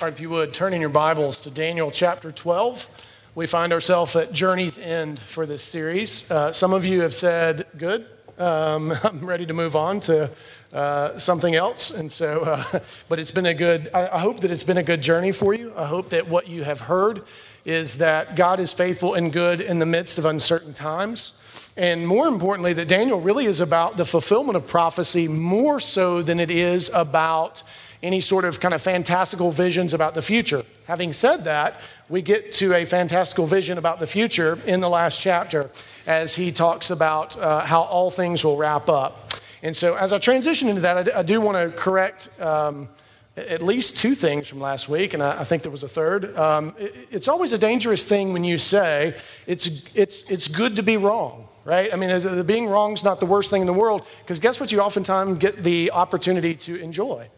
All 0.00 0.06
right, 0.06 0.14
if 0.14 0.20
you 0.20 0.30
would, 0.30 0.54
turn 0.54 0.72
in 0.72 0.80
your 0.80 0.88
Bibles 0.88 1.42
to 1.42 1.50
Daniel 1.50 1.90
chapter 1.90 2.32
12. 2.32 2.86
We 3.34 3.46
find 3.46 3.70
ourselves 3.70 4.16
at 4.16 4.32
Journey's 4.32 4.78
End 4.78 5.18
for 5.18 5.44
this 5.44 5.62
series. 5.62 6.30
Uh, 6.30 6.54
some 6.54 6.72
of 6.72 6.86
you 6.86 7.02
have 7.02 7.14
said, 7.14 7.66
Good, 7.76 8.06
um, 8.38 8.94
I'm 9.04 9.26
ready 9.26 9.44
to 9.44 9.52
move 9.52 9.76
on 9.76 10.00
to 10.00 10.30
uh, 10.72 11.18
something 11.18 11.54
else. 11.54 11.90
And 11.90 12.10
so, 12.10 12.40
uh, 12.40 12.80
but 13.10 13.18
it's 13.18 13.30
been 13.30 13.44
a 13.44 13.52
good, 13.52 13.90
I, 13.92 14.08
I 14.08 14.18
hope 14.20 14.40
that 14.40 14.50
it's 14.50 14.62
been 14.62 14.78
a 14.78 14.82
good 14.82 15.02
journey 15.02 15.32
for 15.32 15.52
you. 15.52 15.70
I 15.76 15.84
hope 15.84 16.08
that 16.08 16.28
what 16.28 16.48
you 16.48 16.64
have 16.64 16.80
heard 16.80 17.22
is 17.66 17.98
that 17.98 18.36
God 18.36 18.58
is 18.58 18.72
faithful 18.72 19.12
and 19.12 19.30
good 19.30 19.60
in 19.60 19.80
the 19.80 19.86
midst 19.86 20.16
of 20.16 20.24
uncertain 20.24 20.72
times. 20.72 21.34
And 21.76 22.08
more 22.08 22.26
importantly, 22.26 22.72
that 22.72 22.88
Daniel 22.88 23.20
really 23.20 23.44
is 23.44 23.60
about 23.60 23.98
the 23.98 24.06
fulfillment 24.06 24.56
of 24.56 24.66
prophecy 24.66 25.28
more 25.28 25.78
so 25.78 26.22
than 26.22 26.40
it 26.40 26.50
is 26.50 26.90
about 26.94 27.62
any 28.02 28.20
sort 28.20 28.44
of 28.44 28.60
kind 28.60 28.74
of 28.74 28.80
fantastical 28.80 29.50
visions 29.50 29.92
about 29.92 30.14
the 30.14 30.22
future. 30.22 30.64
Having 30.86 31.12
said 31.12 31.44
that, 31.44 31.80
we 32.08 32.22
get 32.22 32.50
to 32.52 32.74
a 32.74 32.84
fantastical 32.84 33.46
vision 33.46 33.78
about 33.78 33.98
the 33.98 34.06
future 34.06 34.58
in 34.66 34.80
the 34.80 34.88
last 34.88 35.20
chapter 35.20 35.70
as 36.06 36.34
he 36.34 36.50
talks 36.50 36.90
about 36.90 37.38
uh, 37.38 37.60
how 37.60 37.82
all 37.82 38.10
things 38.10 38.44
will 38.44 38.56
wrap 38.56 38.88
up. 38.88 39.30
And 39.62 39.76
so, 39.76 39.94
as 39.94 40.12
I 40.12 40.18
transition 40.18 40.68
into 40.68 40.80
that, 40.80 41.14
I, 41.14 41.20
I 41.20 41.22
do 41.22 41.40
want 41.40 41.56
to 41.58 41.76
correct 41.76 42.28
um, 42.40 42.88
at 43.36 43.62
least 43.62 43.96
two 43.96 44.14
things 44.14 44.48
from 44.48 44.60
last 44.60 44.88
week, 44.88 45.12
and 45.14 45.22
I, 45.22 45.40
I 45.40 45.44
think 45.44 45.62
there 45.62 45.70
was 45.70 45.82
a 45.82 45.88
third. 45.88 46.36
Um, 46.36 46.74
it, 46.78 47.08
it's 47.10 47.28
always 47.28 47.52
a 47.52 47.58
dangerous 47.58 48.04
thing 48.04 48.32
when 48.32 48.42
you 48.42 48.56
say 48.56 49.14
it's, 49.46 49.66
it's, 49.94 50.22
it's 50.30 50.48
good 50.48 50.76
to 50.76 50.82
be 50.82 50.96
wrong 50.96 51.46
right? 51.66 51.92
I 51.92 51.96
mean, 51.96 52.46
being 52.46 52.68
wrong 52.68 52.94
is 52.94 53.04
not 53.04 53.20
the 53.20 53.26
worst 53.26 53.50
thing 53.50 53.60
in 53.60 53.66
the 53.66 53.72
world 53.74 54.06
because 54.20 54.38
guess 54.38 54.58
what? 54.58 54.72
You 54.72 54.80
oftentimes 54.80 55.36
get 55.38 55.62
the 55.62 55.90
opportunity 55.90 56.54
to 56.54 56.76
enjoy 56.76 57.28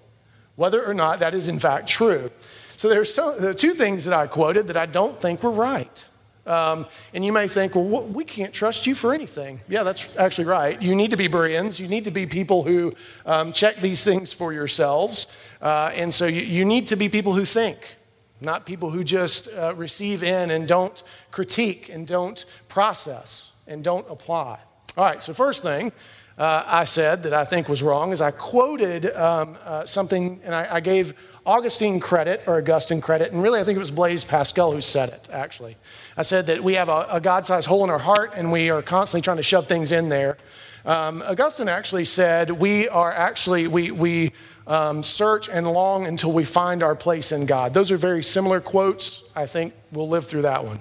whether 0.56 0.84
or 0.84 0.94
not 0.94 1.18
that 1.20 1.34
is 1.34 1.48
in 1.48 1.58
fact 1.58 1.88
true. 1.88 2.30
So 2.76 2.88
there's 2.88 3.12
so, 3.14 3.36
there 3.38 3.50
are 3.50 3.54
two 3.54 3.74
things 3.74 4.04
that 4.04 4.14
I 4.14 4.26
quoted 4.26 4.66
that 4.68 4.76
I 4.76 4.86
don't 4.86 5.20
think 5.20 5.42
were 5.42 5.50
right. 5.50 6.04
Um, 6.44 6.86
and 7.14 7.24
you 7.24 7.32
may 7.32 7.46
think, 7.46 7.74
well, 7.76 8.02
we 8.02 8.24
can't 8.24 8.52
trust 8.52 8.86
you 8.86 8.94
for 8.94 9.14
anything. 9.14 9.60
Yeah, 9.68 9.84
that's 9.84 10.08
actually 10.16 10.46
right. 10.46 10.80
You 10.82 10.96
need 10.96 11.12
to 11.12 11.16
be 11.16 11.28
Bereans. 11.28 11.78
You 11.78 11.86
need 11.86 12.04
to 12.04 12.10
be 12.10 12.26
people 12.26 12.64
who 12.64 12.94
um, 13.24 13.52
check 13.52 13.76
these 13.76 14.02
things 14.02 14.32
for 14.32 14.52
yourselves. 14.52 15.28
Uh, 15.60 15.92
and 15.94 16.12
so 16.12 16.26
you, 16.26 16.42
you, 16.42 16.64
need 16.64 16.88
to 16.88 16.96
be 16.96 17.08
people 17.08 17.32
who 17.34 17.44
think, 17.44 17.96
not 18.40 18.66
people 18.66 18.90
who 18.90 19.04
just 19.04 19.48
uh, 19.52 19.72
receive 19.76 20.24
in 20.24 20.50
and 20.50 20.66
don't 20.66 21.04
critique 21.30 21.88
and 21.88 22.08
don't 22.08 22.44
process 22.68 23.52
and 23.68 23.84
don't 23.84 24.10
apply. 24.10 24.58
All 24.96 25.04
right, 25.04 25.22
so 25.22 25.32
first 25.32 25.62
thing, 25.62 25.92
uh, 26.38 26.64
I 26.66 26.84
said 26.84 27.22
that 27.24 27.34
I 27.34 27.44
think 27.44 27.68
was 27.68 27.82
wrong 27.82 28.12
is 28.12 28.20
I 28.20 28.30
quoted 28.30 29.14
um, 29.14 29.56
uh, 29.64 29.84
something 29.84 30.40
and 30.44 30.54
I, 30.54 30.76
I, 30.76 30.80
gave 30.80 31.14
Augustine 31.44 32.00
credit 32.00 32.42
or 32.46 32.56
Augustine 32.56 33.00
credit, 33.00 33.32
and 33.32 33.42
really 33.42 33.60
I 33.60 33.64
think 33.64 33.76
it 33.76 33.80
was 33.80 33.90
Blaise 33.90 34.24
Pascal 34.24 34.72
who 34.72 34.80
said 34.80 35.10
it, 35.10 35.28
actually. 35.30 35.76
I 36.16 36.22
said 36.22 36.46
that 36.46 36.62
we 36.62 36.74
have 36.74 36.88
a, 36.88 37.06
a 37.10 37.20
God 37.20 37.44
sized 37.44 37.66
hole 37.66 37.84
in 37.84 37.90
our 37.90 37.98
heart 37.98 38.32
and 38.34 38.50
we 38.50 38.70
are 38.70 38.82
constantly 38.82 39.22
trying 39.22 39.36
to 39.36 39.42
shove 39.42 39.68
things 39.68 39.92
in 39.92 40.08
there. 40.08 40.38
Um, 40.84 41.22
Augustine 41.22 41.68
actually 41.68 42.06
said 42.06 42.50
we 42.50 42.88
are 42.88 43.12
actually, 43.12 43.66
we, 43.66 43.90
we 43.90 44.32
um, 44.66 45.02
search 45.02 45.48
and 45.48 45.66
long 45.66 46.06
until 46.06 46.32
we 46.32 46.44
find 46.44 46.82
our 46.82 46.94
place 46.94 47.32
in 47.32 47.46
God. 47.46 47.74
Those 47.74 47.90
are 47.90 47.96
very 47.96 48.22
similar 48.22 48.60
quotes. 48.60 49.22
I 49.36 49.46
think 49.46 49.74
we'll 49.92 50.08
live 50.08 50.26
through 50.26 50.42
that 50.42 50.64
one. 50.64 50.80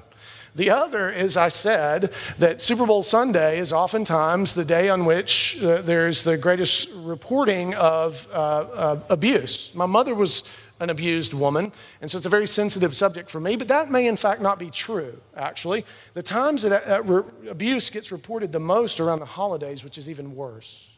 The 0.55 0.69
other 0.69 1.09
is, 1.09 1.37
I 1.37 1.47
said, 1.47 2.13
that 2.37 2.61
Super 2.61 2.85
Bowl 2.85 3.03
Sunday 3.03 3.59
is 3.59 3.71
oftentimes 3.71 4.53
the 4.53 4.65
day 4.65 4.89
on 4.89 5.05
which 5.05 5.61
uh, 5.61 5.81
there's 5.81 6.23
the 6.23 6.37
greatest 6.37 6.89
reporting 6.93 7.73
of 7.75 8.27
uh, 8.31 8.35
uh, 8.35 8.99
abuse. 9.09 9.71
My 9.73 9.85
mother 9.85 10.13
was 10.13 10.43
an 10.81 10.89
abused 10.89 11.33
woman, 11.33 11.71
and 12.01 12.09
so 12.11 12.17
it's 12.17 12.25
a 12.25 12.29
very 12.29 12.47
sensitive 12.47 12.95
subject 12.95 13.29
for 13.29 13.39
me, 13.39 13.55
but 13.55 13.67
that 13.67 13.91
may 13.91 14.07
in 14.07 14.17
fact 14.17 14.41
not 14.41 14.59
be 14.59 14.69
true, 14.69 15.21
actually. 15.37 15.85
The 16.13 16.23
times 16.23 16.63
that 16.63 16.87
uh, 16.87 17.03
re- 17.03 17.49
abuse 17.49 17.89
gets 17.89 18.11
reported 18.11 18.51
the 18.51 18.59
most 18.59 18.99
around 18.99 19.19
the 19.19 19.25
holidays, 19.25 19.83
which 19.83 19.97
is 19.97 20.09
even 20.09 20.35
worse. 20.35 20.89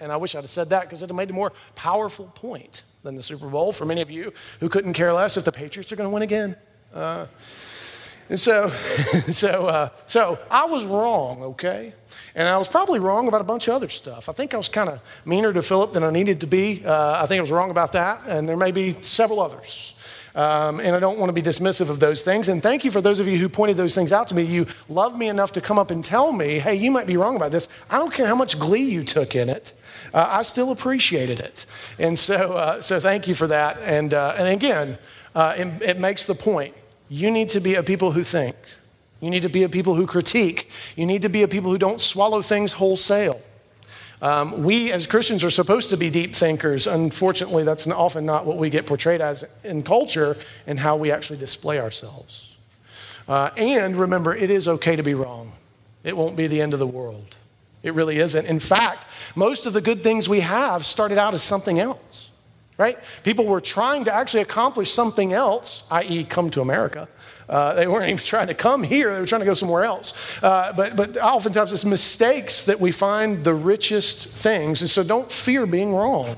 And 0.00 0.10
I 0.10 0.16
wish 0.16 0.34
I'd 0.34 0.42
have 0.42 0.50
said 0.50 0.70
that 0.70 0.82
because 0.82 1.00
it 1.00 1.04
would 1.04 1.10
have 1.10 1.16
made 1.16 1.30
a 1.30 1.34
more 1.34 1.52
powerful 1.76 2.26
point 2.34 2.82
than 3.04 3.14
the 3.14 3.22
Super 3.22 3.46
Bowl 3.46 3.72
for 3.72 3.84
many 3.84 4.00
of 4.00 4.10
you 4.10 4.32
who 4.58 4.68
couldn't 4.68 4.94
care 4.94 5.12
less 5.12 5.36
if 5.36 5.44
the 5.44 5.52
Patriots 5.52 5.92
are 5.92 5.96
going 5.96 6.10
to 6.10 6.12
win 6.12 6.22
again. 6.22 6.56
And 8.28 8.38
so, 8.38 8.70
so, 9.30 9.66
uh, 9.66 9.88
so 10.06 10.38
I 10.50 10.66
was 10.66 10.84
wrong, 10.84 11.42
okay? 11.42 11.94
And 12.34 12.46
I 12.46 12.56
was 12.56 12.68
probably 12.68 12.98
wrong 12.98 13.28
about 13.28 13.40
a 13.40 13.44
bunch 13.44 13.68
of 13.68 13.74
other 13.74 13.88
stuff. 13.88 14.28
I 14.28 14.32
think 14.32 14.54
I 14.54 14.56
was 14.56 14.68
kind 14.68 14.88
of 14.88 15.00
meaner 15.24 15.52
to 15.52 15.62
Philip 15.62 15.92
than 15.92 16.04
I 16.04 16.10
needed 16.10 16.40
to 16.40 16.46
be. 16.46 16.84
Uh, 16.84 17.22
I 17.22 17.26
think 17.26 17.38
I 17.38 17.40
was 17.40 17.50
wrong 17.50 17.70
about 17.70 17.92
that, 17.92 18.22
and 18.26 18.48
there 18.48 18.56
may 18.56 18.70
be 18.70 19.00
several 19.00 19.40
others. 19.40 19.94
Um, 20.34 20.78
and 20.78 20.94
I 20.94 21.00
don't 21.00 21.18
want 21.18 21.30
to 21.30 21.32
be 21.32 21.42
dismissive 21.42 21.88
of 21.90 21.98
those 21.98 22.22
things. 22.22 22.48
And 22.48 22.62
thank 22.62 22.84
you 22.84 22.92
for 22.92 23.00
those 23.00 23.18
of 23.18 23.26
you 23.26 23.38
who 23.38 23.48
pointed 23.48 23.76
those 23.76 23.94
things 23.94 24.12
out 24.12 24.28
to 24.28 24.36
me. 24.36 24.44
You 24.44 24.66
love 24.88 25.18
me 25.18 25.28
enough 25.28 25.52
to 25.52 25.60
come 25.60 25.80
up 25.80 25.90
and 25.90 26.04
tell 26.04 26.30
me, 26.30 26.60
hey, 26.60 26.76
you 26.76 26.92
might 26.92 27.08
be 27.08 27.16
wrong 27.16 27.34
about 27.34 27.50
this. 27.50 27.66
I 27.90 27.98
don't 27.98 28.12
care 28.12 28.26
how 28.28 28.36
much 28.36 28.56
glee 28.56 28.84
you 28.84 29.02
took 29.02 29.34
in 29.34 29.48
it. 29.48 29.72
Uh, 30.14 30.26
I 30.30 30.42
still 30.42 30.70
appreciated 30.70 31.40
it. 31.40 31.66
And 31.98 32.16
so, 32.16 32.52
uh, 32.52 32.80
so 32.80 33.00
thank 33.00 33.26
you 33.26 33.34
for 33.34 33.48
that. 33.48 33.78
And, 33.82 34.14
uh, 34.14 34.34
and 34.36 34.46
again, 34.46 34.98
uh, 35.34 35.54
it, 35.56 35.82
it 35.82 35.98
makes 35.98 36.26
the 36.26 36.36
point 36.36 36.74
you 37.08 37.30
need 37.30 37.48
to 37.50 37.60
be 37.60 37.74
a 37.74 37.82
people 37.82 38.12
who 38.12 38.22
think. 38.22 38.56
You 39.20 39.30
need 39.30 39.42
to 39.42 39.48
be 39.48 39.64
a 39.64 39.68
people 39.68 39.94
who 39.94 40.06
critique. 40.06 40.70
You 40.94 41.06
need 41.06 41.22
to 41.22 41.28
be 41.28 41.42
a 41.42 41.48
people 41.48 41.70
who 41.70 41.78
don't 41.78 42.00
swallow 42.00 42.40
things 42.40 42.74
wholesale. 42.74 43.40
Um, 44.20 44.64
we 44.64 44.92
as 44.92 45.06
Christians 45.06 45.44
are 45.44 45.50
supposed 45.50 45.90
to 45.90 45.96
be 45.96 46.10
deep 46.10 46.34
thinkers. 46.34 46.86
Unfortunately, 46.86 47.62
that's 47.64 47.86
often 47.86 48.26
not 48.26 48.46
what 48.46 48.56
we 48.56 48.68
get 48.68 48.86
portrayed 48.86 49.20
as 49.20 49.44
in 49.64 49.82
culture 49.82 50.36
and 50.66 50.78
how 50.78 50.96
we 50.96 51.10
actually 51.10 51.38
display 51.38 51.78
ourselves. 51.78 52.56
Uh, 53.28 53.50
and 53.56 53.96
remember, 53.96 54.34
it 54.34 54.50
is 54.50 54.66
okay 54.66 54.96
to 54.96 55.02
be 55.02 55.14
wrong, 55.14 55.52
it 56.02 56.16
won't 56.16 56.36
be 56.36 56.46
the 56.46 56.60
end 56.60 56.72
of 56.72 56.78
the 56.78 56.86
world. 56.86 57.36
It 57.82 57.94
really 57.94 58.18
isn't. 58.18 58.44
In 58.46 58.58
fact, 58.58 59.06
most 59.36 59.64
of 59.64 59.72
the 59.72 59.80
good 59.80 60.02
things 60.02 60.28
we 60.28 60.40
have 60.40 60.84
started 60.84 61.16
out 61.16 61.32
as 61.32 61.44
something 61.44 61.78
else 61.78 62.27
right? 62.78 62.98
People 63.24 63.46
were 63.46 63.60
trying 63.60 64.04
to 64.04 64.14
actually 64.14 64.42
accomplish 64.42 64.90
something 64.92 65.32
else, 65.32 65.82
i.e., 65.90 66.24
come 66.24 66.48
to 66.50 66.60
America. 66.60 67.08
Uh, 67.48 67.74
they 67.74 67.86
weren't 67.86 68.08
even 68.08 68.22
trying 68.22 68.46
to 68.46 68.54
come 68.54 68.82
here, 68.82 69.12
they 69.12 69.20
were 69.20 69.26
trying 69.26 69.40
to 69.40 69.46
go 69.46 69.54
somewhere 69.54 69.82
else. 69.82 70.42
Uh, 70.42 70.72
but, 70.76 70.96
but 70.96 71.16
oftentimes 71.16 71.72
it's 71.72 71.84
mistakes 71.84 72.64
that 72.64 72.78
we 72.78 72.92
find 72.92 73.44
the 73.44 73.54
richest 73.54 74.28
things. 74.28 74.80
And 74.80 74.88
so 74.88 75.02
don't 75.02 75.30
fear 75.30 75.66
being 75.66 75.94
wrong. 75.94 76.36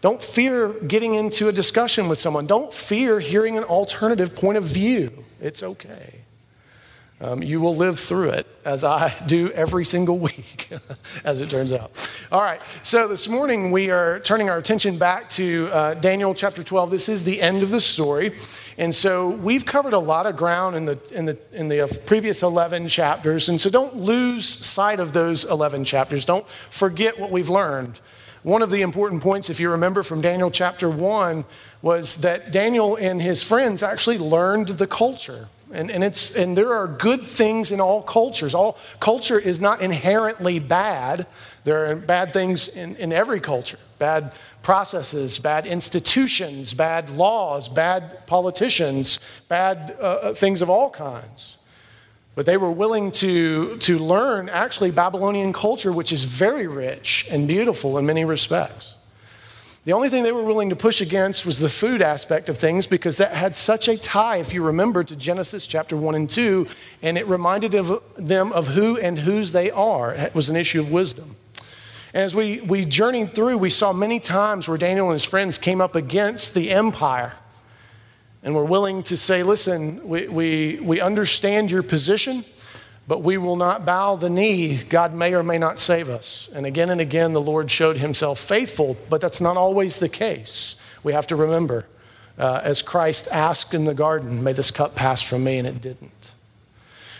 Don't 0.00 0.22
fear 0.22 0.68
getting 0.68 1.14
into 1.14 1.48
a 1.48 1.52
discussion 1.52 2.08
with 2.08 2.18
someone. 2.18 2.46
Don't 2.46 2.72
fear 2.72 3.20
hearing 3.20 3.56
an 3.56 3.64
alternative 3.64 4.34
point 4.34 4.58
of 4.58 4.64
view. 4.64 5.24
It's 5.40 5.62
okay. 5.62 6.20
Um, 7.18 7.42
you 7.42 7.60
will 7.60 7.74
live 7.74 7.98
through 7.98 8.30
it 8.30 8.46
as 8.62 8.84
I 8.84 9.14
do 9.26 9.50
every 9.52 9.86
single 9.86 10.18
week, 10.18 10.68
as 11.24 11.40
it 11.40 11.48
turns 11.48 11.72
out. 11.72 11.90
All 12.30 12.42
right, 12.42 12.60
so 12.82 13.08
this 13.08 13.26
morning 13.26 13.70
we 13.72 13.90
are 13.90 14.20
turning 14.20 14.50
our 14.50 14.58
attention 14.58 14.98
back 14.98 15.30
to 15.30 15.70
uh, 15.72 15.94
Daniel 15.94 16.34
chapter 16.34 16.62
12. 16.62 16.90
This 16.90 17.08
is 17.08 17.24
the 17.24 17.40
end 17.40 17.62
of 17.62 17.70
the 17.70 17.80
story. 17.80 18.36
And 18.76 18.94
so 18.94 19.30
we've 19.30 19.64
covered 19.64 19.94
a 19.94 19.98
lot 19.98 20.26
of 20.26 20.36
ground 20.36 20.76
in 20.76 20.84
the, 20.84 20.98
in 21.10 21.24
the, 21.24 21.38
in 21.52 21.68
the 21.68 21.84
uh, 21.84 21.88
previous 22.04 22.42
11 22.42 22.88
chapters. 22.88 23.48
And 23.48 23.58
so 23.58 23.70
don't 23.70 23.96
lose 23.96 24.46
sight 24.46 25.00
of 25.00 25.14
those 25.14 25.44
11 25.44 25.84
chapters. 25.84 26.26
Don't 26.26 26.46
forget 26.68 27.18
what 27.18 27.30
we've 27.30 27.48
learned. 27.48 27.98
One 28.42 28.60
of 28.60 28.70
the 28.70 28.82
important 28.82 29.22
points, 29.22 29.48
if 29.48 29.58
you 29.58 29.70
remember 29.70 30.02
from 30.02 30.20
Daniel 30.20 30.50
chapter 30.50 30.90
1, 30.90 31.46
was 31.80 32.18
that 32.18 32.52
Daniel 32.52 32.94
and 32.94 33.22
his 33.22 33.42
friends 33.42 33.82
actually 33.82 34.18
learned 34.18 34.68
the 34.68 34.86
culture. 34.86 35.48
And, 35.72 35.90
and, 35.90 36.04
it's, 36.04 36.34
and 36.36 36.56
there 36.56 36.72
are 36.74 36.86
good 36.86 37.22
things 37.22 37.72
in 37.72 37.80
all 37.80 38.02
cultures. 38.02 38.54
All 38.54 38.78
culture 39.00 39.38
is 39.38 39.60
not 39.60 39.80
inherently 39.80 40.60
bad. 40.60 41.26
There 41.64 41.90
are 41.90 41.96
bad 41.96 42.32
things 42.32 42.68
in, 42.68 42.94
in 42.96 43.12
every 43.12 43.40
culture 43.40 43.78
bad 43.98 44.32
processes, 44.62 45.38
bad 45.38 45.64
institutions, 45.64 46.74
bad 46.74 47.08
laws, 47.08 47.68
bad 47.68 48.26
politicians, 48.26 49.20
bad 49.48 49.96
uh, 50.00 50.02
uh, 50.02 50.34
things 50.34 50.60
of 50.60 50.68
all 50.68 50.90
kinds. 50.90 51.56
But 52.34 52.46
they 52.46 52.56
were 52.56 52.72
willing 52.72 53.12
to, 53.12 53.78
to 53.78 53.98
learn 53.98 54.48
actually 54.48 54.90
Babylonian 54.90 55.52
culture, 55.52 55.92
which 55.92 56.12
is 56.12 56.24
very 56.24 56.66
rich 56.66 57.28
and 57.30 57.46
beautiful 57.46 57.96
in 57.96 58.04
many 58.06 58.24
respects. 58.24 58.95
The 59.86 59.92
only 59.92 60.08
thing 60.08 60.24
they 60.24 60.32
were 60.32 60.42
willing 60.42 60.70
to 60.70 60.76
push 60.76 61.00
against 61.00 61.46
was 61.46 61.60
the 61.60 61.68
food 61.68 62.02
aspect 62.02 62.48
of 62.48 62.58
things 62.58 62.88
because 62.88 63.18
that 63.18 63.32
had 63.34 63.54
such 63.54 63.86
a 63.86 63.96
tie, 63.96 64.38
if 64.38 64.52
you 64.52 64.64
remember, 64.64 65.04
to 65.04 65.14
Genesis 65.14 65.64
chapter 65.64 65.96
1 65.96 66.16
and 66.16 66.28
2, 66.28 66.66
and 67.02 67.16
it 67.16 67.24
reminded 67.28 67.70
them 67.70 68.52
of 68.52 68.66
who 68.66 68.98
and 68.98 69.20
whose 69.20 69.52
they 69.52 69.70
are. 69.70 70.12
It 70.12 70.34
was 70.34 70.48
an 70.48 70.56
issue 70.56 70.80
of 70.80 70.90
wisdom. 70.90 71.36
And 72.12 72.24
as 72.24 72.34
we, 72.34 72.62
we 72.62 72.84
journeyed 72.84 73.32
through, 73.32 73.58
we 73.58 73.70
saw 73.70 73.92
many 73.92 74.18
times 74.18 74.66
where 74.66 74.76
Daniel 74.76 75.06
and 75.06 75.14
his 75.14 75.24
friends 75.24 75.56
came 75.56 75.80
up 75.80 75.94
against 75.94 76.54
the 76.54 76.72
empire 76.72 77.34
and 78.42 78.56
were 78.56 78.64
willing 78.64 79.04
to 79.04 79.16
say, 79.16 79.44
listen, 79.44 80.00
we, 80.08 80.26
we, 80.26 80.80
we 80.82 81.00
understand 81.00 81.70
your 81.70 81.84
position 81.84 82.44
but 83.08 83.22
we 83.22 83.36
will 83.36 83.56
not 83.56 83.84
bow 83.84 84.16
the 84.16 84.30
knee. 84.30 84.82
God 84.88 85.14
may 85.14 85.34
or 85.34 85.42
may 85.42 85.58
not 85.58 85.78
save 85.78 86.08
us. 86.08 86.48
And 86.52 86.66
again 86.66 86.90
and 86.90 87.00
again, 87.00 87.32
the 87.32 87.40
Lord 87.40 87.70
showed 87.70 87.98
himself 87.98 88.38
faithful, 88.38 88.96
but 89.08 89.20
that's 89.20 89.40
not 89.40 89.56
always 89.56 89.98
the 89.98 90.08
case. 90.08 90.76
We 91.04 91.12
have 91.12 91.26
to 91.28 91.36
remember 91.36 91.86
uh, 92.38 92.60
as 92.62 92.82
Christ 92.82 93.28
asked 93.30 93.74
in 93.74 93.84
the 93.84 93.94
garden, 93.94 94.42
May 94.42 94.52
this 94.52 94.70
cup 94.70 94.94
pass 94.94 95.22
from 95.22 95.44
me, 95.44 95.58
and 95.58 95.66
it 95.66 95.80
didn't. 95.80 96.32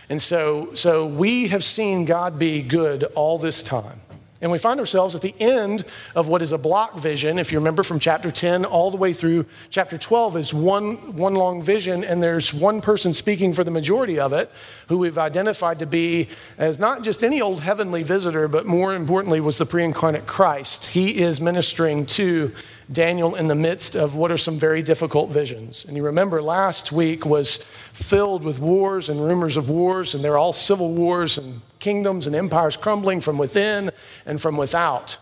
And 0.09 0.21
so, 0.21 0.75
so 0.75 1.07
we 1.07 1.49
have 1.49 1.65
seen 1.65 2.05
God 2.05 2.39
be 2.39 2.63
good 2.63 3.05
all 3.15 3.39
this 3.39 3.63
time. 3.63 4.01
And 4.43 4.51
we 4.51 4.59
find 4.59 4.79
ourselves 4.79 5.15
at 5.15 5.23
the 5.23 5.35
end 5.41 5.85
of 6.15 6.29
what 6.29 6.43
is 6.43 6.53
a 6.53 6.59
block 6.59 6.99
vision. 6.99 7.39
If 7.39 7.53
you 7.53 7.59
remember 7.59 7.83
from 7.83 7.99
chapter 7.99 8.31
10 8.31 8.67
all 8.67 8.91
the 8.91 8.99
way 8.99 9.15
through 9.15 9.47
chapter 9.71 9.97
12 9.97 10.37
is 10.37 10.53
one, 10.53 11.17
one 11.17 11.35
long 11.35 11.63
vision, 11.63 12.05
and 12.05 12.23
there's 12.23 12.53
one 12.53 12.83
person 12.83 13.15
speaking 13.15 13.55
for 13.55 13.65
the 13.65 13.71
majority 13.71 14.19
of 14.19 14.35
it 14.35 14.51
who 14.89 14.99
we've 14.99 15.17
identified 15.17 15.79
to 15.79 15.87
be 15.87 16.29
as 16.59 16.79
not 16.79 17.03
just 17.03 17.25
any 17.25 17.41
old 17.41 17.61
heavenly 17.61 18.03
visitor, 18.03 18.47
but 18.47 18.67
more 18.67 18.95
importantly 18.95 19.41
was 19.41 19.57
the 19.57 19.67
pre 19.67 19.85
incarnate 19.85 20.27
Christ. 20.27 20.89
He 20.89 21.23
is 21.23 21.41
ministering 21.41 22.05
to 22.07 22.53
Daniel 22.91 23.35
in 23.35 23.49
the 23.49 23.55
midst 23.55 23.97
of 23.97 24.15
what 24.15 24.31
are 24.31 24.37
some 24.37 24.59
very 24.59 24.81
difficult 24.81 25.31
visions. 25.31 25.85
And 25.85 25.97
you 25.97 26.05
remember 26.05 26.41
last 26.41 26.93
week 26.93 27.27
was 27.27 27.57
filled 27.93 28.45
with 28.45 28.61
wars 28.61 29.09
and 29.09 29.21
rumors 29.21 29.57
of 29.57 29.69
wars, 29.69 30.15
and 30.15 30.23
they're 30.23 30.39
all 30.39 30.53
civil 30.53 30.95
wars 30.95 31.37
and 31.37 31.63
kingdoms 31.81 32.27
and 32.27 32.37
empires 32.37 32.77
crumbling 32.77 33.21
from 33.21 33.39
within 33.39 33.91
and 34.25 34.41
from 34.41 34.57
without. 34.57 35.19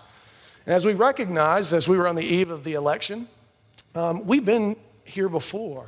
And 0.67 0.75
as 0.75 0.85
we 0.85 0.93
recognize, 0.93 1.73
as 1.73 1.89
we 1.89 1.97
were 1.97 2.07
on 2.07 2.17
the 2.17 2.25
eve 2.25 2.51
of 2.51 2.65
the 2.65 2.75
election, 2.75 3.29
um, 3.95 4.27
we've 4.27 4.45
been 4.45 4.77
here 5.05 5.29
before. 5.29 5.87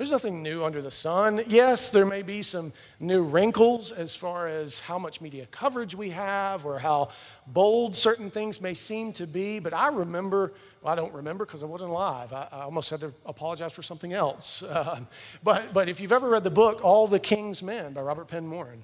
There's 0.00 0.10
nothing 0.10 0.42
new 0.42 0.64
under 0.64 0.80
the 0.80 0.90
sun. 0.90 1.42
Yes, 1.46 1.90
there 1.90 2.06
may 2.06 2.22
be 2.22 2.42
some 2.42 2.72
new 3.00 3.22
wrinkles 3.22 3.92
as 3.92 4.14
far 4.14 4.48
as 4.48 4.78
how 4.78 4.98
much 4.98 5.20
media 5.20 5.44
coverage 5.50 5.94
we 5.94 6.08
have 6.08 6.64
or 6.64 6.78
how 6.78 7.10
bold 7.46 7.94
certain 7.94 8.30
things 8.30 8.62
may 8.62 8.72
seem 8.72 9.12
to 9.12 9.26
be, 9.26 9.58
but 9.58 9.74
I 9.74 9.88
remember, 9.88 10.54
well, 10.80 10.90
I 10.90 10.96
don't 10.96 11.12
remember 11.12 11.44
because 11.44 11.62
I 11.62 11.66
wasn't 11.66 11.90
alive. 11.90 12.32
I, 12.32 12.48
I, 12.50 12.60
almost 12.62 12.88
had 12.88 13.00
to 13.00 13.12
apologize 13.26 13.74
for 13.74 13.82
something 13.82 14.14
else. 14.14 14.62
Uh, 14.62 15.00
but, 15.42 15.74
but 15.74 15.90
if 15.90 16.00
you've 16.00 16.12
ever 16.12 16.30
read 16.30 16.44
the 16.44 16.50
book, 16.50 16.82
All 16.82 17.06
the 17.06 17.20
King's 17.20 17.62
Men 17.62 17.92
by 17.92 18.00
Robert 18.00 18.28
Penn 18.28 18.50
Warren, 18.50 18.82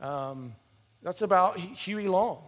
um, 0.00 0.54
that's 1.02 1.22
about 1.22 1.58
Huey 1.58 2.06
Long. 2.06 2.44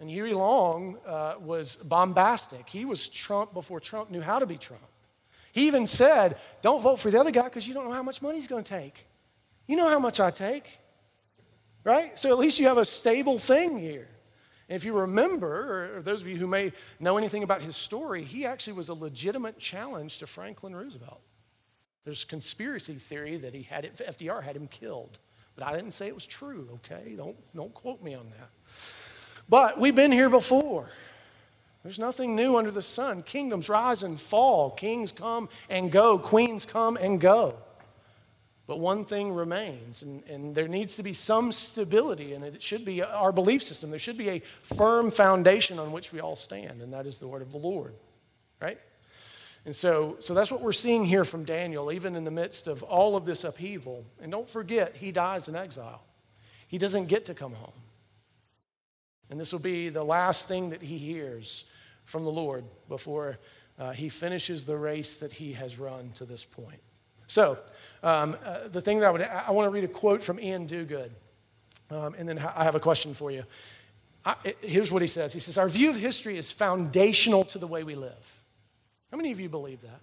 And 0.00 0.08
Huey 0.08 0.32
Long 0.32 0.96
uh, 1.06 1.34
was 1.38 1.76
bombastic. 1.76 2.70
He 2.70 2.86
was 2.86 3.06
Trump 3.06 3.52
before 3.52 3.80
Trump 3.80 4.10
knew 4.10 4.22
how 4.22 4.38
to 4.38 4.46
be 4.46 4.56
Trump. 4.56 4.80
He 5.58 5.66
even 5.66 5.88
said, 5.88 6.36
Don't 6.62 6.80
vote 6.80 7.00
for 7.00 7.10
the 7.10 7.18
other 7.18 7.32
guy 7.32 7.42
because 7.42 7.66
you 7.66 7.74
don't 7.74 7.86
know 7.86 7.92
how 7.92 8.04
much 8.04 8.22
money 8.22 8.36
he's 8.36 8.46
going 8.46 8.62
to 8.62 8.70
take. 8.70 9.06
You 9.66 9.74
know 9.74 9.88
how 9.88 9.98
much 9.98 10.20
I 10.20 10.30
take, 10.30 10.78
right? 11.82 12.16
So 12.16 12.30
at 12.30 12.38
least 12.38 12.60
you 12.60 12.68
have 12.68 12.78
a 12.78 12.84
stable 12.84 13.40
thing 13.40 13.76
here. 13.76 14.06
And 14.68 14.76
if 14.76 14.84
you 14.84 14.92
remember, 14.92 15.96
or 15.96 16.02
those 16.02 16.20
of 16.20 16.28
you 16.28 16.36
who 16.36 16.46
may 16.46 16.72
know 17.00 17.18
anything 17.18 17.42
about 17.42 17.60
his 17.60 17.76
story, 17.76 18.22
he 18.22 18.46
actually 18.46 18.74
was 18.74 18.88
a 18.88 18.94
legitimate 18.94 19.58
challenge 19.58 20.18
to 20.18 20.28
Franklin 20.28 20.76
Roosevelt. 20.76 21.20
There's 22.04 22.24
conspiracy 22.24 22.94
theory 22.94 23.36
that 23.38 23.52
he 23.52 23.62
had 23.64 23.84
it, 23.84 23.96
FDR 23.96 24.44
had 24.44 24.54
him 24.54 24.68
killed. 24.68 25.18
But 25.56 25.66
I 25.66 25.74
didn't 25.74 25.90
say 25.90 26.06
it 26.06 26.14
was 26.14 26.24
true, 26.24 26.68
okay? 26.74 27.14
Don't, 27.16 27.36
don't 27.52 27.74
quote 27.74 28.00
me 28.00 28.14
on 28.14 28.30
that. 28.30 28.50
But 29.48 29.80
we've 29.80 29.96
been 29.96 30.12
here 30.12 30.30
before. 30.30 30.88
There's 31.88 31.98
nothing 31.98 32.36
new 32.36 32.58
under 32.58 32.70
the 32.70 32.82
sun. 32.82 33.22
Kingdoms 33.22 33.70
rise 33.70 34.02
and 34.02 34.20
fall, 34.20 34.70
kings 34.72 35.10
come 35.10 35.48
and 35.70 35.90
go, 35.90 36.18
queens 36.18 36.66
come 36.66 36.98
and 36.98 37.18
go. 37.18 37.56
But 38.66 38.78
one 38.78 39.06
thing 39.06 39.32
remains, 39.32 40.02
and, 40.02 40.22
and 40.24 40.54
there 40.54 40.68
needs 40.68 40.96
to 40.96 41.02
be 41.02 41.14
some 41.14 41.50
stability, 41.50 42.34
and 42.34 42.44
it 42.44 42.60
should 42.60 42.84
be 42.84 43.02
our 43.02 43.32
belief 43.32 43.62
system. 43.62 43.88
There 43.88 43.98
should 43.98 44.18
be 44.18 44.28
a 44.28 44.42
firm 44.60 45.10
foundation 45.10 45.78
on 45.78 45.90
which 45.90 46.12
we 46.12 46.20
all 46.20 46.36
stand, 46.36 46.82
and 46.82 46.92
that 46.92 47.06
is 47.06 47.20
the 47.20 47.26
word 47.26 47.40
of 47.40 47.52
the 47.52 47.56
Lord, 47.56 47.94
right? 48.60 48.78
And 49.64 49.74
so, 49.74 50.16
so 50.20 50.34
that's 50.34 50.52
what 50.52 50.60
we're 50.60 50.72
seeing 50.72 51.06
here 51.06 51.24
from 51.24 51.44
Daniel, 51.44 51.90
even 51.90 52.16
in 52.16 52.24
the 52.24 52.30
midst 52.30 52.68
of 52.68 52.82
all 52.82 53.16
of 53.16 53.24
this 53.24 53.44
upheaval. 53.44 54.04
And 54.20 54.30
don't 54.30 54.50
forget, 54.50 54.94
he 54.94 55.10
dies 55.10 55.48
in 55.48 55.56
exile. 55.56 56.02
He 56.66 56.76
doesn't 56.76 57.06
get 57.06 57.24
to 57.24 57.34
come 57.34 57.54
home. 57.54 57.72
And 59.30 59.40
this 59.40 59.52
will 59.52 59.58
be 59.58 59.88
the 59.88 60.04
last 60.04 60.48
thing 60.48 60.68
that 60.68 60.82
he 60.82 60.98
hears 60.98 61.64
from 62.08 62.24
the 62.24 62.30
Lord 62.30 62.64
before 62.88 63.38
uh, 63.78 63.92
he 63.92 64.08
finishes 64.08 64.64
the 64.64 64.76
race 64.76 65.16
that 65.16 65.30
he 65.30 65.52
has 65.52 65.78
run 65.78 66.10
to 66.14 66.24
this 66.24 66.44
point. 66.44 66.80
So, 67.26 67.58
um, 68.02 68.34
uh, 68.42 68.68
the 68.68 68.80
thing 68.80 69.00
that 69.00 69.08
I 69.08 69.10
would, 69.10 69.22
I 69.22 69.50
want 69.50 69.66
to 69.66 69.70
read 69.70 69.84
a 69.84 69.88
quote 69.88 70.22
from 70.22 70.38
Iain 70.38 70.66
Duguid, 70.66 71.10
um, 71.90 72.14
and 72.16 72.26
then 72.26 72.38
I 72.38 72.64
have 72.64 72.74
a 72.74 72.80
question 72.80 73.12
for 73.12 73.30
you. 73.30 73.44
I, 74.24 74.34
here's 74.62 74.90
what 74.90 75.02
he 75.02 75.08
says 75.08 75.34
He 75.34 75.40
says, 75.40 75.58
Our 75.58 75.68
view 75.68 75.90
of 75.90 75.96
history 75.96 76.38
is 76.38 76.50
foundational 76.50 77.44
to 77.44 77.58
the 77.58 77.66
way 77.66 77.84
we 77.84 77.94
live. 77.94 78.42
How 79.10 79.18
many 79.18 79.30
of 79.30 79.38
you 79.38 79.50
believe 79.50 79.82
that? 79.82 80.00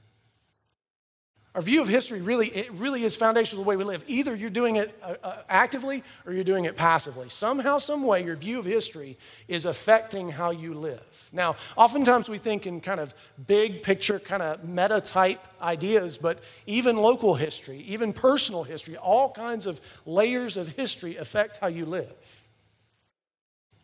Our 1.55 1.61
view 1.61 1.81
of 1.81 1.87
history 1.87 2.19
really, 2.19 2.49
it 2.49 2.69
really 2.73 3.05
is 3.05 3.15
foundational 3.15 3.61
to 3.61 3.65
the 3.65 3.69
way 3.69 3.77
we 3.77 3.85
live. 3.85 4.03
Either 4.07 4.35
you're 4.35 4.49
doing 4.49 4.75
it 4.75 4.93
uh, 5.01 5.15
uh, 5.23 5.37
actively 5.47 6.03
or 6.25 6.33
you're 6.33 6.43
doing 6.43 6.65
it 6.65 6.75
passively. 6.75 7.29
Somehow, 7.29 7.77
some 7.77 8.03
way, 8.03 8.25
your 8.25 8.35
view 8.35 8.59
of 8.59 8.65
history 8.65 9.17
is 9.47 9.63
affecting 9.63 10.27
how 10.27 10.51
you 10.51 10.73
live. 10.73 11.29
Now, 11.31 11.55
oftentimes 11.77 12.27
we 12.27 12.39
think 12.39 12.67
in 12.67 12.81
kind 12.81 12.99
of 12.99 13.13
big 13.47 13.83
picture, 13.83 14.19
kind 14.19 14.43
of 14.43 14.65
meta 14.65 14.99
type 14.99 15.39
ideas, 15.61 16.17
but 16.17 16.43
even 16.67 16.97
local 16.97 17.35
history, 17.35 17.79
even 17.87 18.11
personal 18.11 18.65
history, 18.65 18.97
all 18.97 19.31
kinds 19.31 19.65
of 19.65 19.79
layers 20.05 20.57
of 20.57 20.75
history 20.75 21.15
affect 21.15 21.55
how 21.55 21.67
you 21.67 21.85
live. 21.85 22.44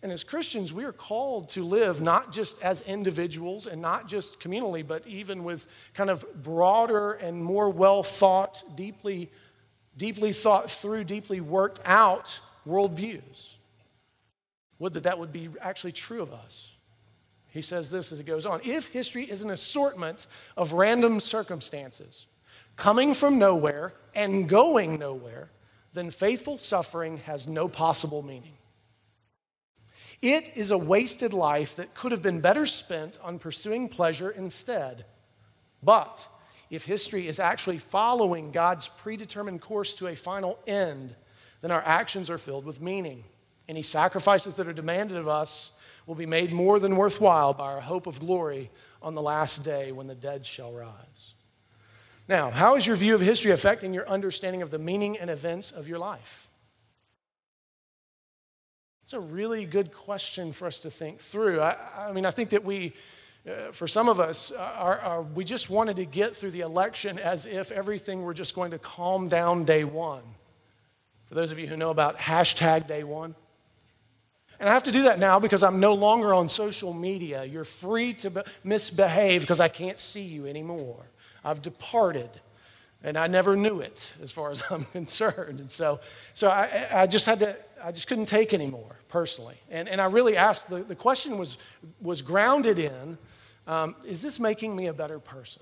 And 0.03 0.11
as 0.11 0.23
Christians, 0.23 0.73
we 0.73 0.83
are 0.83 0.91
called 0.91 1.49
to 1.49 1.63
live 1.63 2.01
not 2.01 2.31
just 2.31 2.61
as 2.63 2.81
individuals 2.81 3.67
and 3.67 3.81
not 3.81 4.07
just 4.07 4.39
communally, 4.39 4.85
but 4.85 5.05
even 5.05 5.43
with 5.43 5.91
kind 5.93 6.09
of 6.09 6.25
broader 6.41 7.13
and 7.13 7.43
more 7.43 7.69
well 7.69 8.01
thought, 8.01 8.63
deeply, 8.75 9.31
deeply 9.95 10.33
thought 10.33 10.71
through, 10.71 11.03
deeply 11.03 11.39
worked 11.39 11.79
out 11.85 12.39
worldviews. 12.67 13.53
Would 14.79 14.93
that 14.93 15.03
that 15.03 15.19
would 15.19 15.31
be 15.31 15.49
actually 15.61 15.91
true 15.91 16.23
of 16.23 16.33
us. 16.33 16.71
He 17.49 17.61
says 17.61 17.91
this 17.91 18.11
as 18.11 18.19
it 18.19 18.25
goes 18.25 18.45
on. 18.45 18.61
If 18.63 18.87
history 18.87 19.25
is 19.25 19.41
an 19.41 19.51
assortment 19.51 20.25
of 20.57 20.73
random 20.73 21.19
circumstances 21.19 22.25
coming 22.75 23.13
from 23.13 23.37
nowhere 23.37 23.93
and 24.15 24.49
going 24.49 24.97
nowhere, 24.97 25.51
then 25.93 26.09
faithful 26.09 26.57
suffering 26.57 27.17
has 27.17 27.47
no 27.47 27.67
possible 27.67 28.23
meaning. 28.23 28.53
It 30.21 30.51
is 30.55 30.69
a 30.69 30.77
wasted 30.77 31.33
life 31.33 31.75
that 31.77 31.95
could 31.95 32.11
have 32.11 32.21
been 32.21 32.41
better 32.41 32.65
spent 32.65 33.17
on 33.23 33.39
pursuing 33.39 33.89
pleasure 33.89 34.29
instead. 34.29 35.05
But 35.81 36.27
if 36.69 36.83
history 36.83 37.27
is 37.27 37.39
actually 37.39 37.79
following 37.79 38.51
God's 38.51 38.87
predetermined 38.87 39.61
course 39.61 39.95
to 39.95 40.07
a 40.07 40.15
final 40.15 40.59
end, 40.67 41.15
then 41.61 41.71
our 41.71 41.83
actions 41.85 42.29
are 42.29 42.37
filled 42.37 42.65
with 42.65 42.81
meaning. 42.81 43.23
Any 43.67 43.81
sacrifices 43.81 44.55
that 44.55 44.67
are 44.67 44.73
demanded 44.73 45.17
of 45.17 45.27
us 45.27 45.71
will 46.05 46.15
be 46.15 46.25
made 46.25 46.51
more 46.51 46.79
than 46.79 46.95
worthwhile 46.95 47.53
by 47.53 47.73
our 47.73 47.81
hope 47.81 48.05
of 48.05 48.19
glory 48.19 48.69
on 49.01 49.15
the 49.15 49.21
last 49.21 49.63
day 49.63 49.91
when 49.91 50.07
the 50.07 50.15
dead 50.15 50.45
shall 50.45 50.71
rise. 50.71 51.33
Now, 52.27 52.51
how 52.51 52.75
is 52.75 52.85
your 52.85 52.95
view 52.95 53.15
of 53.15 53.21
history 53.21 53.51
affecting 53.51 53.93
your 53.93 54.07
understanding 54.07 54.61
of 54.61 54.69
the 54.69 54.79
meaning 54.79 55.17
and 55.17 55.29
events 55.29 55.71
of 55.71 55.87
your 55.87 55.99
life? 55.99 56.47
It's 59.11 59.17
a 59.17 59.19
really 59.19 59.65
good 59.65 59.93
question 59.93 60.53
for 60.53 60.67
us 60.67 60.79
to 60.79 60.89
think 60.89 61.19
through. 61.19 61.59
I, 61.59 61.75
I 61.99 62.13
mean, 62.13 62.25
I 62.25 62.31
think 62.31 62.51
that 62.51 62.63
we, 62.63 62.93
uh, 63.45 63.73
for 63.73 63.85
some 63.85 64.07
of 64.07 64.21
us, 64.21 64.53
uh, 64.53 64.73
are, 64.77 64.99
are, 64.99 65.21
we 65.21 65.43
just 65.43 65.69
wanted 65.69 65.97
to 65.97 66.05
get 66.05 66.33
through 66.33 66.51
the 66.51 66.61
election 66.61 67.19
as 67.19 67.45
if 67.45 67.73
everything 67.73 68.21
were 68.21 68.33
just 68.33 68.55
going 68.55 68.71
to 68.71 68.79
calm 68.79 69.27
down 69.27 69.65
day 69.65 69.83
one. 69.83 70.21
For 71.25 71.35
those 71.35 71.51
of 71.51 71.59
you 71.59 71.67
who 71.67 71.75
know 71.75 71.89
about 71.89 72.19
hashtag 72.19 72.87
day 72.87 73.03
one, 73.03 73.35
and 74.61 74.69
I 74.69 74.71
have 74.71 74.83
to 74.83 74.93
do 74.93 75.01
that 75.01 75.19
now 75.19 75.39
because 75.39 75.61
I'm 75.61 75.81
no 75.81 75.93
longer 75.93 76.33
on 76.33 76.47
social 76.47 76.93
media. 76.93 77.43
You're 77.43 77.65
free 77.65 78.13
to 78.13 78.45
misbehave 78.63 79.41
because 79.41 79.59
I 79.59 79.67
can't 79.67 79.99
see 79.99 80.23
you 80.23 80.47
anymore. 80.47 81.05
I've 81.43 81.61
departed 81.61 82.29
and 83.03 83.17
I 83.17 83.27
never 83.27 83.57
knew 83.57 83.81
it 83.81 84.13
as 84.21 84.31
far 84.31 84.51
as 84.51 84.63
I'm 84.69 84.85
concerned. 84.85 85.59
And 85.59 85.69
so, 85.69 85.99
so 86.33 86.49
I, 86.49 86.87
I 86.93 87.07
just 87.07 87.25
had 87.25 87.39
to, 87.39 87.57
I 87.83 87.91
just 87.91 88.07
couldn't 88.07 88.27
take 88.27 88.53
anymore 88.53 88.95
personally. 89.11 89.57
And, 89.69 89.87
and 89.87 90.01
I 90.01 90.05
really 90.05 90.35
asked, 90.37 90.69
the, 90.69 90.79
the 90.79 90.95
question 90.95 91.37
was, 91.37 91.57
was 92.01 92.23
grounded 92.23 92.79
in 92.79 93.17
um, 93.67 93.95
is 94.03 94.21
this 94.21 94.39
making 94.39 94.75
me 94.75 94.87
a 94.87 94.93
better 94.93 95.19
person? 95.19 95.61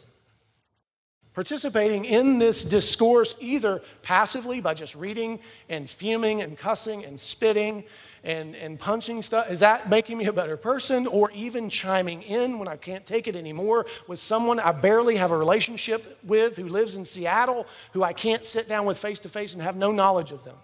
Participating 1.34 2.06
in 2.06 2.40
this 2.40 2.66
discourse 2.66 3.38
either 3.40 3.82
passively 4.02 4.62
by 4.62 4.74
just 4.74 4.96
reading 4.96 5.40
and 5.70 5.90
fuming 5.90 6.42
and 6.42 6.58
cussing 6.58 7.06
and 7.06 7.20
spitting 7.20 7.84
and, 8.24 8.56
and 8.56 8.80
punching 8.80 9.22
stuff, 9.22 9.50
is 9.50 9.60
that 9.60 9.90
making 9.90 10.18
me 10.18 10.26
a 10.26 10.34
better 10.34 10.58
person? 10.58 11.08
Or 11.08 11.30
even 11.32 11.70
chiming 11.70 12.24
in 12.24 12.58
when 12.58 12.68
I 12.68 12.78
can't 12.78 13.06
take 13.06 13.28
it 13.28 13.36
anymore 13.36 13.86
with 14.08 14.20
someone 14.20 14.60
I 14.60 14.72
barely 14.72 15.18
have 15.18 15.32
a 15.32 15.38
relationship 15.38 16.20
with 16.24 16.58
who 16.58 16.68
lives 16.68 16.96
in 16.96 17.06
Seattle 17.06 17.68
who 17.94 18.04
I 18.04 18.14
can't 18.14 18.44
sit 18.44 18.68
down 18.68 18.86
with 18.86 18.98
face 18.98 19.20
to 19.20 19.30
face 19.30 19.54
and 19.54 19.62
have 19.62 19.76
no 19.76 19.92
knowledge 19.92 20.32
of 20.32 20.44
them? 20.44 20.58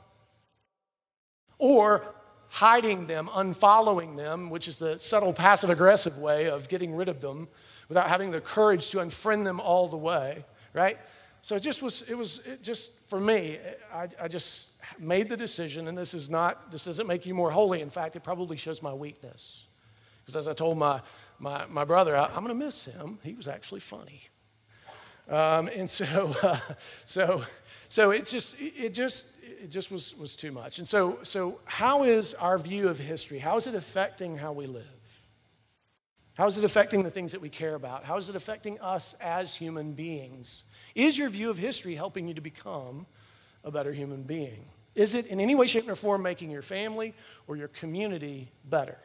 Or 1.57 2.14
hiding 2.55 3.05
them, 3.05 3.27
unfollowing 3.33 4.15
them, 4.15 4.49
which 4.49 4.65
is 4.69 4.77
the 4.77 4.97
subtle 4.97 5.33
passive 5.33 5.69
aggressive 5.69 6.17
way 6.17 6.49
of 6.49 6.69
getting 6.69 6.95
rid 6.95 7.09
of 7.09 7.19
them, 7.19 7.49
without 7.89 8.07
having 8.07 8.31
the 8.31 8.39
courage 8.39 8.89
to 8.91 8.97
unfriend 8.99 9.43
them 9.43 9.59
all 9.59 9.89
the 9.89 9.97
way, 9.97 10.45
right? 10.73 10.97
So 11.41 11.57
it 11.57 11.59
just 11.59 11.83
was, 11.83 12.03
it 12.03 12.17
was 12.17 12.39
it 12.45 12.63
just 12.63 13.03
for 13.09 13.19
me, 13.19 13.59
I, 13.93 14.07
I 14.21 14.29
just 14.29 14.69
made 14.97 15.27
the 15.27 15.35
decision, 15.35 15.89
and 15.89 15.97
this 15.97 16.13
is 16.13 16.29
not, 16.29 16.71
this 16.71 16.85
doesn't 16.85 17.07
make 17.07 17.25
you 17.25 17.33
more 17.33 17.51
holy. 17.51 17.81
In 17.81 17.89
fact, 17.89 18.15
it 18.15 18.23
probably 18.23 18.55
shows 18.55 18.81
my 18.81 18.93
weakness. 18.93 19.65
Because 20.21 20.37
as 20.37 20.47
I 20.47 20.53
told 20.53 20.77
my, 20.77 21.01
my, 21.39 21.65
my 21.65 21.83
brother, 21.83 22.15
I, 22.15 22.27
am 22.27 22.45
going 22.45 22.47
to 22.47 22.65
miss 22.65 22.85
him. 22.85 23.19
He 23.21 23.33
was 23.33 23.49
actually 23.49 23.81
funny. 23.81 24.21
Um, 25.29 25.67
and 25.75 25.89
so, 25.89 26.33
uh, 26.41 26.59
so, 27.03 27.43
so 27.89 28.11
it 28.11 28.23
just, 28.23 28.55
it 28.59 28.93
just, 28.93 29.25
it 29.63 29.71
just 29.71 29.91
was, 29.91 30.15
was 30.17 30.35
too 30.35 30.51
much. 30.51 30.77
And 30.77 30.87
so, 30.87 31.19
so 31.23 31.59
how 31.65 32.03
is 32.03 32.33
our 32.35 32.57
view 32.57 32.89
of 32.89 32.99
history? 32.99 33.39
How 33.39 33.57
is 33.57 33.67
it 33.67 33.75
affecting 33.75 34.37
how 34.37 34.53
we 34.53 34.67
live? 34.67 34.83
How 36.35 36.47
is 36.47 36.57
it 36.57 36.63
affecting 36.63 37.03
the 37.03 37.09
things 37.09 37.31
that 37.31 37.41
we 37.41 37.49
care 37.49 37.75
about? 37.75 38.03
How 38.03 38.17
is 38.17 38.29
it 38.29 38.35
affecting 38.35 38.79
us 38.81 39.15
as 39.21 39.55
human 39.55 39.93
beings? 39.93 40.63
Is 40.93 41.17
your 41.17 41.29
view 41.29 41.49
of 41.49 41.57
history 41.57 41.95
helping 41.95 42.27
you 42.27 42.33
to 42.33 42.41
become 42.41 43.05
a 43.63 43.71
better 43.71 43.93
human 43.93 44.23
being? 44.23 44.65
Is 44.95 45.15
it 45.15 45.27
in 45.27 45.39
any 45.39 45.55
way, 45.55 45.67
shape, 45.67 45.87
or 45.89 45.95
form 45.95 46.21
making 46.21 46.51
your 46.51 46.61
family 46.61 47.13
or 47.47 47.55
your 47.55 47.69
community 47.69 48.51
better? 48.65 48.97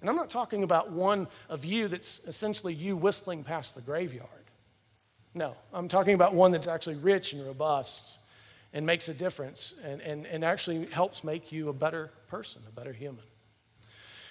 And 0.00 0.10
I'm 0.10 0.16
not 0.16 0.30
talking 0.30 0.62
about 0.62 0.92
one 0.92 1.28
of 1.48 1.64
you 1.64 1.88
that's 1.88 2.20
essentially 2.26 2.74
you 2.74 2.96
whistling 2.96 3.42
past 3.42 3.74
the 3.74 3.80
graveyard. 3.80 4.30
No, 5.34 5.56
I'm 5.72 5.88
talking 5.88 6.14
about 6.14 6.34
one 6.34 6.52
that's 6.52 6.68
actually 6.68 6.96
rich 6.96 7.32
and 7.32 7.44
robust 7.44 8.18
and 8.72 8.84
makes 8.84 9.08
a 9.08 9.14
difference 9.14 9.74
and, 9.82 10.00
and, 10.00 10.26
and 10.26 10.44
actually 10.44 10.86
helps 10.86 11.24
make 11.24 11.52
you 11.52 11.68
a 11.68 11.72
better 11.72 12.10
person, 12.28 12.62
a 12.68 12.72
better 12.72 12.92
human. 12.92 13.24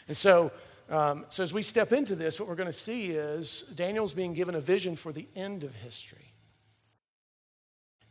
And 0.08 0.16
so, 0.16 0.52
um, 0.90 1.26
so 1.30 1.42
as 1.44 1.54
we 1.54 1.64
step 1.64 1.92
into 1.92 2.16
this, 2.16 2.40
what 2.40 2.48
we're 2.48 2.56
going 2.56 2.68
to 2.68 2.74
see 2.74 3.08
is 3.08 3.64
Daniel's 3.74 4.14
being 4.14 4.34
given 4.34 4.56
a 4.56 4.62
vision 4.62 4.96
for 4.96 5.12
the 5.12 5.28
end 5.36 5.64
of 5.64 5.74
history. 5.76 6.34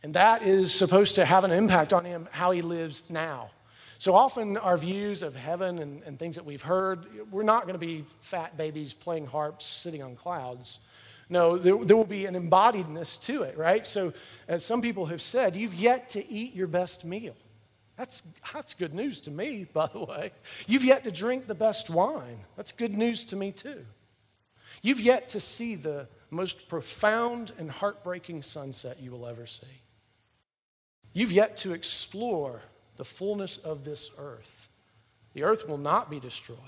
And 0.03 0.15
that 0.15 0.43
is 0.43 0.75
supposed 0.75 1.15
to 1.15 1.25
have 1.25 1.45
an 1.45 1.51
impact 1.51 1.93
on 1.93 2.05
him, 2.05 2.29
how 2.31 2.51
he 2.51 2.63
lives 2.63 3.05
now. 3.09 3.51
So 3.97 4.15
often, 4.15 4.59
our 4.59 4.77
views 4.77 5.23
of 5.23 5.35
heaven 5.35 5.79
and, 5.79 6.03
and 6.03 6.19
things 6.19 6.35
that 6.35 6.45
we've 6.45 6.61
heard, 6.61 7.07
we're 7.31 7.43
not 7.43 7.63
going 7.63 7.73
to 7.75 7.79
be 7.79 8.05
fat 8.21 8.57
babies 8.57 8.93
playing 8.93 9.27
harps 9.27 9.65
sitting 9.65 10.03
on 10.03 10.17
clouds. 10.17 10.81
No, 11.29 11.57
there, 11.57 11.77
there, 11.85 11.97
will 11.97 12.05
be 12.05 12.27
an 12.27 12.35
embodiedness 12.35 13.21
to 13.23 13.43
it, 13.43 13.57
right? 13.57 13.87
So, 13.87 14.13
as 14.47 14.65
some 14.65 14.83
people 14.83 15.07
have 15.07 15.23
said, 15.23 15.57
you've 15.57 15.75
yet 15.75 16.11
to 16.11 16.31
eat 16.31 16.55
your 16.55 16.67
best 16.67 17.05
meal. 17.05 17.35
That's, 17.97 18.23
that's 18.53 18.75
good 18.75 18.95
news 18.95 19.21
to 19.23 19.31
me, 19.31 19.67
by 19.73 19.87
the 19.87 20.05
way. 20.05 20.33
You've 20.67 20.85
yet 20.85 21.05
to 21.05 21.11
drink 21.11 21.47
the 21.47 21.55
best 21.55 21.91
wine. 21.91 22.41
That's 22.57 22.73
good 22.73 22.97
news 22.97 23.25
to 23.27 23.37
me, 23.37 23.53
too. 23.53 23.87
You've 24.83 25.01
yet 25.01 25.31
to 25.31 25.41
see 25.41 25.77
the 25.77 26.09
most 26.31 26.69
profound 26.69 27.53
and 27.59 27.71
heartbreaking 27.71 28.43
sunset 28.43 28.99
you 29.01 29.11
will 29.11 29.27
ever 29.27 29.47
see. 29.47 29.67
You've 31.13 31.33
yet 31.33 31.57
to 31.59 31.73
explore 31.73 32.61
the 32.97 33.05
fullness 33.05 33.57
of 33.57 33.85
this 33.85 34.11
earth. 34.19 34.69
The 35.33 35.45
earth 35.45 35.69
will 35.69 35.79
not 35.79 36.11
be 36.11 36.21
destroyed. 36.21 36.59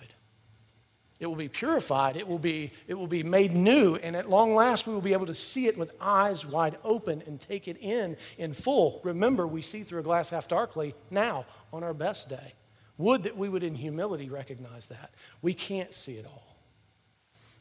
It 1.18 1.26
will 1.26 1.37
be 1.37 1.49
purified. 1.49 2.16
It 2.16 2.28
will 2.28 2.38
be, 2.38 2.73
it 2.87 2.94
will 2.94 3.06
be 3.06 3.23
made 3.23 3.54
new. 3.54 3.96
And 3.96 4.14
at 4.14 4.28
long 4.28 4.54
last, 4.54 4.87
we 4.87 4.92
will 4.92 5.00
be 5.00 5.14
able 5.14 5.26
to 5.26 5.35
see 5.35 5.66
it 5.66 5.78
with 5.78 5.90
eyes 6.00 6.44
wide 6.44 6.76
open 6.85 7.23
and 7.26 7.40
take 7.40 7.68
it 7.68 7.78
in 7.80 8.16
in 8.37 8.52
full. 8.52 9.00
Remember, 9.02 9.46
we 9.46 9.62
see 9.62 9.82
through 9.82 10.00
a 10.00 10.02
glass 10.02 10.30
half 10.30 10.46
darkly 10.46 10.94
now 11.11 11.46
on 11.73 11.82
our 11.82 11.94
best 11.94 12.28
day. 12.28 12.52
Would 12.99 13.23
that 13.23 13.37
we 13.37 13.49
would 13.49 13.62
in 13.62 13.75
humility 13.75 14.28
recognize 14.28 14.88
that. 14.88 15.11
We 15.40 15.54
can't 15.54 15.92
see 15.92 16.14
it 16.14 16.26
all. 16.26 16.56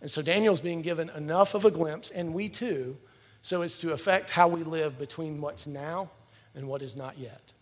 And 0.02 0.12
so 0.12 0.22
Daniel's 0.22 0.62
being 0.62 0.82
given 0.82 1.10
enough 1.12 1.54
of 1.54 1.66
a 1.66 1.72
glimpse, 1.72 2.10
and 2.10 2.34
we 2.34 2.50
too, 2.50 2.98
so 3.42 3.62
as 3.62 3.80
to 3.80 3.92
affect 3.92 4.30
how 4.30 4.48
we 4.48 4.64
live 4.64 4.98
between 4.98 5.40
what's 5.42 5.66
now 5.66 6.10
and 6.54 6.68
what 6.68 6.82
is 6.82 6.96
not 6.96 7.18
yet. 7.18 7.54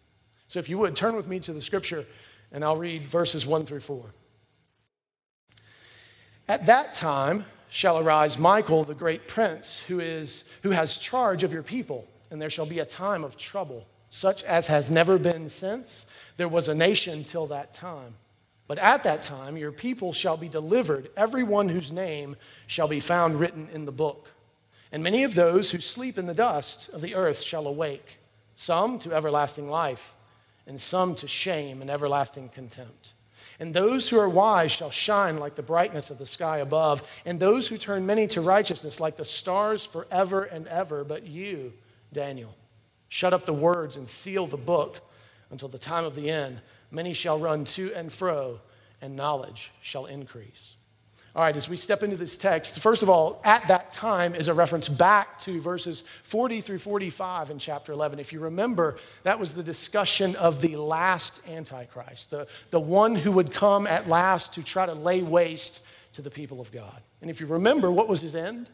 So 0.47 0.59
if 0.59 0.69
you 0.69 0.77
would, 0.79 0.95
turn 0.95 1.15
with 1.15 1.27
me 1.27 1.39
to 1.41 1.53
the 1.53 1.62
scripture, 1.62 2.05
and 2.51 2.63
I'll 2.63 2.77
read 2.77 3.03
verses 3.03 3.45
1 3.45 3.65
through 3.65 3.79
4. 3.79 4.13
At 6.47 6.65
that 6.65 6.93
time 6.93 7.45
shall 7.69 7.97
arise 7.97 8.38
Michael, 8.38 8.83
the 8.83 8.93
great 8.93 9.27
prince, 9.27 9.79
who, 9.79 10.00
is, 10.00 10.43
who 10.62 10.71
has 10.71 10.97
charge 10.97 11.43
of 11.43 11.53
your 11.53 11.63
people, 11.63 12.05
and 12.29 12.41
there 12.41 12.50
shall 12.50 12.65
be 12.65 12.79
a 12.79 12.85
time 12.85 13.23
of 13.23 13.38
trouble, 13.38 13.88
such 14.09 14.43
as 14.43 14.67
has 14.67 14.91
never 14.91 15.17
been 15.17 15.50
since 15.50 16.05
there 16.38 16.50
was 16.50 16.67
a 16.67 16.75
nation 16.75 17.23
till 17.23 17.47
that 17.47 17.73
time. 17.73 18.15
But 18.67 18.77
at 18.77 19.03
that 19.03 19.23
time 19.23 19.57
your 19.57 19.71
people 19.71 20.13
shall 20.13 20.38
be 20.38 20.50
delivered, 20.50 21.09
every 21.15 21.43
one 21.43 21.69
whose 21.69 21.91
name 21.91 22.35
shall 22.67 22.88
be 22.88 23.00
found 23.00 23.39
written 23.39 23.69
in 23.71 23.85
the 23.85 23.91
book. 23.91 24.31
And 24.91 25.01
many 25.01 25.23
of 25.23 25.35
those 25.35 25.71
who 25.71 25.79
sleep 25.79 26.17
in 26.17 26.27
the 26.27 26.33
dust 26.33 26.89
of 26.89 27.01
the 27.01 27.15
earth 27.15 27.41
shall 27.41 27.67
awake, 27.67 28.19
some 28.55 29.00
to 29.00 29.13
everlasting 29.13 29.69
life, 29.69 30.13
and 30.67 30.79
some 30.79 31.15
to 31.15 31.27
shame 31.27 31.81
and 31.81 31.89
everlasting 31.89 32.50
contempt. 32.50 33.12
And 33.60 33.74
those 33.74 34.10
who 34.10 34.19
are 34.19 34.29
wise 34.29 34.72
shall 34.72 34.91
shine 34.91 35.38
like 35.38 35.55
the 35.55 35.63
brightness 35.63 36.10
of 36.10 36.17
the 36.17 36.25
sky 36.25 36.57
above, 36.57 37.03
and 37.25 37.39
those 37.39 37.67
who 37.67 37.77
turn 37.77 38.05
many 38.05 38.27
to 38.27 38.41
righteousness 38.41 39.00
like 39.00 39.15
the 39.15 39.25
stars 39.25 39.86
forever 39.86 40.43
and 40.43 40.67
ever. 40.67 41.03
But 41.03 41.25
you, 41.27 41.74
Daniel, 42.12 42.55
shut 43.10 43.33
up 43.33 43.45
the 43.45 43.53
words 43.53 43.95
and 43.95 44.10
seal 44.10 44.48
the 44.48 44.57
book 44.57 45.01
until 45.51 45.69
the 45.69 45.77
time 45.77 46.03
of 46.03 46.15
the 46.15 46.29
end. 46.29 46.62
Many 46.91 47.13
shall 47.13 47.39
run 47.39 47.63
to 47.65 47.93
and 47.93 48.12
fro, 48.12 48.60
and 49.01 49.15
knowledge 49.15 49.72
shall 49.81 50.05
increase. 50.05 50.73
All 51.36 51.42
right, 51.42 51.58
as 51.58 51.68
we 51.68 51.78
step 51.78 52.04
into 52.04 52.16
this 52.16 52.38
text, 52.38 52.80
first 52.80 53.02
of 53.02 53.10
all, 53.10 53.42
at 53.44 53.68
that 53.68 53.90
time 53.90 54.36
is 54.36 54.50
a 54.50 54.54
reference 54.54 54.88
back 54.88 55.40
to 55.40 55.60
verses 55.60 56.04
40 56.22 56.62
through 56.62 56.78
45 56.78 57.50
in 57.50 57.58
chapter 57.58 57.92
11. 57.92 58.20
If 58.20 58.32
you 58.32 58.40
remember, 58.40 58.98
that 59.24 59.40
was 59.40 59.56
the 59.56 59.63
discussion 59.63 60.36
of 60.36 60.62
the 60.62 60.75
last 60.75 61.40
Antichrist, 61.48 62.30
the, 62.30 62.46
the 62.70 62.80
one 62.80 63.16
who 63.16 63.32
would 63.32 63.52
come 63.52 63.88
at 63.88 64.08
last 64.08 64.54
to 64.54 64.63
try 64.63 64.86
to 64.86 64.94
lay 64.94 65.24
waste 65.24 65.84
to 66.13 66.22
the 66.22 66.30
people 66.30 66.62
of 66.62 66.72
God. 66.72 67.02
And 67.20 67.32
if 67.32 67.42
you 67.42 67.48
remember, 67.48 67.92
what 67.92 68.08
was 68.08 68.22
his 68.22 68.36
end? 68.36 68.70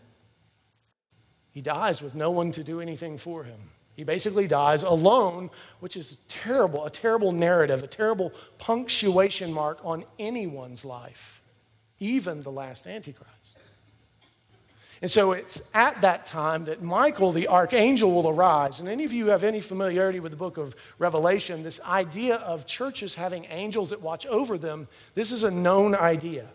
He 1.51 1.61
dies 1.61 2.01
with 2.01 2.13
no 2.13 2.29
one 2.29 2.51
to 2.51 2.63
do 2.63 2.81
anything 2.81 3.17
for 3.17 3.45
him. 3.45 3.59
He 3.95 4.03
basically 4.03 4.47
dies 4.47 4.83
alone, 4.83 5.49
which 5.79 5.95
is 5.95 6.17
terrible, 6.27 6.85
a 6.85 6.89
terrible 6.89 7.31
narrative, 7.31 7.83
a 7.83 7.87
terrible 7.87 8.33
punctuation 8.57 9.53
mark 9.53 9.79
on 9.81 10.03
anyone's 10.17 10.83
life 10.83 11.38
even 11.99 12.41
the 12.41 12.51
last 12.51 12.87
Antichrist. 12.87 13.39
And 15.01 15.09
so 15.09 15.31
it's 15.31 15.61
at 15.73 16.01
that 16.01 16.25
time 16.25 16.65
that 16.65 16.81
Michael, 16.81 17.31
the 17.31 17.47
archangel, 17.47 18.11
will 18.11 18.27
arise. 18.27 18.81
And 18.81 18.89
any 18.89 19.05
of 19.05 19.13
you 19.13 19.27
have 19.27 19.45
any 19.45 19.61
familiarity 19.61 20.19
with 20.19 20.31
the 20.31 20.37
book 20.37 20.57
of 20.57 20.75
Revelation, 20.97 21.63
this 21.63 21.79
idea 21.81 22.35
of 22.35 22.65
churches 22.65 23.15
having 23.15 23.45
angels 23.49 23.91
that 23.91 24.01
watch 24.01 24.25
over 24.25 24.57
them, 24.57 24.89
this 25.15 25.31
is 25.31 25.43
a 25.43 25.51
known 25.51 25.95
idea. 25.95 26.47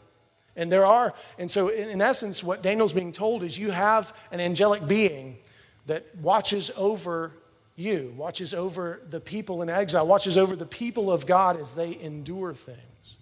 And 0.56 0.70
there 0.70 0.84
are, 0.84 1.14
and 1.38 1.50
so 1.50 1.68
in, 1.68 2.00
essence, 2.02 2.44
what 2.44 2.62
Daniel's 2.62 2.92
being 2.92 3.12
told 3.12 3.42
is 3.42 3.58
you 3.58 3.70
have 3.70 4.14
an 4.30 4.40
angelic 4.40 4.86
being 4.86 5.38
that 5.86 6.04
watches 6.16 6.70
over 6.76 7.32
you, 7.76 8.14
watches 8.16 8.52
over 8.54 9.00
the 9.08 9.20
people 9.20 9.62
in 9.62 9.70
exile, 9.70 10.06
watches 10.06 10.38
over 10.38 10.54
the 10.54 10.66
people 10.66 11.10
of 11.10 11.26
God 11.26 11.58
as 11.58 11.74
they 11.74 11.98
endure 11.98 12.54
things. 12.54 13.16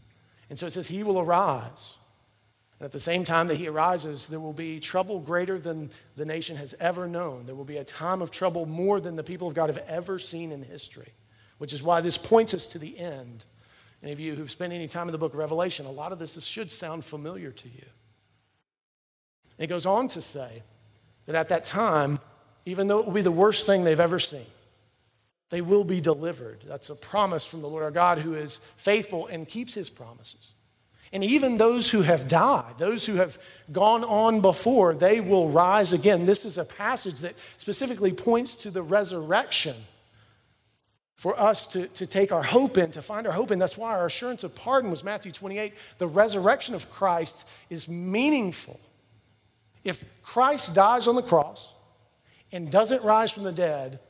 And 0.51 0.59
so 0.59 0.67
it 0.67 0.73
says, 0.73 0.89
He 0.89 1.03
will 1.03 1.19
arise. 1.19 1.97
And 2.83 2.87
at 2.87 2.93
the 2.93 2.99
same 2.99 3.23
time 3.23 3.47
that 3.47 3.59
he 3.59 3.69
arises, 3.69 4.27
there 4.27 4.41
will 4.41 4.53
be 4.53 4.81
trouble 4.81 5.21
greater 5.21 5.57
than 5.57 5.89
the 6.17 6.25
nation 6.25 6.57
has 6.57 6.75
ever 6.81 7.07
known. 7.07 7.47
There 7.47 7.55
will 7.55 7.65
be 7.65 7.77
a 7.77 7.85
time 7.85 8.21
of 8.21 8.33
trouble 8.33 8.67
more 8.67 9.01
than 9.01 9.15
the 9.15 9.23
people 9.23 9.47
of 9.47 9.55
God 9.55 9.69
have 9.69 9.79
ever 9.87 10.19
seen 10.19 10.51
in 10.51 10.65
history, 10.65 11.13
which 11.59 11.73
is 11.73 11.81
why 11.81 12.01
this 12.01 12.19
points 12.19 12.55
us 12.55 12.67
to 12.67 12.81
the 12.81 12.99
end. 12.99 13.45
Any 14.03 14.11
of 14.11 14.19
you 14.19 14.35
who've 14.35 14.51
spent 14.51 14.73
any 14.73 14.89
time 14.89 15.07
in 15.07 15.13
the 15.13 15.19
book 15.19 15.33
of 15.33 15.39
Revelation, 15.39 15.87
a 15.87 15.93
lot 15.93 16.11
of 16.11 16.19
this 16.19 16.43
should 16.45 16.73
sound 16.73 17.05
familiar 17.05 17.53
to 17.53 17.69
you. 17.69 17.85
It 19.59 19.69
goes 19.69 19.87
on 19.87 20.09
to 20.09 20.21
say 20.21 20.65
that 21.27 21.37
at 21.37 21.51
that 21.51 21.63
time, 21.63 22.19
even 22.65 22.89
though 22.89 22.99
it 22.99 23.07
will 23.07 23.13
be 23.13 23.23
the 23.23 23.31
worst 23.31 23.65
thing 23.65 23.85
they've 23.85 24.01
ever 24.01 24.19
seen, 24.19 24.47
they 25.51 25.61
will 25.61 25.85
be 25.85 26.01
delivered. 26.01 26.65
That's 26.67 26.91
a 26.91 26.97
promise 26.97 27.47
from 27.47 27.63
the 27.63 27.69
Lord 27.69 27.85
our 27.85 27.93
God 27.93 28.19
who 28.19 28.35
is 28.35 28.61
faithful 28.77 29.29
and 29.29 29.47
keeps 29.47 29.73
his 29.73 29.89
promises. 29.89 30.49
And 31.13 31.23
even 31.23 31.59
those 31.59 31.91
who 31.91 32.03
have 32.03 32.27
died, 32.27 32.79
those 32.79 33.05
who 33.05 33.17
have 33.17 33.39
gone 33.71 34.03
on 34.03 34.41
before, 34.41 34.95
they 34.95 35.21
will 35.21 35.51
rise 35.51 35.93
again. 35.93 36.25
This 36.25 36.45
is 36.47 36.57
a 36.57 36.65
passage 36.65 37.21
that 37.21 37.35
specifically 37.59 38.13
points 38.13 38.57
to 38.57 38.71
the 38.71 38.83
resurrection 38.83 39.77
for 41.23 41.39
us 41.39 41.67
to, 41.69 41.87
to 41.89 42.07
take 42.07 42.33
our 42.33 42.43
hope 42.43 42.79
in, 42.79 42.91
to 42.93 43.03
find 43.03 43.27
our 43.27 43.33
hope 43.33 43.51
in. 43.51 43.59
That's 43.59 43.77
why 43.77 43.91
our 43.91 44.07
assurance 44.07 44.43
of 44.43 44.55
pardon 44.55 44.91
was 44.91 45.05
Matthew 45.05 45.33
28. 45.33 45.75
The 45.99 46.09
resurrection 46.09 46.75
of 46.75 46.91
Christ 46.91 47.47
is 47.69 47.87
meaningful. 47.89 48.81
If 49.85 50.05
Christ 50.23 50.75
dies 50.75 51.07
on 51.07 51.15
the 51.15 51.23
cross 51.23 51.73
and 52.51 52.71
doesn't 52.71 53.03
rise 53.03 53.31
from 53.31 53.45
the 53.45 53.53
dead, 53.53 54.01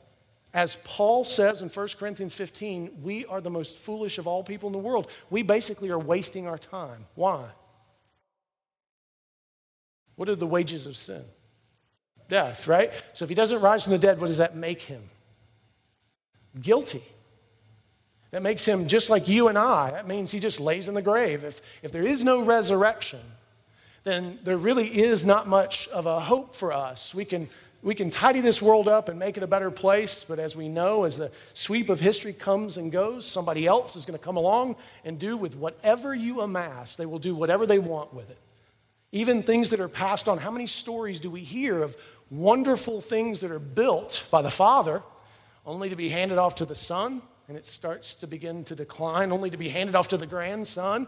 as 0.53 0.77
Paul 0.83 1.23
says 1.23 1.61
in 1.61 1.69
1 1.69 1.87
Corinthians 1.97 2.35
15, 2.35 2.99
we 3.01 3.25
are 3.25 3.41
the 3.41 3.49
most 3.49 3.75
foolish 3.77 4.19
of 4.19 4.27
all 4.27 4.43
people 4.43 4.67
in 4.67 4.73
the 4.73 4.79
world. 4.79 5.09
We 5.29 5.41
basically 5.41 5.89
are 5.89 5.97
wasting 5.97 6.47
our 6.47 6.59
time. 6.59 7.05
Why? 7.15 7.45
What 10.15 10.29
are 10.29 10.35
the 10.35 10.45
wages 10.45 10.85
of 10.85 10.95
sin? 10.95 11.23
Death, 12.29 12.67
right? 12.67 12.91
So 13.13 13.25
if 13.25 13.29
he 13.29 13.35
doesn't 13.35 13.61
rise 13.61 13.83
from 13.83 13.93
the 13.93 13.97
dead, 13.97 14.21
what 14.21 14.27
does 14.27 14.37
that 14.37 14.55
make 14.55 14.83
him? 14.83 15.09
Guilty. 16.61 17.03
That 18.29 18.43
makes 18.43 18.63
him 18.63 18.87
just 18.87 19.09
like 19.09 19.27
you 19.27 19.47
and 19.47 19.57
I. 19.57 19.91
That 19.91 20.07
means 20.07 20.31
he 20.31 20.39
just 20.39 20.59
lays 20.59 20.87
in 20.87 20.93
the 20.93 21.01
grave. 21.01 21.43
If, 21.43 21.61
if 21.81 21.91
there 21.91 22.03
is 22.03 22.23
no 22.23 22.41
resurrection, 22.41 23.19
then 24.03 24.39
there 24.43 24.57
really 24.57 24.87
is 24.87 25.25
not 25.25 25.47
much 25.47 25.87
of 25.89 26.05
a 26.05 26.19
hope 26.19 26.55
for 26.55 26.71
us. 26.73 27.15
We 27.15 27.25
can, 27.25 27.49
we 27.83 27.95
can 27.95 28.09
tidy 28.09 28.39
this 28.39 28.61
world 28.61 28.87
up 28.87 29.09
and 29.09 29.19
make 29.19 29.35
it 29.35 29.43
a 29.43 29.47
better 29.47 29.69
place, 29.69 30.23
but 30.23 30.39
as 30.39 30.55
we 30.55 30.69
know, 30.69 31.03
as 31.03 31.17
the 31.17 31.31
sweep 31.53 31.89
of 31.89 31.99
history 31.99 32.31
comes 32.31 32.77
and 32.77 32.91
goes, 32.91 33.25
somebody 33.25 33.67
else 33.67 33.97
is 33.97 34.05
going 34.05 34.17
to 34.17 34.23
come 34.23 34.37
along 34.37 34.77
and 35.03 35.19
do 35.19 35.35
with 35.35 35.57
whatever 35.57 36.15
you 36.15 36.39
amass, 36.39 36.95
they 36.95 37.05
will 37.05 37.19
do 37.19 37.35
whatever 37.35 37.67
they 37.67 37.79
want 37.79 38.13
with 38.13 38.29
it. 38.31 38.37
Even 39.11 39.43
things 39.43 39.69
that 39.71 39.81
are 39.81 39.89
passed 39.89 40.29
on. 40.29 40.37
How 40.37 40.49
many 40.49 40.65
stories 40.65 41.19
do 41.19 41.29
we 41.29 41.41
hear 41.41 41.83
of 41.83 41.97
wonderful 42.31 43.01
things 43.01 43.41
that 43.41 43.51
are 43.51 43.59
built 43.59 44.23
by 44.31 44.41
the 44.41 44.49
Father 44.49 45.03
only 45.65 45.89
to 45.89 45.95
be 45.95 46.07
handed 46.07 46.37
off 46.37 46.55
to 46.55 46.65
the 46.65 46.75
Son? 46.75 47.21
And 47.49 47.57
it 47.57 47.65
starts 47.65 48.15
to 48.15 48.27
begin 48.27 48.63
to 48.63 48.75
decline, 48.75 49.33
only 49.33 49.49
to 49.49 49.57
be 49.57 49.67
handed 49.67 49.95
off 49.95 50.07
to 50.07 50.17
the 50.17 50.25
grandson 50.25 51.05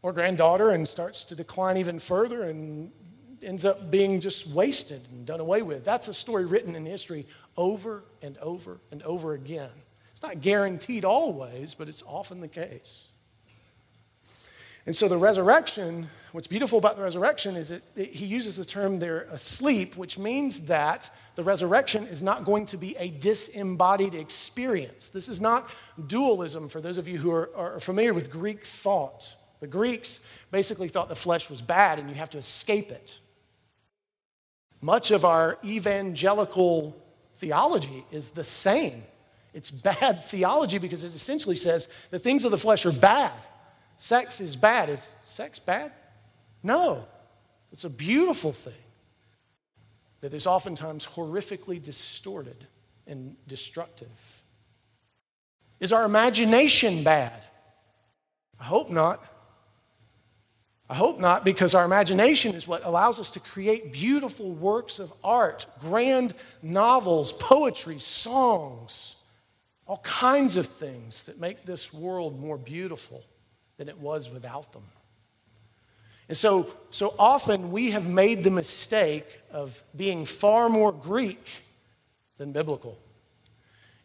or 0.00 0.12
granddaughter 0.12 0.70
and 0.70 0.86
starts 0.86 1.24
to 1.26 1.34
decline 1.34 1.76
even 1.76 1.98
further 1.98 2.44
and 2.44 2.92
ends 3.42 3.64
up 3.64 3.90
being 3.90 4.20
just 4.20 4.46
wasted 4.46 5.06
and 5.10 5.26
done 5.26 5.40
away 5.40 5.62
with. 5.62 5.84
That's 5.84 6.08
a 6.08 6.14
story 6.14 6.44
written 6.44 6.74
in 6.74 6.84
history 6.86 7.26
over 7.56 8.04
and 8.22 8.36
over 8.38 8.80
and 8.90 9.02
over 9.02 9.32
again. 9.32 9.70
It's 10.12 10.22
not 10.22 10.40
guaranteed 10.40 11.04
always, 11.04 11.74
but 11.74 11.88
it's 11.88 12.02
often 12.06 12.40
the 12.40 12.48
case. 12.48 13.04
And 14.86 14.96
so 14.96 15.06
the 15.06 15.18
resurrection, 15.18 16.08
what's 16.32 16.46
beautiful 16.46 16.78
about 16.78 16.96
the 16.96 17.02
resurrection 17.02 17.56
is 17.56 17.68
that 17.68 17.82
he 17.94 18.24
uses 18.24 18.56
the 18.56 18.64
term 18.64 18.98
they're 18.98 19.28
asleep, 19.30 19.96
which 19.96 20.18
means 20.18 20.62
that 20.62 21.10
the 21.34 21.44
resurrection 21.44 22.06
is 22.06 22.22
not 22.22 22.44
going 22.44 22.64
to 22.66 22.78
be 22.78 22.96
a 22.96 23.10
disembodied 23.10 24.14
experience. 24.14 25.10
This 25.10 25.28
is 25.28 25.42
not 25.42 25.68
dualism 26.06 26.70
for 26.70 26.80
those 26.80 26.96
of 26.96 27.06
you 27.06 27.18
who 27.18 27.30
are, 27.30 27.50
are 27.54 27.80
familiar 27.80 28.14
with 28.14 28.30
Greek 28.30 28.64
thought. 28.64 29.36
The 29.60 29.66
Greeks 29.66 30.20
basically 30.50 30.88
thought 30.88 31.08
the 31.08 31.14
flesh 31.14 31.50
was 31.50 31.60
bad 31.60 31.98
and 31.98 32.08
you 32.08 32.14
have 32.14 32.30
to 32.30 32.38
escape 32.38 32.90
it. 32.90 33.20
Much 34.80 35.10
of 35.10 35.24
our 35.24 35.58
evangelical 35.64 36.96
theology 37.34 38.04
is 38.10 38.30
the 38.30 38.44
same. 38.44 39.02
It's 39.52 39.70
bad 39.70 40.22
theology 40.24 40.78
because 40.78 41.04
it 41.04 41.14
essentially 41.14 41.56
says 41.56 41.88
the 42.10 42.18
things 42.18 42.44
of 42.44 42.50
the 42.50 42.58
flesh 42.58 42.86
are 42.86 42.92
bad 42.92 43.32
sex 43.98 44.40
is 44.40 44.56
bad. 44.56 44.88
Is 44.88 45.14
sex 45.24 45.58
bad? 45.58 45.92
No. 46.62 47.04
It's 47.70 47.84
a 47.84 47.90
beautiful 47.90 48.52
thing 48.52 48.72
that 50.22 50.32
is 50.32 50.46
oftentimes 50.46 51.06
horrifically 51.06 51.82
distorted 51.82 52.66
and 53.06 53.36
destructive. 53.46 54.42
Is 55.80 55.92
our 55.92 56.04
imagination 56.04 57.04
bad? 57.04 57.42
I 58.58 58.64
hope 58.64 58.90
not. 58.90 59.22
I 60.90 60.94
hope 60.94 61.20
not, 61.20 61.44
because 61.44 61.74
our 61.74 61.84
imagination 61.84 62.54
is 62.54 62.66
what 62.66 62.84
allows 62.84 63.20
us 63.20 63.30
to 63.32 63.40
create 63.40 63.92
beautiful 63.92 64.52
works 64.52 64.98
of 64.98 65.12
art, 65.22 65.66
grand 65.80 66.32
novels, 66.62 67.32
poetry, 67.32 67.98
songs, 67.98 69.16
all 69.86 69.98
kinds 69.98 70.56
of 70.56 70.66
things 70.66 71.24
that 71.24 71.38
make 71.38 71.64
this 71.64 71.92
world 71.92 72.40
more 72.40 72.56
beautiful 72.56 73.22
than 73.76 73.88
it 73.88 73.98
was 73.98 74.30
without 74.30 74.72
them. 74.72 74.84
And 76.28 76.36
so, 76.36 76.74
so 76.90 77.14
often 77.18 77.70
we 77.70 77.90
have 77.90 78.06
made 78.06 78.44
the 78.44 78.50
mistake 78.50 79.26
of 79.50 79.82
being 79.96 80.24
far 80.24 80.68
more 80.68 80.92
Greek 80.92 81.46
than 82.38 82.52
biblical. 82.52 82.98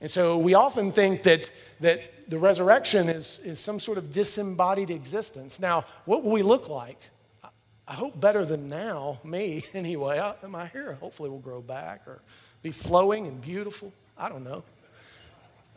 And 0.04 0.12
so 0.12 0.38
we 0.38 0.54
often 0.54 0.92
think 0.92 1.24
that, 1.24 1.50
that 1.80 2.30
the 2.30 2.38
resurrection 2.38 3.08
is, 3.08 3.40
is 3.40 3.58
some 3.58 3.80
sort 3.80 3.98
of 3.98 4.12
disembodied 4.12 4.90
existence. 4.90 5.62
Now, 5.62 5.86
what 6.04 6.26
will 6.26 6.34
we 6.34 6.44
look 6.44 6.68
like? 6.68 7.00
I 7.88 7.94
hope 7.94 8.20
better 8.20 8.44
than 8.44 8.68
now, 8.68 9.22
me 9.24 9.64
anyway. 9.74 10.20
I, 10.20 10.46
my 10.46 10.66
hair 10.66 10.96
hopefully 10.96 11.30
will 11.30 11.40
grow 11.40 11.62
back 11.62 12.06
or 12.06 12.22
be 12.62 12.72
flowing 12.72 13.28
and 13.28 13.40
beautiful. 13.40 13.94
I 14.18 14.28
don't 14.28 14.44
know. 14.44 14.66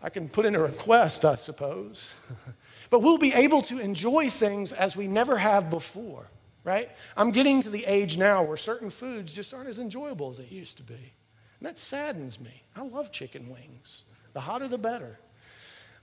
I 0.02 0.10
can 0.10 0.28
put 0.28 0.44
in 0.44 0.56
a 0.56 0.60
request, 0.60 1.24
I 1.24 1.36
suppose. 1.36 2.12
But 2.88 3.00
we'll 3.00 3.18
be 3.18 3.32
able 3.32 3.62
to 3.62 3.80
enjoy 3.80 4.30
things 4.30 4.72
as 4.72 4.96
we 4.96 5.08
never 5.08 5.38
have 5.38 5.70
before, 5.70 6.28
right? 6.62 6.88
I'm 7.16 7.32
getting 7.32 7.60
to 7.62 7.68
the 7.68 7.84
age 7.84 8.16
now 8.16 8.44
where 8.44 8.56
certain 8.56 8.90
foods 8.90 9.34
just 9.34 9.52
aren't 9.52 9.68
as 9.68 9.80
enjoyable 9.80 10.30
as 10.30 10.38
they 10.38 10.44
used 10.44 10.76
to 10.76 10.84
be. 10.84 10.94
And 10.94 11.66
that 11.66 11.78
saddens 11.78 12.38
me. 12.38 12.62
I 12.76 12.82
love 12.82 13.10
chicken 13.10 13.48
wings. 13.48 14.04
The 14.36 14.40
hotter, 14.40 14.68
the 14.68 14.76
better. 14.76 15.18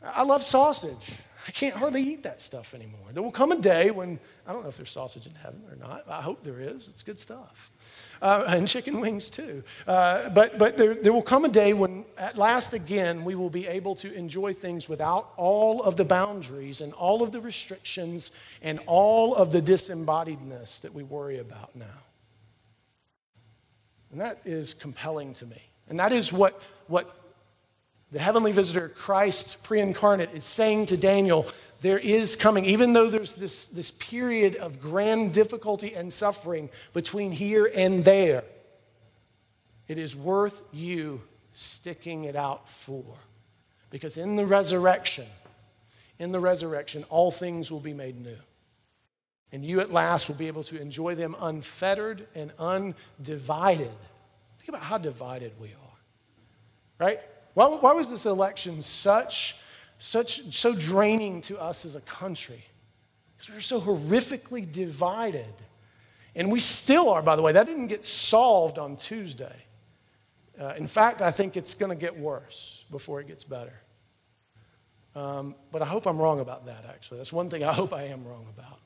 I 0.04 0.24
love 0.24 0.41
sausage. 0.41 1.12
I 1.48 1.52
can't 1.52 1.76
hardly 1.76 2.02
eat 2.02 2.24
that 2.24 2.39
stuff 2.39 2.74
anymore. 2.74 3.06
There 3.12 3.22
will 3.22 3.32
come 3.32 3.52
a 3.52 3.56
day 3.56 3.91
when, 3.91 4.19
I 4.48 4.54
don't 4.54 4.63
know 4.63 4.69
if 4.69 4.78
there's 4.78 4.89
sausage 4.89 5.28
in 5.28 5.36
heaven 5.36 5.62
or 5.69 5.76
not. 5.76 6.06
I 6.10 6.24
hope 6.24 6.41
there 6.41 6.60
is. 6.60 6.88
It's 6.88 7.04
good 7.04 7.19
stuff 7.19 7.69
uh, 8.24 8.46
and 8.48 8.67
chicken 8.67 9.00
wings 9.02 9.30
too. 9.30 9.63
Uh, 9.86 10.30
but 10.30 10.58
but 10.58 10.78
there, 10.78 10.96
there 10.96 11.13
will 11.13 11.22
come 11.22 11.46
a 11.46 11.48
day 11.48 11.74
when, 11.74 12.06
at 12.17 12.36
last 12.36 12.74
again, 12.74 13.24
we 13.24 13.36
will 13.36 13.52
be 13.52 13.67
able 13.67 13.93
to 13.98 14.12
enjoy 14.12 14.52
things 14.52 14.89
without 14.89 15.32
all 15.38 15.84
of 15.84 15.96
the 15.96 16.06
boundaries 16.06 16.82
and 16.82 16.91
all 16.93 17.22
of 17.22 17.32
the 17.32 17.39
restrictions 17.39 18.32
and 18.63 18.80
all 18.88 19.36
of 19.36 19.52
the 19.52 19.62
disembodiedness 19.62 20.82
that 20.82 20.91
we 20.91 21.04
worry 21.04 21.38
about 21.38 21.76
now. 21.76 22.02
And 24.12 24.19
that 24.22 24.39
is 24.43 24.74
compelling 24.74 25.34
to 25.34 25.46
me. 25.46 25.62
And 25.88 26.00
that 26.00 26.12
is 26.12 26.34
what, 26.34 26.60
what 26.88 27.15
the 28.13 28.19
heavenly 28.19 28.52
visitor, 28.52 28.89
Christ 28.89 29.63
pre 29.63 29.82
incarnate, 29.82 30.30
is 30.34 30.43
saying 30.43 30.86
to 30.88 30.97
Daniel 30.97 31.47
there 31.82 31.97
is 31.97 32.36
coming, 32.36 32.63
even 32.63 32.93
though 32.93 33.10
there's 33.10 33.36
this, 33.36 33.65
this 33.65 33.89
period 33.89 34.56
of 34.56 34.80
grand 34.80 35.34
difficulty 35.34 35.95
and 35.95 36.13
suffering 36.13 36.69
between 36.93 37.32
here 37.32 37.69
and 37.73 38.06
there, 38.06 38.43
it 39.88 39.97
is 39.97 40.15
worth 40.15 40.62
you 40.71 41.21
sticking 41.54 42.26
it 42.26 42.36
out 42.36 42.69
for. 42.69 43.04
Because 43.89 44.15
in 44.15 44.36
the 44.36 44.45
resurrection, 44.45 45.28
in 46.19 46.32
the 46.32 46.39
resurrection, 46.39 47.06
all 47.10 47.32
things 47.32 47.71
will 47.71 47.80
be 47.80 47.93
made 47.93 48.23
new. 48.23 48.38
And 49.52 49.65
you 49.65 49.80
at 49.80 49.91
last 49.91 50.30
will 50.30 50.36
be 50.36 50.47
able 50.47 50.63
to 50.65 50.80
enjoy 50.80 51.15
them 51.15 51.36
unfettered 51.39 52.28
and 52.36 52.52
undivided. 52.60 53.91
Think 54.60 54.69
about 54.69 54.84
how 54.84 54.99
divided 54.99 55.54
we 55.60 55.69
are, 55.69 55.97
right? 56.99 57.19
Why, 57.54 57.68
why 57.68 57.94
was 57.94 58.10
this 58.10 58.26
election 58.26 58.82
such 58.82 59.56
such, 60.04 60.54
so 60.54 60.76
draining 60.76 61.39
to 61.39 61.58
us 61.58 61.86
as 61.86 61.96
a 61.96 62.02
country 62.02 62.66
because 63.38 63.50
we 63.50 63.58
are 63.58 63.62
so 63.62 63.80
horrifically 63.80 64.70
divided. 64.70 65.54
And 66.36 66.52
we 66.52 66.60
still 66.60 67.10
are, 67.10 67.22
by 67.22 67.38
the 67.38 67.42
way. 67.42 67.54
That 67.54 67.68
didn't 67.68 67.88
get 67.88 68.04
solved 68.04 68.78
on 68.80 68.98
Tuesday. 68.98 69.56
Uh, 70.60 70.74
in 70.76 70.88
fact, 70.88 71.22
I 71.22 71.32
think 71.32 71.56
it's 71.56 71.74
going 71.74 71.89
to 71.89 71.96
get 71.96 72.20
worse 72.20 72.84
before 72.92 73.22
it 73.22 73.28
gets 73.28 73.46
better. 73.46 73.74
Um, 75.16 75.56
but 75.72 75.82
I 75.82 75.86
hope 75.86 76.06
I'm 76.06 76.18
wrong 76.18 76.42
about 76.42 76.66
that, 76.66 76.84
actually. 76.89 77.18
That's 77.18 77.32
one 77.32 77.50
thing 77.50 77.63
I 77.63 77.72
hope 77.72 77.94
I 77.94 78.04
am 78.04 78.26
wrong 78.26 78.48
about. 78.58 78.80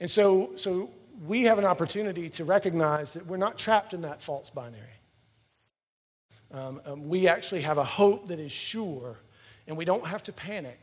And 0.00 0.10
so, 0.10 0.56
so 0.56 0.90
we 1.26 1.42
have 1.42 1.60
an 1.60 1.64
opportunity 1.64 2.28
to 2.30 2.44
recognize 2.44 3.12
that 3.12 3.24
we're 3.24 3.36
not 3.36 3.56
trapped 3.56 3.94
in 3.94 4.02
that 4.02 4.20
false 4.20 4.50
binary. 4.50 4.99
Um, 6.52 6.80
um, 6.84 7.08
we 7.08 7.28
actually 7.28 7.60
have 7.60 7.78
a 7.78 7.84
hope 7.84 8.28
that 8.28 8.40
is 8.40 8.52
sure 8.52 9.18
and 9.66 9.76
we 9.76 9.84
don't 9.84 10.06
have 10.06 10.22
to 10.24 10.32
panic. 10.32 10.80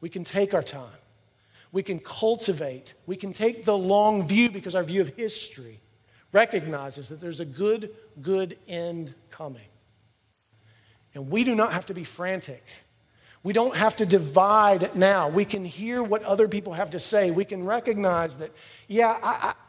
We 0.00 0.08
can 0.08 0.24
take 0.24 0.52
our 0.52 0.64
time. 0.64 0.90
We 1.70 1.82
can 1.82 2.00
cultivate. 2.00 2.94
We 3.06 3.16
can 3.16 3.32
take 3.32 3.64
the 3.64 3.78
long 3.78 4.26
view 4.26 4.50
because 4.50 4.74
our 4.74 4.82
view 4.82 5.00
of 5.00 5.08
history 5.08 5.80
recognizes 6.32 7.08
that 7.10 7.20
there's 7.20 7.40
a 7.40 7.44
good, 7.44 7.90
good 8.20 8.58
end 8.66 9.14
coming. 9.30 9.68
And 11.14 11.30
we 11.30 11.44
do 11.44 11.54
not 11.54 11.72
have 11.72 11.86
to 11.86 11.94
be 11.94 12.04
frantic. 12.04 12.64
We 13.44 13.52
don't 13.52 13.76
have 13.76 13.96
to 13.96 14.06
divide 14.06 14.94
now. 14.96 15.28
We 15.28 15.44
can 15.44 15.64
hear 15.64 16.02
what 16.02 16.22
other 16.22 16.48
people 16.48 16.72
have 16.72 16.90
to 16.90 17.00
say. 17.00 17.30
We 17.30 17.44
can 17.44 17.64
recognize 17.64 18.38
that, 18.38 18.50
yeah, 18.88 19.18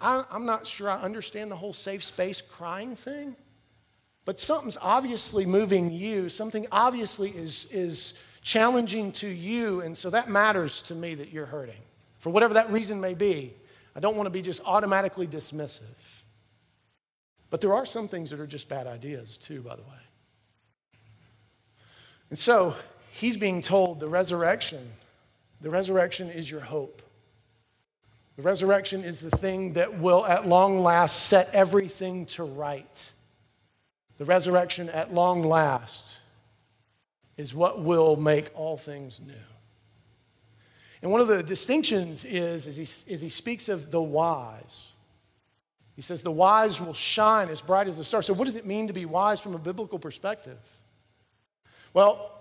I, 0.01 0.25
I'm 0.31 0.45
not 0.45 0.65
sure 0.65 0.89
I 0.89 1.01
understand 1.01 1.51
the 1.51 1.55
whole 1.55 1.73
safe 1.73 2.03
space 2.03 2.41
crying 2.41 2.95
thing. 2.95 3.35
But 4.25 4.39
something's 4.39 4.77
obviously 4.81 5.45
moving 5.45 5.91
you, 5.91 6.29
something 6.29 6.65
obviously 6.71 7.29
is, 7.29 7.67
is 7.71 8.13
challenging 8.41 9.11
to 9.13 9.27
you, 9.27 9.81
and 9.81 9.97
so 9.97 10.09
that 10.09 10.29
matters 10.29 10.81
to 10.83 10.95
me 10.95 11.15
that 11.15 11.31
you're 11.31 11.45
hurting. 11.45 11.81
For 12.19 12.29
whatever 12.29 12.53
that 12.53 12.71
reason 12.71 13.01
may 13.01 13.13
be, 13.13 13.53
I 13.95 13.99
don't 13.99 14.15
want 14.15 14.27
to 14.27 14.31
be 14.31 14.41
just 14.41 14.61
automatically 14.65 15.27
dismissive. 15.27 16.21
But 17.49 17.61
there 17.61 17.73
are 17.73 17.85
some 17.85 18.07
things 18.07 18.31
that 18.31 18.39
are 18.39 18.47
just 18.47 18.69
bad 18.69 18.87
ideas, 18.87 19.37
too, 19.37 19.61
by 19.61 19.75
the 19.75 19.83
way. 19.83 19.89
And 22.29 22.39
so 22.39 22.75
he's 23.11 23.37
being 23.37 23.61
told 23.61 23.99
the 23.99 24.07
resurrection, 24.07 24.93
the 25.61 25.69
resurrection 25.69 26.29
is 26.29 26.49
your 26.49 26.61
hope. 26.61 27.01
The 28.37 28.41
resurrection 28.41 29.03
is 29.03 29.19
the 29.19 29.29
thing 29.29 29.73
that 29.73 29.99
will, 29.99 30.25
at 30.25 30.47
long 30.47 30.79
last, 30.79 31.27
set 31.27 31.51
everything 31.53 32.25
to 32.27 32.43
right. 32.43 33.11
The 34.17 34.25
resurrection, 34.25 34.89
at 34.89 35.13
long 35.13 35.43
last, 35.43 36.17
is 37.37 37.53
what 37.53 37.81
will 37.81 38.15
make 38.15 38.51
all 38.53 38.77
things 38.77 39.19
new. 39.19 39.33
And 41.01 41.11
one 41.11 41.19
of 41.19 41.27
the 41.27 41.43
distinctions 41.43 42.23
is, 42.23 42.65
is 42.65 42.77
he, 42.77 43.13
is 43.13 43.21
he 43.21 43.29
speaks 43.29 43.67
of 43.67 43.91
the 43.91 44.01
wise. 44.01 44.91
He 45.95 46.01
says, 46.01 46.21
The 46.21 46.31
wise 46.31 46.79
will 46.79 46.93
shine 46.93 47.49
as 47.49 47.59
bright 47.59 47.87
as 47.87 47.97
the 47.97 48.03
stars. 48.03 48.25
So, 48.25 48.33
what 48.33 48.45
does 48.45 48.55
it 48.55 48.65
mean 48.65 48.87
to 48.87 48.93
be 48.93 49.05
wise 49.05 49.39
from 49.39 49.53
a 49.53 49.59
biblical 49.59 49.99
perspective? 49.99 50.59
Well, 51.93 52.32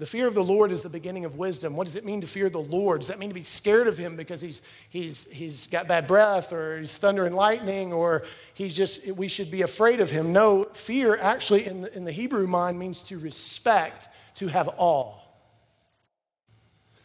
the 0.00 0.06
fear 0.06 0.26
of 0.26 0.34
the 0.34 0.42
Lord 0.42 0.72
is 0.72 0.82
the 0.82 0.88
beginning 0.88 1.26
of 1.26 1.36
wisdom. 1.36 1.76
What 1.76 1.84
does 1.84 1.94
it 1.94 2.06
mean 2.06 2.22
to 2.22 2.26
fear 2.26 2.48
the 2.48 2.58
Lord? 2.58 3.02
Does 3.02 3.08
that 3.08 3.18
mean 3.18 3.28
to 3.28 3.34
be 3.34 3.42
scared 3.42 3.86
of 3.86 3.98
him 3.98 4.16
because 4.16 4.40
he's, 4.40 4.62
he's, 4.88 5.24
he's 5.30 5.66
got 5.66 5.86
bad 5.86 6.06
breath 6.06 6.52
or 6.54 6.78
he's 6.78 6.96
thunder 6.96 7.26
and 7.26 7.34
lightning 7.34 7.92
or 7.92 8.24
he's 8.54 8.74
just, 8.74 9.06
we 9.12 9.28
should 9.28 9.50
be 9.50 9.60
afraid 9.60 10.00
of 10.00 10.10
him? 10.10 10.32
No, 10.32 10.64
fear 10.72 11.18
actually 11.18 11.66
in 11.66 11.82
the, 11.82 11.94
in 11.94 12.04
the 12.04 12.12
Hebrew 12.12 12.46
mind 12.46 12.78
means 12.78 13.02
to 13.04 13.18
respect, 13.18 14.08
to 14.36 14.48
have 14.48 14.70
awe. 14.78 15.14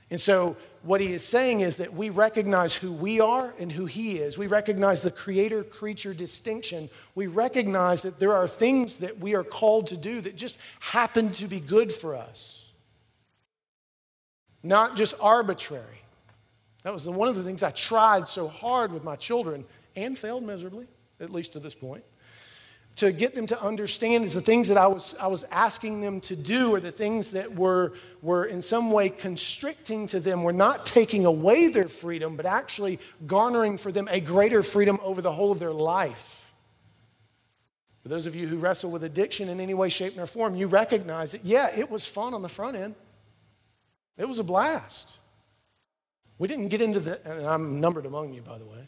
And 0.09 0.21
so, 0.21 0.55
what 0.83 1.01
he 1.01 1.13
is 1.13 1.23
saying 1.25 1.61
is 1.61 1.77
that 1.77 1.95
we 1.95 2.11
recognize 2.11 2.75
who 2.75 2.91
we 2.91 3.19
are 3.19 3.55
and 3.57 3.71
who 3.71 3.87
he 3.87 4.19
is. 4.19 4.37
We 4.37 4.45
recognize 4.45 5.01
the 5.01 5.09
creator 5.09 5.63
creature 5.63 6.13
distinction. 6.13 6.89
We 7.15 7.25
recognize 7.25 8.03
that 8.03 8.19
there 8.19 8.33
are 8.33 8.47
things 8.47 8.97
that 8.97 9.19
we 9.19 9.33
are 9.33 9.43
called 9.43 9.87
to 9.87 9.97
do 9.97 10.21
that 10.21 10.35
just 10.35 10.59
happen 10.79 11.31
to 11.31 11.47
be 11.47 11.59
good 11.59 11.91
for 11.91 12.15
us, 12.15 12.64
not 14.65 14.95
just 14.95 15.15
arbitrary. 15.21 16.01
That 16.83 16.93
was 16.93 17.07
one 17.07 17.27
of 17.27 17.35
the 17.35 17.43
things 17.43 17.63
I 17.63 17.71
tried 17.71 18.27
so 18.27 18.47
hard 18.47 18.91
with 18.91 19.03
my 19.03 19.15
children 19.15 19.65
and 19.95 20.17
failed 20.17 20.43
miserably, 20.43 20.87
at 21.19 21.31
least 21.31 21.53
to 21.53 21.59
this 21.59 21.75
point 21.75 22.03
to 22.95 23.11
get 23.11 23.35
them 23.35 23.45
to 23.47 23.61
understand 23.61 24.23
is 24.23 24.33
the 24.33 24.41
things 24.41 24.69
that 24.69 24.77
I 24.77 24.87
was, 24.87 25.15
I 25.19 25.27
was 25.27 25.43
asking 25.51 25.99
them 25.99 26.21
to 26.21 26.35
do 26.35 26.73
or 26.73 26.79
the 26.79 26.91
things 26.91 27.31
that 27.31 27.53
were, 27.53 27.93
were 28.21 28.45
in 28.45 28.61
some 28.61 28.89
way 28.89 29.09
constricting 29.09 30.07
to 30.07 30.19
them 30.19 30.43
were 30.43 30.53
not 30.53 30.85
taking 30.85 31.25
away 31.25 31.67
their 31.67 31.89
freedom, 31.89 32.37
but 32.37 32.45
actually 32.45 32.99
garnering 33.27 33.77
for 33.77 33.91
them 33.91 34.07
a 34.09 34.21
greater 34.21 34.63
freedom 34.63 34.99
over 35.03 35.21
the 35.21 35.33
whole 35.33 35.51
of 35.51 35.59
their 35.59 35.73
life. 35.73 36.53
For 38.01 38.09
those 38.09 38.27
of 38.27 38.35
you 38.35 38.47
who 38.47 38.57
wrestle 38.57 38.91
with 38.91 39.03
addiction 39.03 39.49
in 39.49 39.59
any 39.59 39.73
way, 39.73 39.89
shape, 39.89 40.17
or 40.17 40.25
form, 40.25 40.55
you 40.55 40.67
recognize 40.67 41.33
that, 41.33 41.43
yeah, 41.43 41.75
it 41.75 41.89
was 41.89 42.05
fun 42.05 42.33
on 42.33 42.43
the 42.43 42.49
front 42.49 42.77
end. 42.77 42.95
It 44.17 44.27
was 44.27 44.39
a 44.39 44.43
blast. 44.43 45.17
We 46.37 46.47
didn't 46.47 46.69
get 46.69 46.81
into 46.81 46.99
the, 46.99 47.19
and 47.29 47.45
I'm 47.45 47.79
numbered 47.79 48.05
among 48.05 48.33
you, 48.33 48.41
by 48.41 48.57
the 48.57 48.65
way. 48.65 48.87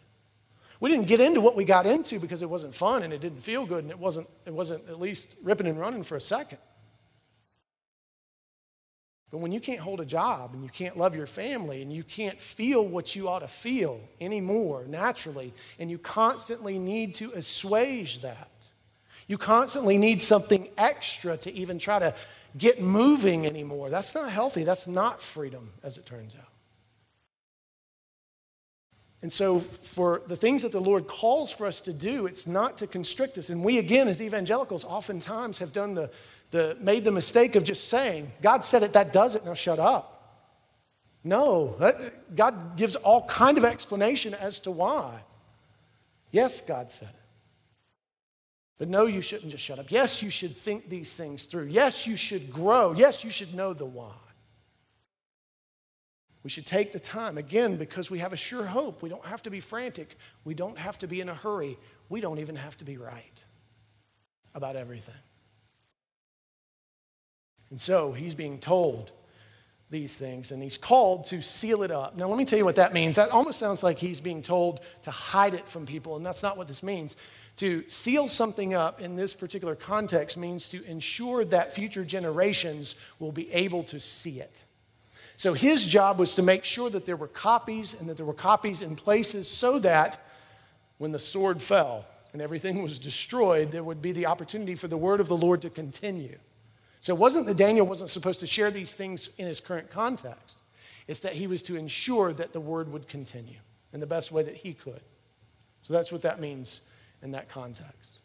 We 0.79 0.89
didn't 0.89 1.07
get 1.07 1.19
into 1.19 1.41
what 1.41 1.55
we 1.55 1.65
got 1.65 1.87
into 1.87 2.19
because 2.19 2.41
it 2.41 2.49
wasn't 2.49 2.73
fun 2.73 3.03
and 3.03 3.11
it 3.11 3.19
didn't 3.19 3.41
feel 3.41 3.65
good 3.65 3.83
and 3.83 3.91
it 3.91 3.97
wasn't, 3.97 4.29
it 4.45 4.53
wasn't 4.53 4.87
at 4.89 4.99
least 4.99 5.35
ripping 5.41 5.67
and 5.67 5.79
running 5.79 6.03
for 6.03 6.15
a 6.15 6.21
second. 6.21 6.59
But 9.31 9.39
when 9.39 9.51
you 9.51 9.59
can't 9.59 9.79
hold 9.79 9.99
a 9.99 10.05
job 10.05 10.53
and 10.53 10.63
you 10.63 10.69
can't 10.69 10.97
love 10.97 11.15
your 11.15 11.27
family 11.27 11.81
and 11.81 11.91
you 11.91 12.03
can't 12.03 12.39
feel 12.39 12.85
what 12.85 13.15
you 13.15 13.27
ought 13.27 13.39
to 13.39 13.47
feel 13.47 13.99
anymore 14.21 14.85
naturally, 14.87 15.53
and 15.79 15.91
you 15.91 15.97
constantly 15.97 16.79
need 16.79 17.15
to 17.15 17.31
assuage 17.31 18.21
that, 18.21 18.69
you 19.27 19.37
constantly 19.37 19.97
need 19.97 20.21
something 20.21 20.69
extra 20.77 21.35
to 21.37 21.51
even 21.53 21.77
try 21.77 21.99
to 21.99 22.15
get 22.57 22.81
moving 22.81 23.45
anymore. 23.45 23.89
That's 23.89 24.13
not 24.13 24.29
healthy. 24.29 24.63
That's 24.63 24.87
not 24.87 25.21
freedom, 25.21 25.71
as 25.83 25.97
it 25.97 26.05
turns 26.05 26.35
out. 26.35 26.51
And 29.21 29.31
so, 29.31 29.59
for 29.59 30.21
the 30.27 30.35
things 30.35 30.61
that 30.61 30.71
the 30.71 30.79
Lord 30.79 31.07
calls 31.07 31.51
for 31.51 31.65
us 31.65 31.81
to 31.81 31.93
do, 31.93 32.27
it's 32.27 32.45
not 32.45 32.77
to 32.77 32.87
constrict 32.87 33.37
us. 33.39 33.49
And 33.49 33.63
we, 33.63 33.79
again, 33.79 34.07
as 34.07 34.21
evangelicals, 34.21 34.83
oftentimes 34.85 35.57
have 35.57 35.73
done 35.73 35.95
the, 35.95 36.11
the, 36.51 36.77
made 36.79 37.03
the 37.03 37.11
mistake 37.11 37.55
of 37.55 37.63
just 37.63 37.89
saying, 37.89 38.31
God 38.43 38.63
said 38.63 38.83
it, 38.83 38.93
that 38.93 39.11
does 39.11 39.33
it, 39.33 39.43
now 39.43 39.55
shut 39.55 39.79
up. 39.79 40.13
No, 41.23 41.75
that, 41.79 42.35
God 42.35 42.77
gives 42.77 42.95
all 42.95 43.25
kind 43.25 43.57
of 43.57 43.65
explanation 43.65 44.35
as 44.35 44.59
to 44.61 44.71
why. 44.71 45.21
Yes, 46.31 46.61
God 46.61 46.91
said 46.91 47.09
it. 47.09 47.16
But 48.77 48.89
no, 48.89 49.05
you 49.05 49.21
shouldn't 49.21 49.51
just 49.51 49.63
shut 49.63 49.79
up. 49.79 49.89
Yes, 49.89 50.21
you 50.21 50.29
should 50.29 50.55
think 50.55 50.89
these 50.89 51.15
things 51.15 51.45
through. 51.45 51.67
Yes, 51.67 52.05
you 52.05 52.15
should 52.15 52.51
grow. 52.51 52.93
Yes, 52.93 53.23
you 53.23 53.29
should 53.29 53.53
know 53.55 53.73
the 53.73 53.85
why. 53.85 54.13
We 56.43 56.49
should 56.49 56.65
take 56.65 56.91
the 56.91 56.99
time, 56.99 57.37
again, 57.37 57.75
because 57.75 58.09
we 58.11 58.19
have 58.19 58.33
a 58.33 58.37
sure 58.37 58.65
hope. 58.65 59.01
We 59.01 59.09
don't 59.09 59.25
have 59.25 59.41
to 59.43 59.49
be 59.49 59.59
frantic. 59.59 60.15
We 60.45 60.53
don't 60.53 60.77
have 60.77 60.97
to 60.99 61.07
be 61.07 61.19
in 61.19 61.27
a 61.27 61.33
hurry. 61.33 61.77
We 62.07 62.21
don't 62.21 62.39
even 62.39 62.55
have 62.55 62.77
to 62.77 62.85
be 62.85 62.97
right 62.97 63.43
about 64.53 64.75
everything. 64.75 65.15
And 67.69 67.81
so 67.81 68.13
he's 68.13 68.35
being 68.35 68.59
told 68.59 69.11
these 69.89 70.17
things 70.17 70.51
and 70.51 70.61
he's 70.61 70.77
called 70.77 71.25
to 71.25 71.41
seal 71.41 71.83
it 71.83 71.91
up. 71.91 72.15
Now, 72.15 72.27
let 72.27 72.37
me 72.37 72.45
tell 72.45 72.59
you 72.59 72.65
what 72.65 72.75
that 72.75 72.93
means. 72.93 73.15
That 73.15 73.29
almost 73.29 73.59
sounds 73.59 73.83
like 73.83 73.97
he's 73.97 74.19
being 74.19 74.41
told 74.41 74.81
to 75.03 75.11
hide 75.11 75.53
it 75.53 75.67
from 75.67 75.85
people, 75.85 76.15
and 76.15 76.25
that's 76.25 76.43
not 76.43 76.57
what 76.57 76.67
this 76.67 76.83
means. 76.83 77.15
To 77.57 77.83
seal 77.89 78.27
something 78.27 78.75
up 78.75 79.01
in 79.01 79.15
this 79.15 79.33
particular 79.33 79.75
context 79.75 80.37
means 80.37 80.69
to 80.69 80.83
ensure 80.85 81.43
that 81.45 81.73
future 81.73 82.05
generations 82.05 82.93
will 83.19 83.31
be 83.31 83.51
able 83.51 83.83
to 83.85 83.99
see 83.99 84.39
it. 84.39 84.63
So 85.37 85.53
his 85.53 85.85
job 85.85 86.19
was 86.19 86.35
to 86.35 86.43
make 86.43 86.65
sure 86.65 86.89
that 86.91 87.05
there 87.05 87.15
were 87.15 87.27
copies 87.27 87.95
and 87.95 88.09
that 88.09 88.17
there 88.17 88.25
were 88.25 88.33
copies 88.33 88.81
in 88.81 88.95
places 88.95 89.49
so 89.49 89.79
that 89.79 90.19
when 90.99 91.11
the 91.11 91.19
sword 91.19 91.61
fell 91.61 92.05
and 92.31 92.41
everything 92.41 92.81
was 92.81 92.99
destroyed, 92.99 93.71
there 93.71 93.83
would 93.83 94.01
be 94.01 94.11
the 94.11 94.27
opportunity 94.27 94.75
for 94.75 94.87
the 94.87 94.97
word 94.97 95.19
of 95.19 95.27
the 95.27 95.37
Lord 95.37 95.61
to 95.63 95.69
continue. 95.69 96.37
So 97.01 97.13
it 97.13 97.19
wasn't 97.19 97.47
that 97.47 97.57
Daniel 97.57 97.87
wasn't 97.87 98.11
supposed 98.11 98.39
to 98.41 98.47
share 98.47 98.69
these 98.69 98.93
things 98.93 99.29
in 99.37 99.47
his 99.47 99.59
current 99.59 99.89
context, 99.89 100.59
it's 101.07 101.21
that 101.21 101.33
he 101.33 101.47
was 101.47 101.63
to 101.63 101.75
ensure 101.75 102.33
that 102.33 102.53
the 102.53 102.59
word 102.59 102.91
would 102.91 103.07
continue 103.07 103.59
in 103.93 103.99
the 103.99 104.07
best 104.07 104.31
way 104.31 104.43
that 104.43 104.57
he 104.57 104.73
could. 104.73 105.01
So 105.81 105.93
that's 105.93 106.11
what 106.11 106.21
that 106.23 106.39
means 106.39 106.81
in 107.21 107.31
that 107.31 107.49
context. 107.49 108.19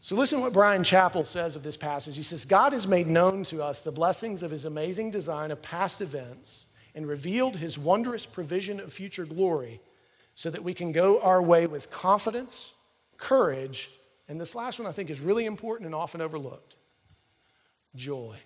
So, 0.00 0.16
listen 0.16 0.38
to 0.38 0.44
what 0.44 0.52
Bryan 0.52 0.82
Chapell 0.82 1.24
says 1.26 1.56
of 1.56 1.62
this 1.62 1.78
passage. 1.78 2.16
He 2.16 2.22
says, 2.22 2.44
God 2.44 2.74
has 2.74 2.86
made 2.86 3.06
known 3.06 3.42
to 3.44 3.62
us 3.62 3.80
the 3.80 3.90
blessings 3.90 4.42
of 4.42 4.50
his 4.50 4.66
amazing 4.66 5.10
design 5.10 5.50
of 5.50 5.62
past 5.62 6.02
events 6.02 6.66
and 6.94 7.08
revealed 7.08 7.56
his 7.56 7.78
wondrous 7.78 8.26
provision 8.26 8.80
of 8.80 8.92
future 8.92 9.24
glory 9.24 9.80
so 10.34 10.50
that 10.50 10.62
we 10.62 10.74
can 10.74 10.92
go 10.92 11.20
our 11.20 11.40
way 11.40 11.66
with 11.66 11.90
confidence, 11.90 12.72
courage, 13.16 13.90
and 14.28 14.40
this 14.40 14.54
last 14.54 14.78
one 14.78 14.86
I 14.86 14.92
think 14.92 15.08
is 15.08 15.20
really 15.20 15.46
important 15.46 15.86
and 15.86 15.94
often 15.94 16.20
overlooked 16.20 16.76
joy. 17.94 18.36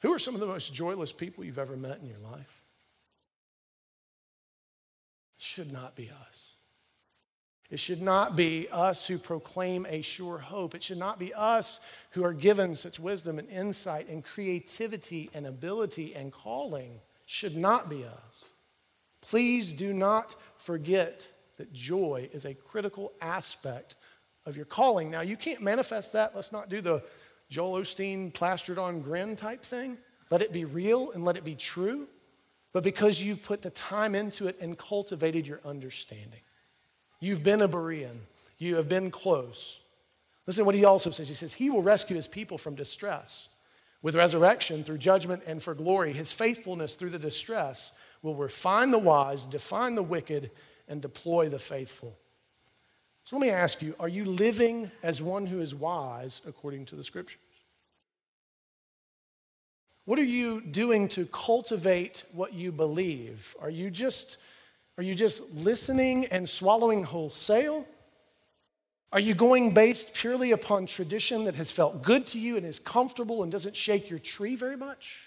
Who 0.00 0.12
are 0.12 0.18
some 0.18 0.34
of 0.34 0.40
the 0.40 0.46
most 0.46 0.72
joyless 0.72 1.12
people 1.12 1.44
you've 1.44 1.58
ever 1.58 1.76
met 1.76 2.00
in 2.00 2.06
your 2.06 2.18
life? 2.18 2.62
It 5.56 5.62
should 5.62 5.72
not 5.72 5.96
be 5.96 6.10
us. 6.28 6.50
It 7.70 7.80
should 7.80 8.02
not 8.02 8.36
be 8.36 8.68
us 8.70 9.06
who 9.06 9.16
proclaim 9.16 9.86
a 9.88 10.02
sure 10.02 10.36
hope. 10.36 10.74
It 10.74 10.82
should 10.82 10.98
not 10.98 11.18
be 11.18 11.32
us 11.32 11.80
who 12.10 12.22
are 12.24 12.34
given 12.34 12.74
such 12.74 13.00
wisdom 13.00 13.38
and 13.38 13.48
insight 13.48 14.06
and 14.10 14.22
creativity 14.22 15.30
and 15.32 15.46
ability 15.46 16.14
and 16.14 16.30
calling. 16.30 17.00
Should 17.24 17.56
not 17.56 17.88
be 17.88 18.04
us. 18.04 18.44
Please 19.22 19.72
do 19.72 19.94
not 19.94 20.36
forget 20.58 21.26
that 21.56 21.72
joy 21.72 22.28
is 22.34 22.44
a 22.44 22.52
critical 22.52 23.14
aspect 23.22 23.96
of 24.44 24.56
your 24.56 24.66
calling. 24.66 25.10
Now, 25.10 25.22
you 25.22 25.38
can't 25.38 25.62
manifest 25.62 26.12
that. 26.12 26.36
Let's 26.36 26.52
not 26.52 26.68
do 26.68 26.82
the 26.82 27.02
Joel 27.48 27.80
Osteen 27.80 28.30
plastered 28.34 28.78
on 28.78 29.00
grin 29.00 29.36
type 29.36 29.62
thing. 29.62 29.96
Let 30.30 30.42
it 30.42 30.52
be 30.52 30.66
real 30.66 31.12
and 31.12 31.24
let 31.24 31.38
it 31.38 31.44
be 31.44 31.54
true. 31.54 32.08
But 32.76 32.84
because 32.84 33.22
you've 33.22 33.42
put 33.42 33.62
the 33.62 33.70
time 33.70 34.14
into 34.14 34.48
it 34.48 34.60
and 34.60 34.76
cultivated 34.76 35.46
your 35.46 35.60
understanding. 35.64 36.40
You've 37.20 37.42
been 37.42 37.62
a 37.62 37.68
Berean. 37.70 38.18
You 38.58 38.76
have 38.76 38.86
been 38.86 39.10
close. 39.10 39.80
Listen 40.46 40.60
to 40.60 40.66
what 40.66 40.74
he 40.74 40.84
also 40.84 41.08
says. 41.08 41.26
He 41.26 41.32
says, 41.32 41.54
He 41.54 41.70
will 41.70 41.80
rescue 41.80 42.16
his 42.16 42.28
people 42.28 42.58
from 42.58 42.74
distress. 42.74 43.48
With 44.02 44.14
resurrection 44.14 44.84
through 44.84 44.98
judgment 44.98 45.44
and 45.46 45.62
for 45.62 45.74
glory, 45.74 46.12
his 46.12 46.32
faithfulness 46.32 46.96
through 46.96 47.08
the 47.08 47.18
distress 47.18 47.92
will 48.20 48.34
refine 48.34 48.90
the 48.90 48.98
wise, 48.98 49.46
define 49.46 49.94
the 49.94 50.02
wicked, 50.02 50.50
and 50.86 51.00
deploy 51.00 51.48
the 51.48 51.58
faithful. 51.58 52.14
So 53.24 53.38
let 53.38 53.42
me 53.42 53.48
ask 53.48 53.80
you 53.80 53.96
are 53.98 54.06
you 54.06 54.26
living 54.26 54.90
as 55.02 55.22
one 55.22 55.46
who 55.46 55.62
is 55.62 55.74
wise 55.74 56.42
according 56.46 56.84
to 56.84 56.94
the 56.94 57.04
scriptures? 57.04 57.40
What 60.06 60.20
are 60.20 60.24
you 60.24 60.60
doing 60.60 61.08
to 61.08 61.26
cultivate 61.26 62.24
what 62.32 62.54
you 62.54 62.70
believe? 62.70 63.56
Are 63.60 63.68
you 63.68 63.90
just 63.90 64.38
are 64.98 65.02
you 65.02 65.14
just 65.14 65.52
listening 65.52 66.26
and 66.26 66.48
swallowing 66.48 67.04
wholesale? 67.04 67.86
Are 69.12 69.20
you 69.20 69.34
going 69.34 69.74
based 69.74 70.14
purely 70.14 70.52
upon 70.52 70.86
tradition 70.86 71.44
that 71.44 71.56
has 71.56 71.70
felt 71.70 72.02
good 72.02 72.24
to 72.28 72.38
you 72.38 72.56
and 72.56 72.64
is 72.64 72.78
comfortable 72.78 73.42
and 73.42 73.52
doesn't 73.52 73.76
shake 73.76 74.08
your 74.08 74.18
tree 74.18 74.56
very 74.56 74.76
much? 74.76 75.20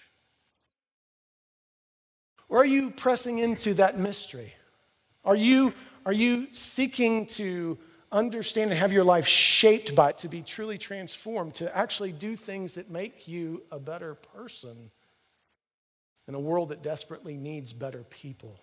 Or 2.47 2.59
are 2.59 2.65
you 2.65 2.89
pressing 2.89 3.37
into 3.37 3.75
that 3.75 3.99
mystery? 3.99 4.53
Are 5.23 5.35
you, 5.35 5.73
are 6.05 6.13
you 6.13 6.47
seeking 6.51 7.27
to 7.27 7.77
understand 8.11 8.71
and 8.71 8.79
have 8.79 8.93
your 8.93 9.03
life 9.03 9.27
shaped 9.27 9.95
by 9.95 10.09
it, 10.09 10.17
to 10.19 10.27
be 10.27 10.41
truly 10.41 10.77
transformed, 10.77 11.55
to 11.55 11.75
actually 11.75 12.11
do 12.11 12.35
things 12.35 12.75
that 12.75 12.89
make 12.89 13.27
you 13.27 13.63
a 13.71 13.79
better 13.79 14.15
person 14.15 14.91
in 16.27 16.35
a 16.35 16.39
world 16.39 16.69
that 16.69 16.81
desperately 16.81 17.37
needs 17.37 17.73
better 17.73 18.03
people? 18.03 18.59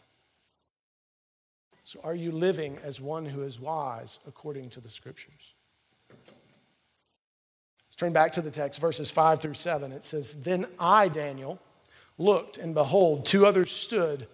So, 1.84 2.00
are 2.02 2.14
you 2.14 2.32
living 2.32 2.78
as 2.82 3.00
one 3.00 3.26
who 3.26 3.42
is 3.42 3.60
wise 3.60 4.18
according 4.26 4.70
to 4.70 4.80
the 4.80 4.90
scriptures? 4.90 5.54
Let's 6.10 7.96
turn 7.96 8.12
back 8.12 8.32
to 8.32 8.42
the 8.42 8.50
text, 8.50 8.80
verses 8.80 9.10
5 9.10 9.40
through 9.40 9.54
7. 9.54 9.92
It 9.92 10.02
says, 10.02 10.34
Then 10.34 10.66
I, 10.78 11.08
Daniel, 11.08 11.60
looked, 12.18 12.58
and 12.58 12.74
behold, 12.74 13.24
two 13.24 13.46
others 13.46 13.70
stood, 13.70 14.26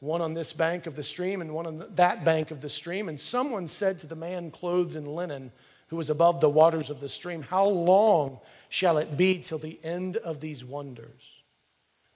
one 0.00 0.22
on 0.22 0.34
this 0.34 0.52
bank 0.52 0.86
of 0.86 0.96
the 0.96 1.02
stream 1.02 1.40
and 1.40 1.52
one 1.52 1.66
on 1.66 1.84
that 1.94 2.24
bank 2.24 2.50
of 2.50 2.60
the 2.60 2.68
stream. 2.68 3.08
And 3.08 3.20
someone 3.20 3.68
said 3.68 3.98
to 4.00 4.06
the 4.06 4.16
man 4.16 4.50
clothed 4.50 4.96
in 4.96 5.06
linen, 5.06 5.52
who 5.88 5.96
was 5.96 6.10
above 6.10 6.40
the 6.40 6.48
waters 6.48 6.88
of 6.88 7.00
the 7.00 7.08
stream, 7.08 7.42
How 7.42 7.66
long 7.66 8.40
shall 8.68 8.98
it 8.98 9.16
be 9.16 9.38
till 9.38 9.58
the 9.58 9.78
end 9.84 10.16
of 10.16 10.40
these 10.40 10.64
wonders? 10.64 11.40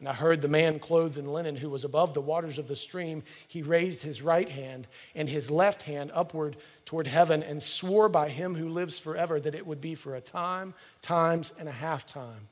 And 0.00 0.08
I 0.08 0.12
heard 0.12 0.42
the 0.42 0.48
man 0.48 0.78
clothed 0.78 1.18
in 1.18 1.26
linen 1.26 1.56
who 1.56 1.70
was 1.70 1.84
above 1.84 2.14
the 2.14 2.20
waters 2.20 2.58
of 2.58 2.68
the 2.68 2.76
stream. 2.76 3.22
He 3.48 3.62
raised 3.62 4.02
his 4.02 4.22
right 4.22 4.48
hand 4.48 4.86
and 5.14 5.28
his 5.28 5.50
left 5.50 5.82
hand 5.82 6.10
upward 6.14 6.56
toward 6.84 7.06
heaven 7.06 7.42
and 7.42 7.62
swore 7.62 8.08
by 8.08 8.28
him 8.28 8.54
who 8.54 8.68
lives 8.68 8.98
forever 8.98 9.40
that 9.40 9.54
it 9.54 9.66
would 9.66 9.80
be 9.80 9.94
for 9.94 10.14
a 10.14 10.20
time, 10.20 10.74
times, 11.00 11.52
and 11.58 11.68
a 11.68 11.72
half 11.72 12.06
time. 12.06 12.48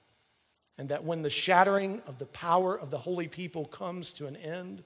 And 0.78 0.88
that 0.88 1.04
when 1.04 1.22
the 1.22 1.30
shattering 1.30 2.00
of 2.06 2.18
the 2.18 2.26
power 2.26 2.78
of 2.78 2.90
the 2.90 2.98
holy 2.98 3.28
people 3.28 3.66
comes 3.66 4.12
to 4.14 4.26
an 4.26 4.36
end, 4.36 4.82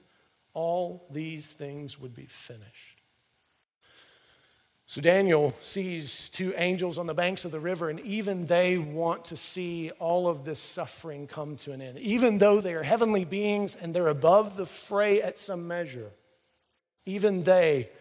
all 0.57 1.05
these 1.11 1.53
things 1.53 1.99
would 1.99 2.15
be 2.15 2.25
finished. 2.25 3.03
So 4.87 5.01
Daniel 5.01 5.53
sees 5.61 6.31
two 6.31 6.51
angels 6.57 6.97
on 6.97 7.05
the 7.05 7.13
banks 7.13 7.45
of 7.45 7.51
the 7.51 7.59
river, 7.59 7.91
and 7.91 7.99
even 7.99 8.47
they 8.47 8.79
want 8.79 9.25
to 9.25 9.37
see 9.37 9.91
all 9.99 10.27
of 10.27 10.45
this 10.45 10.59
suffering 10.59 11.27
come 11.27 11.57
to 11.57 11.73
an 11.73 11.81
end. 11.81 11.99
Even 11.99 12.39
though 12.39 12.59
they 12.59 12.73
are 12.73 12.81
heavenly 12.81 13.23
beings 13.23 13.75
and 13.75 13.93
they're 13.93 14.07
above 14.07 14.57
the 14.57 14.65
fray 14.65 15.21
at 15.21 15.37
some 15.37 15.67
measure, 15.67 16.09
even 17.05 17.43
they 17.43 17.91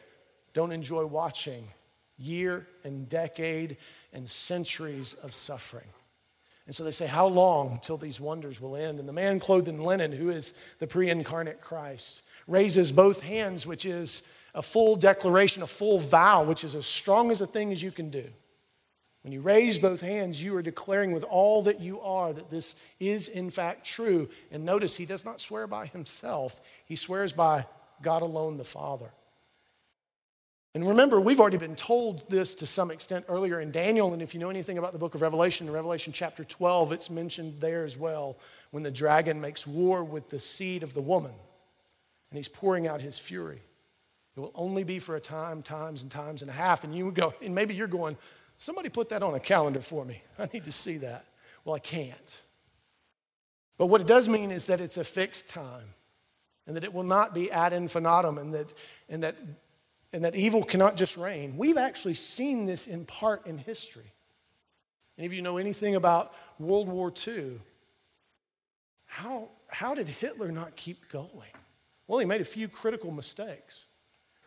don't 0.55 0.73
enjoy 0.73 1.05
watching 1.05 1.69
year 2.17 2.67
and 2.85 3.07
decade 3.07 3.77
and 4.15 4.31
centuries 4.31 5.13
of 5.13 5.35
suffering. 5.35 5.89
And 6.67 6.75
so 6.75 6.85
they 6.85 6.91
say, 6.91 7.07
How 7.07 7.27
long 7.27 7.81
till 7.83 7.97
these 7.97 8.21
wonders 8.21 8.61
will 8.61 8.77
end? 8.77 8.99
And 8.99 9.09
the 9.09 9.13
man 9.13 9.41
clothed 9.41 9.69
in 9.69 9.83
linen, 9.83 10.13
who 10.13 10.31
is 10.31 10.53
the 10.79 10.87
pre 10.87 11.09
incarnate 11.09 11.61
Christ, 11.61 12.23
raises 12.47 12.93
both 12.93 13.21
hands, 13.21 13.67
which 13.67 13.85
is 13.85 14.23
a 14.55 14.63
full 14.63 14.97
declaration, 14.97 15.63
a 15.63 15.67
full 15.67 15.99
vow, 15.99 16.43
which 16.43 16.65
is 16.65 16.75
as 16.75 16.87
strong 16.87 17.31
as 17.31 17.41
a 17.41 17.47
thing 17.47 17.73
as 17.73 17.83
you 17.83 17.91
can 17.91 18.11
do. 18.11 18.25
When 19.23 19.33
you 19.33 19.41
raise 19.41 19.79
both 19.79 20.03
hands, 20.03 20.41
you 20.41 20.57
are 20.57 20.63
declaring 20.63 21.11
with 21.11 21.25
all 21.25 21.63
that 21.63 21.81
you 21.81 22.01
are 22.01 22.33
that 22.33 22.49
this 22.49 22.77
is 23.01 23.29
in 23.29 23.51
fact 23.51 23.85
true. 23.85 24.29
And 24.53 24.65
notice, 24.65 24.97
he 24.97 25.05
does 25.05 25.25
not 25.25 25.41
swear 25.41 25.67
by 25.67 25.87
himself, 25.87 26.61
he 26.85 26.95
swears 26.95 27.33
by 27.33 27.67
God 28.03 28.23
alone, 28.23 28.57
the 28.57 28.65
Father. 28.65 29.11
And 30.77 30.87
remember, 30.87 31.19
we've 31.19 31.41
already 31.41 31.57
been 31.57 31.75
told 31.75 32.29
this 32.29 32.55
to 32.57 32.67
some 32.67 32.91
extent 32.91 33.25
earlier 33.29 33.61
in 33.61 33.71
Daniel, 33.71 34.13
and 34.13 34.21
if 34.21 34.35
you 34.35 34.41
know 34.41 34.51
anything 34.51 34.77
about 34.77 34.93
the 34.93 34.99
book 34.99 35.15
of 35.15 35.23
Revelation, 35.23 35.67
in 35.67 35.73
Revelation 35.73 36.13
chapter 36.13 36.45
12, 36.45 36.93
it's 36.93 37.09
mentioned 37.09 37.61
there 37.61 37.85
as 37.85 37.97
well 37.97 38.39
when 38.73 38.83
the 38.83 38.91
dragon 38.91 39.41
makes 39.41 39.67
war 39.67 40.05
with 40.05 40.29
the 40.29 40.39
seed 40.39 40.83
of 40.83 40.93
the 40.93 41.01
woman, 41.01 41.33
and 42.31 42.37
he's 42.37 42.49
pouring 42.49 42.87
out 42.87 43.01
his 43.01 43.19
fury. 43.19 43.63
It 44.37 44.41
will 44.41 44.53
only 44.55 44.85
be 44.85 44.99
for 44.99 45.17
a 45.17 45.21
time, 45.21 45.63
times, 45.63 46.03
and 46.03 46.11
times 46.11 46.43
and 46.43 46.51
a 46.51 46.55
half. 46.55 46.85
And 46.85 46.95
you 46.95 47.07
would 47.07 47.15
go, 47.15 47.33
and 47.41 47.55
maybe 47.55 47.75
you're 47.75 47.87
going, 47.87 48.17
somebody 48.57 48.89
put 48.89 49.09
that 49.09 49.23
on 49.23 49.35
a 49.35 49.41
calendar 49.41 49.81
for 49.81 50.05
me. 50.05 50.23
I 50.39 50.49
need 50.53 50.65
to 50.65 50.73
see 50.73 50.99
that. 50.99 51.25
Well, 51.65 51.75
I 51.75 51.79
can't. 51.79 52.41
But 53.79 53.87
what 53.87 54.01
it 54.01 54.07
does 54.07 54.29
mean 54.29 54.51
is 54.51 54.67
that 54.67 54.81
it's 54.81 54.97
a 54.97 55.05
fixed 55.05 55.49
time 55.49 55.95
and 56.67 56.77
that 56.77 56.85
it 56.85 56.93
will 56.93 57.03
not 57.03 57.33
be 57.33 57.51
ad 57.51 57.73
infinitum 57.73 58.39
and 58.39 58.53
that, 58.55 58.75
and 59.09 59.23
that, 59.23 59.37
and 60.13 60.25
that 60.25 60.35
evil 60.35 60.65
cannot 60.65 60.97
just 60.97 61.17
reign. 61.17 61.57
We've 61.57 61.77
actually 61.77 62.15
seen 62.15 62.67
this 62.67 62.87
in 62.87 63.05
part 63.05 63.47
in 63.47 63.59
history. 63.59 64.13
Any 65.19 65.27
of 65.27 65.33
you 65.33 65.43
know 65.43 65.57
anything 65.57 65.95
about 65.95 66.35
World 66.59 66.89
War 66.89 67.13
II? 67.27 67.61
How, 69.07 69.49
how 69.69 69.95
did 69.95 70.09
Hitler 70.09 70.51
not 70.51 70.77
keep 70.77 71.09
going? 71.11 71.31
Well, 72.07 72.19
he 72.19 72.27
made 72.27 72.41
a 72.41 72.45
few 72.45 72.69
critical 72.69 73.11
mistakes. 73.11 73.87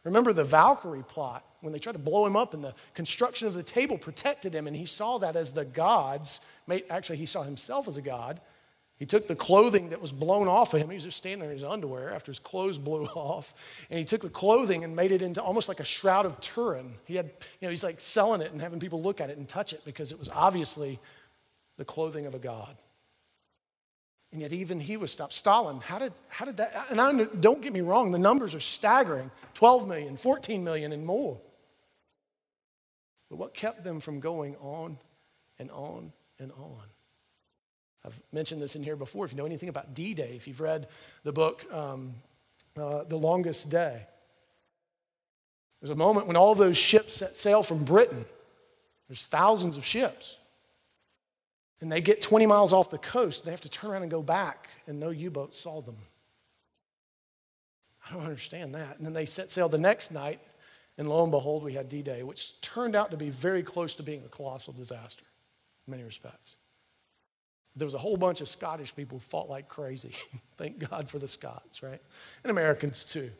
Remember 0.03 0.31
the 0.31 0.43
Valkyrie 0.43 1.03
plot 1.03 1.45
when 1.61 1.73
they 1.73 1.79
tried 1.79 1.93
to 1.93 1.99
blow 1.99 2.25
him 2.25 2.35
up 2.35 2.53
and 2.53 2.63
the 2.63 2.73
construction 2.93 3.47
of 3.47 3.53
the 3.53 3.63
table 3.63 3.97
protected 3.97 4.55
him, 4.55 4.65
and 4.65 4.75
he 4.75 4.85
saw 4.85 5.17
that 5.17 5.35
as 5.35 5.51
the 5.51 5.65
gods. 5.65 6.39
Actually, 6.89 7.17
he 7.17 7.25
saw 7.25 7.43
himself 7.43 7.87
as 7.87 7.97
a 7.97 8.01
god. 8.01 8.39
He 8.95 9.05
took 9.05 9.27
the 9.27 9.35
clothing 9.35 9.89
that 9.89 10.01
was 10.01 10.11
blown 10.11 10.49
off 10.49 10.73
of 10.73 10.81
him. 10.81 10.89
He 10.89 10.95
was 10.95 11.05
just 11.05 11.17
standing 11.17 11.39
there 11.39 11.49
in 11.49 11.55
his 11.55 11.63
underwear 11.63 12.13
after 12.13 12.31
his 12.31 12.39
clothes 12.39 12.77
blew 12.77 13.05
off. 13.15 13.53
And 13.89 13.97
he 13.97 14.03
took 14.03 14.21
the 14.21 14.29
clothing 14.29 14.83
and 14.83 14.93
made 14.93 15.13
it 15.13 15.21
into 15.21 15.41
almost 15.41 15.69
like 15.69 15.79
a 15.79 15.85
shroud 15.85 16.25
of 16.25 16.41
Turin. 16.41 16.95
He 17.05 17.15
had, 17.15 17.27
you 17.61 17.67
know, 17.67 17.69
he's 17.69 17.83
like 17.83 18.01
selling 18.01 18.41
it 18.41 18.51
and 18.51 18.61
having 18.61 18.79
people 18.79 19.01
look 19.01 19.21
at 19.21 19.29
it 19.29 19.37
and 19.37 19.47
touch 19.47 19.71
it 19.71 19.81
because 19.85 20.11
it 20.11 20.19
was 20.19 20.29
obviously 20.29 20.99
the 21.77 21.85
clothing 21.85 22.25
of 22.25 22.35
a 22.35 22.39
god. 22.39 22.75
And 24.31 24.41
yet, 24.41 24.53
even 24.53 24.79
he 24.79 24.95
was 24.95 25.11
stopped. 25.11 25.33
Stalin, 25.33 25.79
how 25.79 25.97
did, 25.97 26.13
how 26.27 26.45
did 26.45 26.57
that? 26.57 26.85
And 26.91 27.01
I, 27.01 27.11
don't 27.39 27.61
get 27.61 27.73
me 27.73 27.81
wrong, 27.81 28.11
the 28.11 28.19
numbers 28.19 28.53
are 28.53 28.59
staggering 28.59 29.31
12 29.55 29.87
million, 29.87 30.17
14 30.17 30.63
million, 30.63 30.91
and 30.91 31.03
more. 31.05 31.39
But 33.29 33.37
what 33.37 33.53
kept 33.53 33.83
them 33.83 33.99
from 33.99 34.19
going 34.19 34.55
on 34.57 34.97
and 35.57 35.71
on 35.71 36.13
and 36.39 36.51
on? 36.51 36.83
I've 38.05 38.21
mentioned 38.31 38.61
this 38.61 38.75
in 38.75 38.83
here 38.83 38.95
before. 38.95 39.25
If 39.25 39.31
you 39.31 39.37
know 39.37 39.45
anything 39.45 39.69
about 39.69 39.93
D 39.93 40.13
Day, 40.13 40.33
if 40.35 40.47
you've 40.47 40.61
read 40.61 40.87
the 41.23 41.33
book, 41.33 41.65
um, 41.73 42.13
uh, 42.77 43.03
The 43.03 43.17
Longest 43.17 43.69
Day, 43.69 44.05
there's 45.81 45.91
a 45.91 45.95
moment 45.95 46.27
when 46.27 46.35
all 46.35 46.55
those 46.55 46.77
ships 46.77 47.15
set 47.15 47.35
sail 47.35 47.63
from 47.63 47.83
Britain. 47.83 48.25
There's 49.07 49.27
thousands 49.27 49.77
of 49.77 49.85
ships. 49.85 50.37
And 51.81 51.91
they 51.91 52.01
get 52.01 52.21
20 52.21 52.45
miles 52.45 52.73
off 52.73 52.89
the 52.89 52.97
coast. 52.97 53.45
They 53.45 53.51
have 53.51 53.61
to 53.61 53.69
turn 53.69 53.91
around 53.91 54.01
and 54.01 54.11
go 54.11 54.21
back, 54.21 54.69
and 54.85 54.99
no 54.99 55.09
U 55.09 55.31
boat 55.31 55.55
saw 55.55 55.81
them. 55.81 55.97
I 58.07 58.13
don't 58.13 58.23
understand 58.23 58.75
that. 58.75 58.97
And 58.97 59.05
then 59.05 59.13
they 59.13 59.25
set 59.25 59.49
sail 59.49 59.69
the 59.69 59.77
next 59.77 60.11
night, 60.11 60.39
and 60.97 61.07
lo 61.07 61.23
and 61.23 61.31
behold, 61.31 61.63
we 61.63 61.73
had 61.73 61.87
D 61.87 62.01
Day, 62.01 62.23
which 62.23 62.59
turned 62.61 62.95
out 62.95 63.11
to 63.11 63.17
be 63.17 63.29
very 63.29 63.63
close 63.63 63.95
to 63.95 64.03
being 64.03 64.23
a 64.25 64.29
colossal 64.29 64.73
disaster 64.73 65.25
in 65.87 65.91
many 65.91 66.03
respects. 66.03 66.57
There 67.75 67.85
was 67.85 67.93
a 67.93 67.99
whole 67.99 68.17
bunch 68.17 68.41
of 68.41 68.49
Scottish 68.49 68.95
people 68.95 69.19
who 69.19 69.21
fought 69.21 69.49
like 69.49 69.69
crazy. 69.69 70.13
Thank 70.57 70.89
God 70.89 71.09
for 71.09 71.19
the 71.19 71.27
Scots, 71.27 71.81
right? 71.81 72.01
And 72.43 72.51
Americans 72.51 73.05
too. 73.05 73.31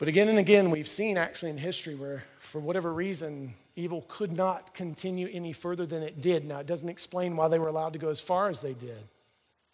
But 0.00 0.08
again 0.08 0.30
and 0.30 0.38
again, 0.38 0.70
we've 0.70 0.88
seen 0.88 1.18
actually 1.18 1.50
in 1.50 1.58
history 1.58 1.94
where, 1.94 2.24
for 2.38 2.58
whatever 2.58 2.90
reason, 2.90 3.52
evil 3.76 4.06
could 4.08 4.32
not 4.32 4.72
continue 4.72 5.28
any 5.30 5.52
further 5.52 5.84
than 5.84 6.02
it 6.02 6.22
did. 6.22 6.46
Now, 6.46 6.60
it 6.60 6.66
doesn't 6.66 6.88
explain 6.88 7.36
why 7.36 7.48
they 7.48 7.58
were 7.58 7.68
allowed 7.68 7.92
to 7.92 7.98
go 7.98 8.08
as 8.08 8.18
far 8.18 8.48
as 8.48 8.62
they 8.62 8.72
did. 8.72 8.96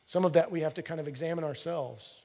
Some 0.05 0.25
of 0.25 0.33
that 0.33 0.51
we 0.51 0.63
have 0.63 0.75
to 0.75 0.83
kind 0.83 0.99
of 0.99 1.07
examine 1.07 1.45
ourselves. 1.45 2.23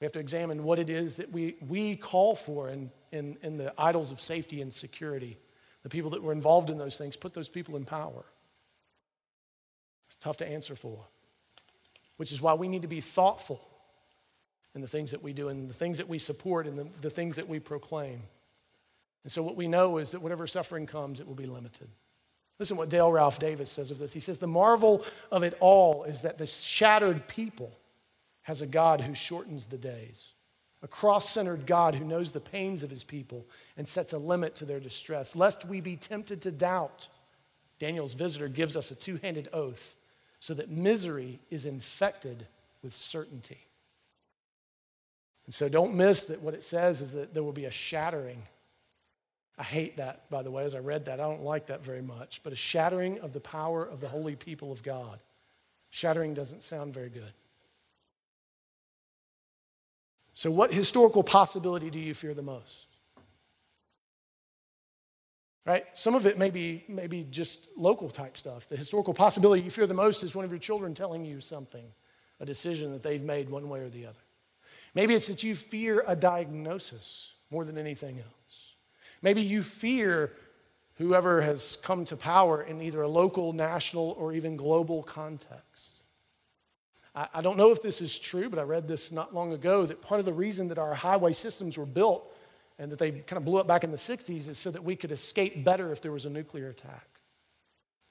We 0.00 0.04
have 0.04 0.12
to 0.12 0.20
examine 0.20 0.62
what 0.62 0.78
it 0.78 0.88
is 0.88 1.16
that 1.16 1.32
we, 1.32 1.56
we 1.66 1.96
call 1.96 2.36
for 2.36 2.68
in, 2.68 2.92
in, 3.10 3.38
in 3.42 3.56
the 3.56 3.74
idols 3.76 4.12
of 4.12 4.22
safety 4.22 4.62
and 4.62 4.72
security. 4.72 5.36
The 5.82 5.88
people 5.88 6.10
that 6.10 6.22
were 6.22 6.32
involved 6.32 6.70
in 6.70 6.78
those 6.78 6.96
things, 6.96 7.16
put 7.16 7.34
those 7.34 7.48
people 7.48 7.74
in 7.74 7.84
power. 7.84 8.24
It's 10.06 10.14
tough 10.14 10.36
to 10.36 10.48
answer 10.48 10.76
for, 10.76 11.04
which 12.18 12.30
is 12.30 12.40
why 12.40 12.54
we 12.54 12.68
need 12.68 12.82
to 12.82 12.88
be 12.88 13.00
thoughtful 13.00 13.60
in 14.74 14.80
the 14.80 14.88
things 14.88 15.10
that 15.12 15.22
we 15.22 15.32
do 15.32 15.48
and 15.48 15.68
the 15.68 15.74
things 15.74 15.98
that 15.98 16.08
we 16.08 16.18
support 16.18 16.66
and 16.66 16.76
the, 16.76 16.84
the 17.00 17.10
things 17.10 17.36
that 17.36 17.48
we 17.48 17.58
proclaim. 17.58 18.22
And 19.22 19.32
so, 19.32 19.42
what 19.42 19.56
we 19.56 19.68
know 19.68 19.98
is 19.98 20.10
that 20.10 20.20
whatever 20.20 20.46
suffering 20.46 20.86
comes, 20.86 21.20
it 21.20 21.26
will 21.26 21.34
be 21.34 21.46
limited. 21.46 21.88
Listen 22.58 22.76
what 22.76 22.88
Dale 22.88 23.10
Ralph 23.10 23.38
Davis 23.38 23.70
says 23.70 23.90
of 23.90 23.98
this. 23.98 24.12
He 24.12 24.20
says, 24.20 24.38
The 24.38 24.46
marvel 24.46 25.04
of 25.32 25.42
it 25.42 25.56
all 25.60 26.04
is 26.04 26.22
that 26.22 26.38
the 26.38 26.46
shattered 26.46 27.26
people 27.26 27.72
has 28.42 28.62
a 28.62 28.66
God 28.66 29.00
who 29.00 29.14
shortens 29.14 29.66
the 29.66 29.78
days, 29.78 30.34
a 30.82 30.88
cross 30.88 31.28
centered 31.28 31.66
God 31.66 31.94
who 31.94 32.04
knows 32.04 32.30
the 32.30 32.40
pains 32.40 32.82
of 32.82 32.90
his 32.90 33.02
people 33.02 33.46
and 33.76 33.88
sets 33.88 34.12
a 34.12 34.18
limit 34.18 34.54
to 34.56 34.64
their 34.64 34.80
distress. 34.80 35.34
Lest 35.34 35.64
we 35.64 35.80
be 35.80 35.96
tempted 35.96 36.42
to 36.42 36.52
doubt, 36.52 37.08
Daniel's 37.78 38.14
visitor 38.14 38.48
gives 38.48 38.76
us 38.76 38.90
a 38.90 38.94
two 38.94 39.18
handed 39.22 39.48
oath 39.52 39.96
so 40.38 40.54
that 40.54 40.70
misery 40.70 41.40
is 41.50 41.66
infected 41.66 42.46
with 42.82 42.94
certainty. 42.94 43.63
And 45.46 45.54
so 45.54 45.68
don't 45.68 45.94
miss 45.94 46.26
that 46.26 46.40
what 46.40 46.54
it 46.54 46.62
says 46.62 47.00
is 47.00 47.12
that 47.12 47.34
there 47.34 47.42
will 47.42 47.52
be 47.52 47.66
a 47.66 47.70
shattering. 47.70 48.42
I 49.58 49.62
hate 49.62 49.98
that, 49.98 50.28
by 50.30 50.42
the 50.42 50.50
way, 50.50 50.64
as 50.64 50.74
I 50.74 50.78
read 50.78 51.04
that. 51.04 51.20
I 51.20 51.24
don't 51.24 51.42
like 51.42 51.66
that 51.66 51.84
very 51.84 52.02
much. 52.02 52.42
But 52.42 52.52
a 52.52 52.56
shattering 52.56 53.20
of 53.20 53.32
the 53.32 53.40
power 53.40 53.84
of 53.84 54.00
the 54.00 54.08
holy 54.08 54.36
people 54.36 54.72
of 54.72 54.82
God. 54.82 55.20
Shattering 55.90 56.34
doesn't 56.34 56.62
sound 56.62 56.92
very 56.94 57.10
good. 57.10 57.32
So, 60.32 60.50
what 60.50 60.72
historical 60.72 61.22
possibility 61.22 61.90
do 61.90 62.00
you 62.00 62.14
fear 62.14 62.34
the 62.34 62.42
most? 62.42 62.88
Right? 65.64 65.86
Some 65.94 66.14
of 66.14 66.26
it 66.26 66.36
may 66.36 66.50
be, 66.50 66.84
maybe 66.88 67.26
just 67.30 67.68
local 67.76 68.10
type 68.10 68.36
stuff. 68.36 68.68
The 68.68 68.76
historical 68.76 69.14
possibility 69.14 69.62
you 69.62 69.70
fear 69.70 69.86
the 69.86 69.94
most 69.94 70.24
is 70.24 70.34
one 70.34 70.44
of 70.44 70.50
your 70.50 70.58
children 70.58 70.92
telling 70.92 71.24
you 71.24 71.40
something, 71.40 71.86
a 72.40 72.44
decision 72.44 72.92
that 72.92 73.02
they've 73.02 73.22
made 73.22 73.48
one 73.48 73.68
way 73.68 73.80
or 73.80 73.88
the 73.88 74.06
other. 74.06 74.20
Maybe 74.94 75.14
it's 75.14 75.26
that 75.26 75.42
you 75.42 75.54
fear 75.54 76.04
a 76.06 76.14
diagnosis 76.14 77.32
more 77.50 77.64
than 77.64 77.78
anything 77.78 78.18
else. 78.18 78.74
Maybe 79.22 79.42
you 79.42 79.62
fear 79.62 80.32
whoever 80.96 81.40
has 81.42 81.76
come 81.82 82.04
to 82.04 82.16
power 82.16 82.62
in 82.62 82.80
either 82.80 83.02
a 83.02 83.08
local, 83.08 83.52
national, 83.52 84.14
or 84.18 84.32
even 84.32 84.56
global 84.56 85.02
context. 85.02 86.02
I, 87.14 87.28
I 87.34 87.40
don't 87.40 87.56
know 87.56 87.70
if 87.70 87.82
this 87.82 88.00
is 88.00 88.18
true, 88.18 88.48
but 88.48 88.58
I 88.58 88.62
read 88.62 88.86
this 88.86 89.10
not 89.10 89.34
long 89.34 89.52
ago 89.52 89.86
that 89.86 90.02
part 90.02 90.20
of 90.20 90.24
the 90.24 90.32
reason 90.32 90.68
that 90.68 90.78
our 90.78 90.94
highway 90.94 91.32
systems 91.32 91.76
were 91.76 91.86
built 91.86 92.32
and 92.78 92.90
that 92.90 92.98
they 92.98 93.10
kind 93.10 93.38
of 93.38 93.44
blew 93.44 93.58
up 93.58 93.66
back 93.66 93.84
in 93.84 93.90
the 93.90 93.96
60s 93.96 94.48
is 94.48 94.58
so 94.58 94.70
that 94.70 94.82
we 94.82 94.96
could 94.96 95.12
escape 95.12 95.64
better 95.64 95.92
if 95.92 96.00
there 96.00 96.12
was 96.12 96.24
a 96.24 96.30
nuclear 96.30 96.68
attack. 96.68 97.06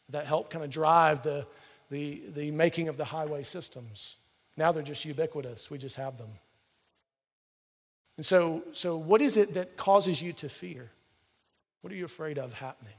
That 0.10 0.26
helped 0.26 0.52
kind 0.52 0.64
of 0.64 0.70
drive 0.70 1.24
the, 1.24 1.46
the, 1.90 2.24
the 2.30 2.52
making 2.52 2.88
of 2.88 2.98
the 2.98 3.06
highway 3.06 3.44
systems. 3.44 4.18
Now 4.58 4.72
they're 4.72 4.84
just 4.84 5.06
ubiquitous, 5.06 5.70
we 5.70 5.78
just 5.78 5.96
have 5.96 6.18
them. 6.18 6.30
And 8.18 8.26
so, 8.26 8.64
so 8.72 8.98
what 8.98 9.22
is 9.22 9.38
it 9.38 9.56
that 9.56 9.76
causes 9.76 10.22
you 10.22 10.34
to 10.34 10.50
fear? 10.50 10.92
What 11.82 11.92
are 11.92 11.96
you 11.96 12.06
afraid 12.06 12.38
of 12.38 12.54
happening? 12.54 12.94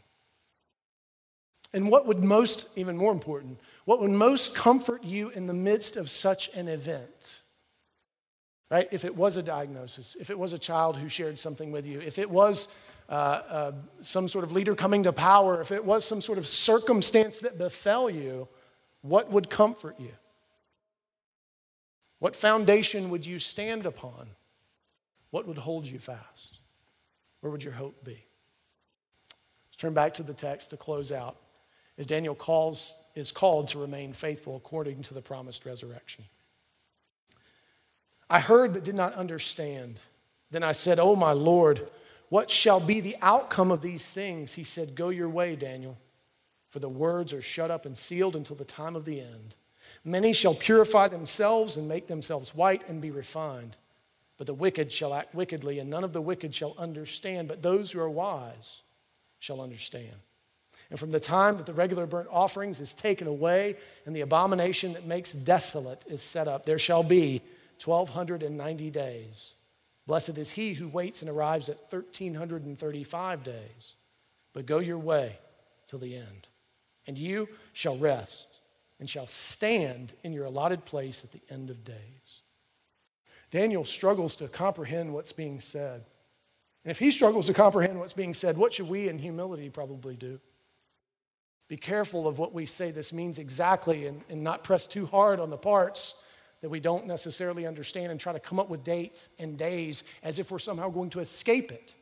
And 1.73 1.89
what 1.89 2.07
would 2.07 2.23
most, 2.23 2.69
even 2.77 2.97
more 2.97 3.13
important, 3.13 3.59
what 3.85 4.01
would 4.01 4.11
most 4.11 4.55
comfort 4.55 5.03
you 5.03 5.31
in 5.31 5.47
the 5.47 5.55
midst 5.55 5.97
of 5.97 6.09
such 6.09 6.49
an 6.55 6.69
event? 6.69 7.41
Right? 8.71 8.89
If 8.93 9.05
it 9.05 9.15
was 9.17 9.37
a 9.37 9.43
diagnosis, 9.43 10.17
if 10.19 10.31
it 10.31 10.39
was 10.39 10.53
a 10.53 10.59
child 10.59 10.97
who 10.97 11.09
shared 11.09 11.39
something 11.39 11.73
with 11.73 11.87
you, 11.87 12.01
if 12.01 12.19
it 12.19 12.31
was 12.31 12.69
uh, 13.09 13.13
uh, 13.13 13.73
some 14.01 14.29
sort 14.29 14.45
of 14.45 14.53
leader 14.53 14.75
coming 14.75 15.03
to 15.03 15.13
power, 15.13 15.61
if 15.61 15.71
it 15.73 15.85
was 15.85 16.05
some 16.05 16.21
sort 16.21 16.39
of 16.39 16.47
circumstance 16.47 17.41
that 17.41 17.59
befell 17.59 18.09
you, 18.09 18.49
what 19.03 19.31
would 19.31 19.51
comfort 19.51 19.97
you? 19.99 20.13
What 22.21 22.35
foundation 22.35 23.11
would 23.11 23.27
you 23.27 23.39
stand 23.39 23.85
upon? 23.85 24.29
What 25.35 25.49
would 25.49 25.59
hold 25.59 25.85
you 25.85 25.99
fast? 25.99 26.61
Where 27.41 27.51
would 27.51 27.65
your 27.65 27.73
hope 27.73 28.05
be? 28.05 28.25
Let's 29.67 29.77
turn 29.77 29.93
back 29.93 30.15
to 30.15 30.23
the 30.23 30.33
text 30.33 30.71
to 30.71 30.77
close 30.77 31.11
out 31.11 31.37
as 31.99 32.07
Daniel 32.07 32.37
calls, 32.37 32.95
is 33.17 33.33
called 33.33 33.67
to 33.69 33.81
remain 33.81 34.13
faithful 34.13 34.55
according 34.55 35.03
to 35.03 35.13
the 35.13 35.21
promised 35.21 35.67
resurrection. 35.67 36.23
I 38.31 38.39
heard 38.39 38.75
but 38.75 38.85
did 38.85 38.95
not 38.95 39.13
understand. 39.15 39.97
Then 40.53 40.63
I 40.63 40.71
said, 40.71 41.01
Oh, 41.01 41.17
my 41.17 41.33
Lord, 41.33 41.89
what 42.29 42.49
shall 42.49 42.79
be 42.79 43.01
the 43.01 43.17
outcome 43.21 43.73
of 43.73 43.83
these 43.83 44.09
things? 44.13 44.53
He 44.53 44.63
said, 44.63 44.95
Go 44.95 45.09
your 45.09 45.29
way, 45.29 45.57
Daniel, 45.57 45.99
for 46.71 46.79
the 46.79 46.89
words 46.89 47.33
are 47.33 47.43
shut 47.43 47.73
up 47.73 47.87
and 47.87 47.99
sealed 47.99 48.37
until 48.37 48.55
the 48.55 48.65
time 48.65 48.95
of 48.95 49.05
the 49.05 49.21
end. 49.21 49.57
Many 50.05 50.33
shall 50.33 50.55
purify 50.55 51.09
themselves 51.09 51.77
and 51.77 51.89
make 51.89 52.07
themselves 52.07 52.55
white 52.55 52.89
and 52.89 53.03
be 53.03 53.11
refined. 53.11 53.77
But 54.37 54.47
the 54.47 54.55
wicked 54.55 54.91
shall 54.91 55.15
act 55.15 55.35
wickedly, 55.35 55.79
and 55.79 55.89
none 55.89 56.05
of 56.05 56.13
the 56.13 56.21
wicked 56.21 56.55
shall 56.55 56.75
understand, 56.77 57.49
but 57.49 57.63
those 57.63 57.93
who 57.93 58.01
are 58.01 58.11
wise 58.11 58.83
shall 59.39 59.61
understand. 59.61 60.17
And 60.91 60.99
from 60.99 61.13
the 61.13 61.21
time 61.21 61.57
that 61.57 61.67
the 61.67 61.75
regular 61.75 62.07
burnt 62.07 62.29
offerings 62.31 62.81
is 62.81 62.95
taken 62.95 63.27
away 63.27 63.77
and 64.07 64.15
the 64.15 64.21
abomination 64.21 64.93
that 64.93 65.07
makes 65.07 65.33
desolate 65.33 66.05
is 66.07 66.23
set 66.23 66.49
up, 66.49 66.67
there 66.67 66.79
shall 66.79 67.03
be 67.03 67.43
1,290 67.83 68.91
days. 68.91 69.55
Blessed 70.07 70.37
is 70.39 70.53
he 70.53 70.75
who 70.75 70.89
waits 70.89 71.23
and 71.23 71.31
arrives 71.31 71.69
at 71.69 71.81
1,335 71.91 73.43
days. 73.43 73.95
But 74.53 74.67
go 74.67 74.79
your 74.79 74.99
way 74.99 75.39
till 75.87 75.99
the 75.99 76.17
end, 76.17 76.49
and 77.07 77.19
you 77.19 77.49
shall 77.73 77.97
rest 77.97 78.61
and 79.01 79.11
shall 79.11 79.27
stand 79.27 80.15
in 80.23 80.33
your 80.33 80.45
allotted 80.45 80.85
place 80.85 81.25
at 81.25 81.33
the 81.33 81.43
end 81.51 81.71
of 81.71 81.85
days. 81.85 82.24
Daniel 83.55 83.85
struggles 83.85 84.35
to 84.35 84.49
comprehend 84.49 85.15
what's 85.15 85.31
being 85.31 85.61
said. 85.61 86.03
And 86.85 86.91
if 86.91 86.99
he 86.99 87.13
struggles 87.13 87.47
to 87.47 87.55
comprehend 87.55 88.01
what's 88.01 88.13
being 88.13 88.35
said, 88.35 88.59
what 88.59 88.73
should 88.73 88.89
we 88.89 89.09
in 89.09 89.17
humility 89.17 89.71
probably 89.71 90.17
do? 90.17 90.41
Be 91.69 91.77
careful 91.77 92.27
of 92.27 92.37
what 92.37 92.53
we 92.53 92.67
say 92.67 92.91
this 92.91 93.13
means 93.13 93.39
exactly 93.39 94.09
and, 94.09 94.23
and 94.29 94.43
not 94.43 94.65
press 94.65 94.89
too 94.89 95.07
hard 95.07 95.39
on 95.39 95.51
the 95.51 95.57
parts 95.57 96.17
that 96.63 96.69
we 96.69 96.81
don't 96.81 97.07
necessarily 97.07 97.65
understand 97.65 98.11
and 98.11 98.19
try 98.19 98.33
to 98.33 98.41
come 98.41 98.59
up 98.59 98.69
with 98.69 98.83
dates 98.83 99.29
and 99.39 99.57
days 99.57 100.03
as 100.25 100.41
if 100.41 100.51
we're 100.51 100.59
somehow 100.59 100.89
going 100.89 101.11
to 101.11 101.21
escape 101.21 101.71
it. 101.71 101.95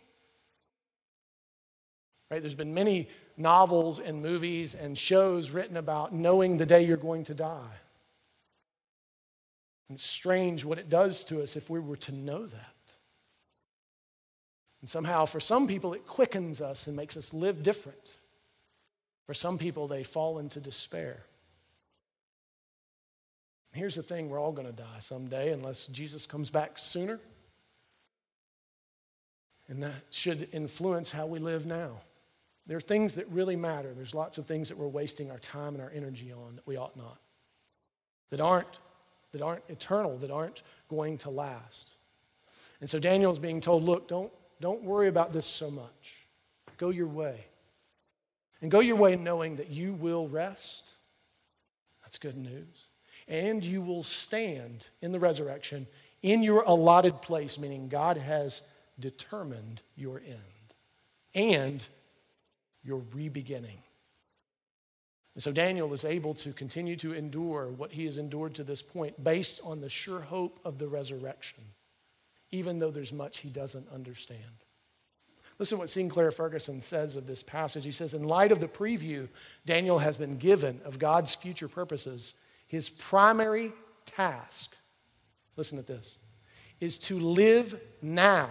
Right? 2.31 2.41
There's 2.41 2.55
been 2.55 2.73
many 2.73 3.11
novels 3.37 3.99
and 3.99 4.23
movies 4.23 4.75
and 4.75 4.97
shows 4.97 5.51
written 5.51 5.77
about 5.77 6.15
knowing 6.15 6.57
the 6.57 6.65
day 6.65 6.83
you're 6.83 6.97
going 6.97 7.25
to 7.25 7.35
die. 7.35 7.82
And 9.89 9.97
it's 9.97 10.05
strange 10.05 10.65
what 10.65 10.79
it 10.79 10.89
does 10.89 11.25
to 11.25 11.43
us 11.43 11.57
if 11.57 11.69
we 11.69 11.81
were 11.81 11.97
to 11.97 12.13
know 12.13 12.47
that. 12.47 12.95
And 14.81 14.89
somehow, 14.89 15.27
for 15.27 15.41
some 15.41 15.69
people, 15.69 15.95
it 15.95 16.07
quickens 16.07 16.61
us 16.61 16.87
and 16.87 16.97
makes 16.97 17.17
us 17.17 17.33
live 17.33 17.63
different. 17.63 18.19
For 19.27 19.35
some 19.35 19.59
people, 19.59 19.87
they 19.87 20.03
fall 20.03 20.39
into 20.39 20.61
despair. 20.61 21.25
Here's 23.73 23.95
the 23.95 24.03
thing 24.03 24.29
we're 24.29 24.41
all 24.41 24.53
going 24.53 24.67
to 24.67 24.73
die 24.73 24.99
someday 24.99 25.53
unless 25.53 25.87
Jesus 25.87 26.27
comes 26.27 26.51
back 26.51 26.79
sooner. 26.79 27.21
And 29.69 29.83
that 29.83 30.03
should 30.11 30.49
influence 30.53 31.13
how 31.13 31.27
we 31.27 31.39
live 31.39 31.65
now. 31.65 32.01
There 32.67 32.77
are 32.77 32.81
things 32.81 33.15
that 33.15 33.29
really 33.29 33.57
matter. 33.57 33.95
There's 33.95 34.15
lots 34.15 34.37
of 34.37 34.47
things 34.47 34.69
that 34.69 34.79
we're 34.79 34.89
wasting 34.89 35.31
our 35.31 35.39
time 35.39 35.75
and 35.75 35.83
our 35.83 35.93
energy 35.95 36.33
on 36.33 36.57
that 36.57 36.67
we 36.67 36.77
ought 36.77 36.97
not, 36.97 37.19
that 38.31 38.41
aren't 38.41 38.79
that 39.33 39.43
aren't 39.43 39.65
eternal, 39.69 40.17
that 40.19 40.31
aren't 40.31 40.63
going 40.89 41.19
to 41.19 41.31
last. 41.31 41.93
And 42.81 42.89
so 42.89 42.99
Daniel's 42.99 43.39
being 43.39 43.61
told, 43.61 43.83
look, 43.83 44.09
don't, 44.09 44.33
don't 44.61 44.83
worry 44.83 45.09
about 45.09 45.33
this 45.33 45.47
so 45.47 45.71
much. 45.71 46.15
Go 46.77 46.91
your 46.91 47.07
way. 47.07 47.47
And 48.61 48.71
go 48.71 48.81
your 48.81 48.97
way 48.97 49.17
knowing 49.17 49.57
that 49.57 49.71
you 49.71 49.93
will 49.93 50.29
rest. 50.29 50.93
That's 52.03 52.19
good 52.19 52.37
news. 52.37 52.87
And 53.29 53.65
you 53.65 53.83
will 53.83 54.03
stand 54.03 54.89
in 55.01 55.13
the 55.13 55.21
resurrection 55.21 55.87
in 56.23 56.43
your 56.43 56.63
allotted 56.63 57.23
place, 57.23 57.59
meaning 57.59 57.89
God 57.89 58.17
has 58.17 58.63
determined 58.99 59.83
your 59.97 60.21
end 60.21 60.39
and 61.35 61.87
your 62.85 63.01
rebeginning. 63.15 63.79
And 65.35 65.43
so 65.43 65.51
Daniel 65.51 65.93
is 65.95 66.05
able 66.05 66.35
to 66.35 66.53
continue 66.53 66.97
to 66.97 67.15
endure 67.15 67.69
what 67.69 67.93
he 67.93 68.05
has 68.05 68.19
endured 68.19 68.55
to 68.57 68.65
this 68.65 68.83
point 68.83 69.23
based 69.23 69.61
on 69.65 69.81
the 69.81 69.89
sure 69.89 70.21
hope 70.21 70.61
of 70.65 70.79
the 70.79 70.89
resurrection, 70.89 71.65
even 72.51 72.79
though 72.79 72.91
there's 72.91 73.13
much 73.13 73.39
he 73.39 73.49
doesn't 73.49 73.89
understand. 73.91 74.65
Listen 75.59 75.77
to 75.77 75.81
what 75.81 75.91
Sinclair 75.91 76.31
Ferguson 76.31 76.81
says 76.81 77.17
of 77.17 77.27
this 77.27 77.43
passage. 77.43 77.85
He 77.85 77.93
says, 77.93 78.15
In 78.15 78.25
light 78.25 78.53
of 78.53 78.61
the 78.61 78.69
preview 78.69 79.29
Daniel 79.65 79.99
has 80.01 80.17
been 80.17 80.37
given 80.37 80.81
of 80.85 80.99
God's 80.99 81.35
future 81.35 81.69
purposes, 81.69 82.35
his 82.67 82.91
primary 82.91 83.73
task, 84.05 84.77
listen 85.57 85.79
to 85.79 85.85
this, 85.85 86.19
is 86.81 86.99
to 86.99 87.19
live 87.19 87.79
now. 88.03 88.51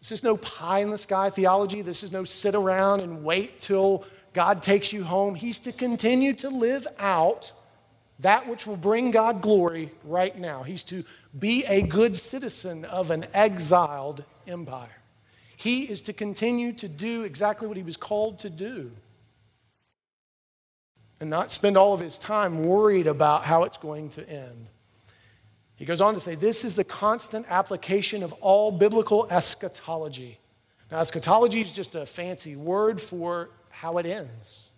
This 0.00 0.12
is 0.12 0.22
no 0.22 0.36
pie 0.36 0.80
in 0.80 0.90
the 0.90 0.98
sky 0.98 1.30
theology. 1.30 1.80
This 1.82 2.02
is 2.02 2.12
no 2.12 2.24
sit 2.24 2.54
around 2.54 3.00
and 3.00 3.24
wait 3.24 3.58
till 3.58 4.04
God 4.34 4.62
takes 4.62 4.92
you 4.92 5.04
home, 5.04 5.34
He's 5.34 5.58
to 5.60 5.72
continue 5.72 6.34
to 6.34 6.50
live 6.50 6.86
out 6.98 7.52
that 8.20 8.48
which 8.48 8.66
will 8.66 8.76
bring 8.76 9.10
God 9.10 9.40
glory 9.40 9.90
right 10.04 10.38
now. 10.38 10.62
He's 10.62 10.84
to 10.84 11.04
be 11.36 11.64
a 11.64 11.82
good 11.82 12.14
citizen 12.16 12.84
of 12.84 13.10
an 13.10 13.26
exiled 13.34 14.24
empire. 14.46 15.00
He 15.56 15.82
is 15.82 16.02
to 16.02 16.12
continue 16.12 16.72
to 16.74 16.88
do 16.88 17.22
exactly 17.22 17.66
what 17.66 17.76
he 17.76 17.82
was 17.82 17.96
called 17.96 18.38
to 18.40 18.50
do 18.50 18.92
and 21.20 21.30
not 21.30 21.50
spend 21.50 21.76
all 21.76 21.94
of 21.94 22.00
his 22.00 22.18
time 22.18 22.64
worried 22.64 23.06
about 23.06 23.44
how 23.44 23.62
it's 23.62 23.76
going 23.76 24.10
to 24.10 24.28
end. 24.28 24.68
He 25.76 25.84
goes 25.84 26.00
on 26.00 26.14
to 26.14 26.20
say, 26.20 26.34
This 26.34 26.64
is 26.64 26.76
the 26.76 26.84
constant 26.84 27.46
application 27.48 28.22
of 28.22 28.32
all 28.34 28.70
biblical 28.70 29.26
eschatology. 29.30 30.38
Now, 30.90 31.00
eschatology 31.00 31.60
is 31.60 31.72
just 31.72 31.94
a 31.94 32.06
fancy 32.06 32.56
word 32.56 33.00
for 33.00 33.50
how 33.84 33.98
it 33.98 34.06
ends. 34.06 34.70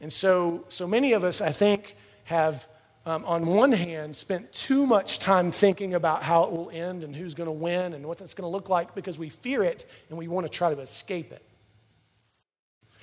And 0.00 0.10
so, 0.10 0.64
so 0.70 0.86
many 0.86 1.12
of 1.12 1.24
us, 1.24 1.42
I 1.42 1.52
think, 1.52 1.94
have, 2.24 2.66
um, 3.04 3.22
on 3.26 3.44
one 3.44 3.72
hand, 3.72 4.16
spent 4.16 4.50
too 4.50 4.86
much 4.86 5.18
time 5.18 5.52
thinking 5.52 5.92
about 5.92 6.22
how 6.22 6.44
it 6.44 6.52
will 6.52 6.70
end 6.70 7.04
and 7.04 7.14
who's 7.14 7.34
going 7.34 7.46
to 7.46 7.52
win 7.52 7.92
and 7.92 8.06
what 8.06 8.16
that's 8.16 8.32
going 8.32 8.46
to 8.46 8.48
look 8.50 8.70
like 8.70 8.94
because 8.94 9.18
we 9.18 9.28
fear 9.28 9.62
it 9.62 9.84
and 10.08 10.16
we 10.16 10.26
want 10.26 10.46
to 10.46 10.50
try 10.50 10.74
to 10.74 10.80
escape 10.80 11.30
it. 11.30 11.44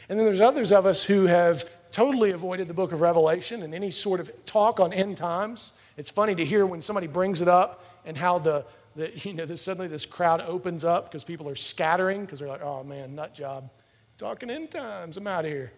And 0.09 0.17
then 0.17 0.25
there's 0.25 0.41
others 0.41 0.71
of 0.71 0.87
us 0.87 1.03
who 1.03 1.27
have 1.27 1.69
totally 1.91 2.31
avoided 2.31 2.67
the 2.67 2.73
book 2.73 2.93
of 2.93 3.01
Revelation 3.01 3.61
and 3.61 3.75
any 3.75 3.91
sort 3.91 4.19
of 4.19 4.31
talk 4.45 4.79
on 4.79 4.91
end 4.91 5.17
times 5.17 5.71
It's 5.97 6.09
funny 6.09 6.33
to 6.33 6.43
hear 6.43 6.65
when 6.65 6.81
somebody 6.81 7.05
brings 7.05 7.43
it 7.43 7.47
up 7.47 7.83
and 8.05 8.17
how 8.17 8.39
the, 8.39 8.65
the 8.95 9.11
you 9.23 9.33
know, 9.33 9.45
suddenly 9.53 9.87
this 9.87 10.07
crowd 10.07 10.41
opens 10.41 10.83
up 10.83 11.11
because 11.11 11.23
people 11.23 11.47
are 11.47 11.55
scattering 11.55 12.21
because 12.21 12.39
they're 12.39 12.49
like, 12.49 12.63
oh 12.63 12.83
man, 12.83 13.13
nut 13.13 13.35
job. 13.35 13.69
Talking 14.17 14.49
end 14.49 14.71
times, 14.71 15.17
I'm 15.17 15.27
out 15.27 15.45
of 15.45 15.51
here. 15.51 15.71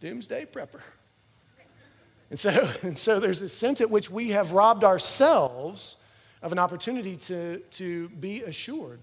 Doomsday 0.00 0.46
prepper. 0.46 0.80
And 2.28 2.36
so, 2.36 2.68
and 2.82 2.98
so 2.98 3.20
there's 3.20 3.40
a 3.40 3.48
sense 3.48 3.80
at 3.80 3.88
which 3.88 4.10
we 4.10 4.30
have 4.30 4.50
robbed 4.50 4.82
ourselves 4.82 5.96
of 6.42 6.50
an 6.50 6.58
opportunity 6.58 7.16
to, 7.16 7.58
to 7.70 8.08
be 8.08 8.42
assured. 8.42 8.98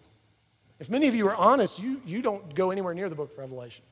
If 0.77 0.89
many 0.89 1.07
of 1.07 1.15
you 1.15 1.27
are 1.29 1.35
honest, 1.35 1.79
you, 1.79 2.01
you 2.05 2.21
don't 2.21 2.53
go 2.53 2.69
anywhere 2.69 2.93
near 2.93 3.07
the 3.07 3.15
book 3.15 3.31
of 3.31 3.37
Revelation. 3.37 3.85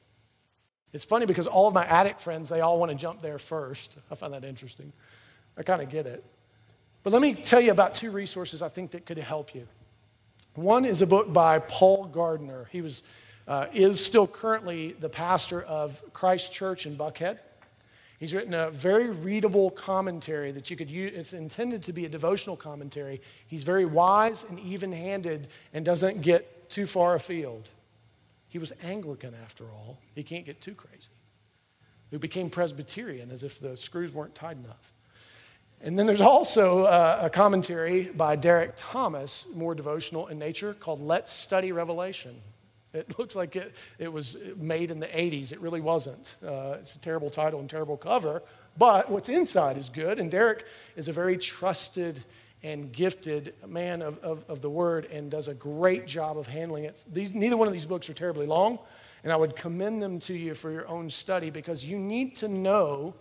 It's 0.92 1.06
funny 1.06 1.26
because 1.26 1.48
all 1.48 1.70
of 1.70 1.74
my 1.74 1.86
addict 1.86 2.20
friends, 2.20 2.50
they 2.50 2.60
all 2.60 2.78
want 2.78 2.92
to 2.92 2.98
jump 2.98 3.22
there 3.22 3.38
first. 3.38 3.98
I 4.12 4.16
find 4.16 4.34
that 4.34 4.44
interesting. 4.44 4.92
I 5.58 5.64
kind 5.64 5.82
of 5.82 5.88
get 5.88 6.06
it. 6.06 6.26
But 7.04 7.14
let 7.14 7.22
me 7.22 7.34
tell 7.34 7.62
you 7.62 7.72
about 7.72 7.94
two 7.94 8.12
resources 8.12 8.62
I 8.62 8.68
think 8.68 8.92
that 8.92 9.06
could 9.06 9.18
help 9.18 9.56
you. 9.56 9.68
One 10.56 10.84
is 10.84 11.02
a 11.02 11.08
book 11.08 11.32
by 11.32 11.60
Paul 11.60 12.06
Gardner. 12.06 12.68
He 12.72 12.82
was, 12.82 13.04
uh, 13.48 13.68
is 13.74 14.04
still 14.04 14.28
currently 14.28 14.94
the 14.94 15.10
pastor 15.10 15.62
of 15.62 16.02
Christ 16.14 16.52
Church 16.52 16.86
in 16.86 16.96
Buckhead. 16.96 17.40
He's 18.20 18.36
written 18.36 18.54
a 18.54 18.70
very 18.70 19.10
readable 19.10 19.72
commentary 19.72 20.52
that 20.52 20.70
you 20.70 20.78
could 20.78 20.92
use. 20.92 21.12
It's 21.16 21.34
intended 21.34 21.82
to 21.84 21.94
be 21.94 22.06
a 22.06 22.10
devotional 22.10 22.56
commentary. 22.56 23.20
He's 23.48 23.64
very 23.64 23.86
wise 23.86 24.46
and 24.48 24.60
even 24.60 24.92
handed 24.92 25.48
and 25.74 25.84
doesn't 25.84 26.22
get 26.22 26.70
too 26.70 26.86
far 26.86 27.16
afield. 27.16 27.70
He 28.48 28.60
was 28.60 28.74
Anglican 28.84 29.34
after 29.44 29.66
all. 29.72 29.98
He 30.14 30.22
can't 30.22 30.46
get 30.46 30.62
too 30.62 30.76
crazy. 30.76 31.10
He 32.12 32.18
became 32.18 32.50
Presbyterian 32.50 33.32
as 33.32 33.42
if 33.42 33.60
the 33.60 33.76
screws 33.76 34.14
weren't 34.14 34.36
tight 34.36 34.58
enough. 34.58 34.94
And 35.84 35.98
then 35.98 36.06
there's 36.06 36.22
also 36.22 36.84
uh, 36.84 37.22
a 37.24 37.30
commentary 37.30 38.04
by 38.04 38.36
Derek 38.36 38.74
Thomas, 38.76 39.48
more 39.52 39.74
devotional 39.74 40.28
in 40.28 40.38
nature, 40.38 40.76
called 40.76 41.02
Let's 41.02 41.32
Study 41.32 41.72
Revelation. 41.72 42.40
It 42.94 43.18
looks 43.18 43.36
like 43.36 43.56
it, 43.56 43.76
it 44.00 44.12
was 44.12 44.38
made 44.58 44.92
in 44.92 45.00
the 45.00 45.08
80s. 45.08 45.52
It 45.52 45.62
really 45.62 45.82
wasn't. 45.82 46.36
Uh, 46.46 46.78
it's 46.80 46.96
a 46.96 47.00
terrible 47.00 47.30
title 47.30 47.60
and 47.60 47.70
terrible 47.70 47.96
cover, 47.96 48.44
but 48.78 49.10
what's 49.10 49.30
inside 49.30 49.78
is 49.78 49.90
good. 49.90 50.20
And 50.20 50.30
Derek 50.30 50.66
is 50.96 51.08
a 51.08 51.14
very 51.14 51.38
trusted 51.38 52.24
and 52.64 52.92
gifted 52.92 53.54
man 53.68 54.02
of, 54.02 54.20
of, 54.20 54.44
of 54.48 54.62
the 54.62 54.70
word 54.70 55.06
and 55.06 55.32
does 55.32 55.48
a 55.48 55.54
great 55.54 56.06
job 56.06 56.38
of 56.38 56.48
handling 56.48 56.84
it. 56.84 57.04
These, 57.12 57.34
neither 57.34 57.58
one 57.58 57.68
of 57.68 57.74
these 57.74 57.86
books 57.86 58.10
are 58.10 58.14
terribly 58.14 58.46
long, 58.46 58.78
and 59.24 59.32
I 59.32 59.36
would 59.36 59.56
commend 59.56 60.02
them 60.02 60.20
to 60.20 60.34
you 60.34 60.54
for 60.54 60.70
your 60.70 60.88
own 60.88 61.10
study 61.10 61.50
because 61.50 61.84
you 61.84 61.98
need 61.98 62.36
to 62.38 62.48
know 62.48 63.16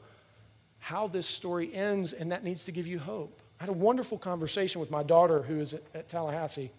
how 0.78 1.06
this 1.06 1.26
story 1.26 1.72
ends, 1.72 2.12
and 2.12 2.32
that 2.32 2.42
needs 2.42 2.64
to 2.64 2.72
give 2.72 2.86
you 2.86 2.98
hope. 2.98 3.40
I 3.60 3.64
had 3.64 3.70
a 3.70 3.74
wonderful 3.74 4.18
conversation 4.18 4.80
with 4.80 4.90
my 4.90 5.02
daughter 5.02 5.42
who 5.42 5.60
is 5.60 5.74
at, 5.74 5.82
at 5.94 6.08
Tallahassee 6.08 6.70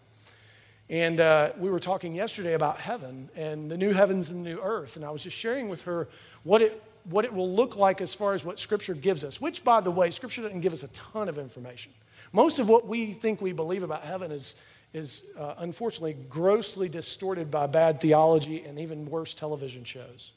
and 0.92 1.22
uh, 1.22 1.54
we 1.58 1.70
were 1.70 1.80
talking 1.80 2.14
yesterday 2.14 2.54
about 2.54 2.78
heaven 2.78 3.30
and 3.34 3.72
the 3.72 3.78
new 3.78 3.94
heavens 3.94 4.30
and 4.30 4.46
the 4.46 4.50
new 4.50 4.60
earth. 4.62 4.98
And 4.98 5.06
I 5.06 5.10
was 5.10 5.24
just 5.24 5.38
sharing 5.38 5.70
with 5.70 5.84
her 5.84 6.10
what 6.44 6.62
it, 6.62 6.84
what 7.06 7.24
it 7.24 7.34
will 7.34 7.50
look 7.50 7.78
like 7.78 8.02
as 8.02 8.14
far 8.14 8.34
as 8.34 8.44
what 8.44 8.60
Scripture 8.60 8.94
gives 8.94 9.24
us, 9.24 9.40
which, 9.40 9.64
by 9.64 9.80
the 9.80 9.90
way, 9.90 10.12
Scripture 10.12 10.42
doesn't 10.42 10.60
give 10.60 10.74
us 10.74 10.84
a 10.84 10.90
ton 10.90 11.30
of 11.30 11.38
information. 11.38 11.94
Most 12.34 12.60
of 12.60 12.68
what 12.68 12.88
we 12.88 13.14
think 13.14 13.42
we 13.42 13.54
believe 13.54 13.84
about 13.84 14.04
heaven 14.04 14.34
is, 14.34 14.56
is 14.94 15.24
uh, 15.40 15.54
unfortunately 15.60 16.18
grossly 16.28 16.90
distorted 16.90 17.50
by 17.50 17.68
bad 17.68 18.02
theology 18.02 18.66
and 18.66 18.78
even 18.78 19.06
worse 19.06 19.34
television 19.34 19.86
shows. 19.86 20.34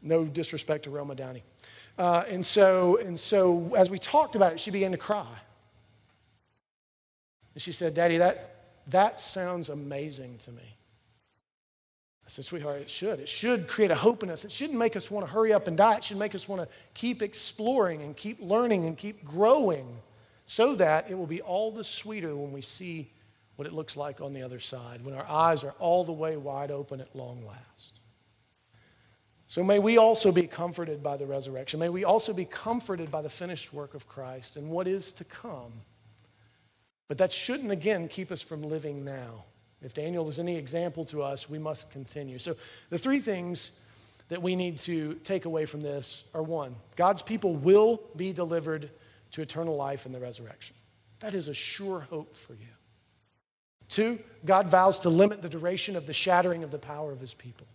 No 0.00 0.24
disrespect 0.24 0.84
to 0.84 0.90
Roma 0.90 1.14
Downey. 1.14 1.42
Uh, 1.98 2.24
and, 2.30 2.44
so, 2.44 2.96
and 2.96 3.20
so, 3.20 3.74
as 3.76 3.90
we 3.90 3.98
talked 3.98 4.36
about 4.36 4.52
it, 4.54 4.60
she 4.60 4.70
began 4.70 4.92
to 4.92 4.96
cry. 4.96 5.26
And 7.54 7.62
she 7.62 7.72
said, 7.72 7.92
Daddy, 7.92 8.16
that, 8.16 8.53
that 8.88 9.20
sounds 9.20 9.68
amazing 9.68 10.38
to 10.38 10.52
me. 10.52 10.76
I 12.26 12.30
said, 12.30 12.44
sweetheart, 12.46 12.80
it 12.80 12.90
should. 12.90 13.20
It 13.20 13.28
should 13.28 13.68
create 13.68 13.90
a 13.90 13.94
hope 13.94 14.22
in 14.22 14.30
us. 14.30 14.44
It 14.44 14.52
shouldn't 14.52 14.78
make 14.78 14.96
us 14.96 15.10
want 15.10 15.26
to 15.26 15.32
hurry 15.32 15.52
up 15.52 15.68
and 15.68 15.76
die. 15.76 15.96
It 15.96 16.04
should 16.04 16.16
make 16.16 16.34
us 16.34 16.48
want 16.48 16.62
to 16.62 16.68
keep 16.94 17.20
exploring 17.20 18.00
and 18.02 18.16
keep 18.16 18.40
learning 18.40 18.86
and 18.86 18.96
keep 18.96 19.24
growing 19.24 19.98
so 20.46 20.74
that 20.76 21.10
it 21.10 21.14
will 21.14 21.26
be 21.26 21.42
all 21.42 21.70
the 21.70 21.84
sweeter 21.84 22.34
when 22.34 22.52
we 22.52 22.62
see 22.62 23.10
what 23.56 23.66
it 23.66 23.74
looks 23.74 23.96
like 23.96 24.20
on 24.20 24.32
the 24.32 24.42
other 24.42 24.58
side, 24.58 25.04
when 25.04 25.14
our 25.14 25.26
eyes 25.28 25.64
are 25.64 25.74
all 25.78 26.04
the 26.04 26.12
way 26.12 26.36
wide 26.36 26.70
open 26.70 27.00
at 27.00 27.14
long 27.14 27.44
last. 27.46 28.00
So 29.46 29.62
may 29.62 29.78
we 29.78 29.98
also 29.98 30.32
be 30.32 30.46
comforted 30.46 31.02
by 31.02 31.16
the 31.16 31.26
resurrection. 31.26 31.78
May 31.78 31.90
we 31.90 32.04
also 32.04 32.32
be 32.32 32.46
comforted 32.46 33.10
by 33.10 33.22
the 33.22 33.30
finished 33.30 33.72
work 33.72 33.94
of 33.94 34.08
Christ 34.08 34.56
and 34.56 34.70
what 34.70 34.88
is 34.88 35.12
to 35.12 35.24
come. 35.24 35.72
But 37.08 37.18
that 37.18 37.32
shouldn't, 37.32 37.70
again, 37.70 38.08
keep 38.08 38.32
us 38.32 38.40
from 38.40 38.62
living 38.62 39.04
now. 39.04 39.44
If 39.82 39.92
Daniel 39.92 40.28
is 40.28 40.38
any 40.38 40.56
example 40.56 41.04
to 41.06 41.22
us, 41.22 41.48
we 41.48 41.58
must 41.58 41.90
continue. 41.90 42.38
So, 42.38 42.56
the 42.88 42.96
three 42.96 43.20
things 43.20 43.72
that 44.28 44.40
we 44.40 44.56
need 44.56 44.78
to 44.78 45.14
take 45.16 45.44
away 45.44 45.66
from 45.66 45.82
this 45.82 46.24
are 46.32 46.42
one, 46.42 46.76
God's 46.96 47.20
people 47.20 47.54
will 47.54 48.00
be 48.16 48.32
delivered 48.32 48.90
to 49.32 49.42
eternal 49.42 49.76
life 49.76 50.06
in 50.06 50.12
the 50.12 50.20
resurrection. 50.20 50.74
That 51.20 51.34
is 51.34 51.48
a 51.48 51.54
sure 51.54 52.00
hope 52.00 52.34
for 52.34 52.54
you. 52.54 52.66
Two, 53.88 54.18
God 54.44 54.68
vows 54.68 55.00
to 55.00 55.10
limit 55.10 55.42
the 55.42 55.48
duration 55.48 55.96
of 55.96 56.06
the 56.06 56.14
shattering 56.14 56.64
of 56.64 56.70
the 56.70 56.78
power 56.78 57.12
of 57.12 57.20
his 57.20 57.34
people. 57.34 57.66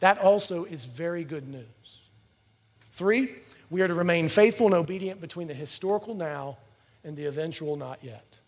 That 0.00 0.18
also 0.18 0.64
is 0.64 0.84
very 0.84 1.24
good 1.24 1.48
news. 1.48 2.00
Three, 2.92 3.34
we 3.70 3.82
are 3.82 3.88
to 3.88 3.94
remain 3.94 4.28
faithful 4.28 4.66
and 4.66 4.74
obedient 4.74 5.20
between 5.20 5.46
the 5.46 5.54
historical 5.54 6.14
now 6.14 6.56
and 7.04 7.16
the 7.16 7.26
eventual 7.26 7.76
not 7.76 8.02
yet. 8.02 8.40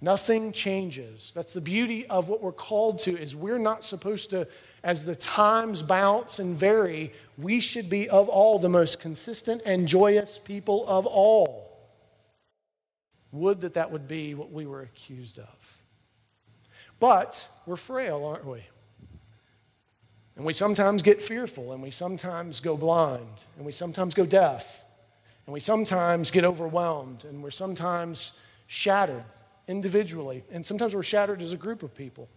Nothing 0.00 0.52
changes. 0.52 1.32
That's 1.34 1.54
the 1.54 1.60
beauty 1.60 2.06
of 2.06 2.28
what 2.28 2.40
we're 2.40 2.52
called 2.52 3.00
to 3.00 3.18
is 3.18 3.34
we're 3.34 3.58
not 3.58 3.82
supposed 3.82 4.30
to 4.30 4.46
as 4.84 5.04
the 5.04 5.16
times 5.16 5.82
bounce 5.82 6.38
and 6.38 6.56
vary, 6.56 7.12
we 7.36 7.58
should 7.58 7.90
be 7.90 8.08
of 8.08 8.28
all 8.28 8.60
the 8.60 8.68
most 8.68 9.00
consistent 9.00 9.60
and 9.66 9.88
joyous 9.88 10.38
people 10.38 10.86
of 10.86 11.04
all. 11.04 11.76
Would 13.32 13.62
that 13.62 13.74
that 13.74 13.90
would 13.90 14.06
be 14.06 14.34
what 14.34 14.52
we 14.52 14.66
were 14.66 14.82
accused 14.82 15.40
of. 15.40 15.78
But 17.00 17.48
we're 17.66 17.76
frail, 17.76 18.24
aren't 18.24 18.46
we? 18.46 18.62
And 20.36 20.46
we 20.46 20.52
sometimes 20.52 21.02
get 21.02 21.20
fearful, 21.20 21.72
and 21.72 21.82
we 21.82 21.90
sometimes 21.90 22.60
go 22.60 22.76
blind, 22.76 23.44
and 23.56 23.66
we 23.66 23.72
sometimes 23.72 24.14
go 24.14 24.24
deaf, 24.24 24.84
and 25.44 25.52
we 25.52 25.58
sometimes 25.58 26.30
get 26.30 26.44
overwhelmed, 26.44 27.24
and 27.24 27.42
we're 27.42 27.50
sometimes 27.50 28.34
shattered 28.68 29.24
individually, 29.68 30.42
and 30.50 30.66
sometimes 30.66 30.94
we're 30.94 31.02
shattered 31.02 31.42
as 31.42 31.52
a 31.52 31.56
group 31.56 31.82
of 31.82 31.94
people. 31.94 32.28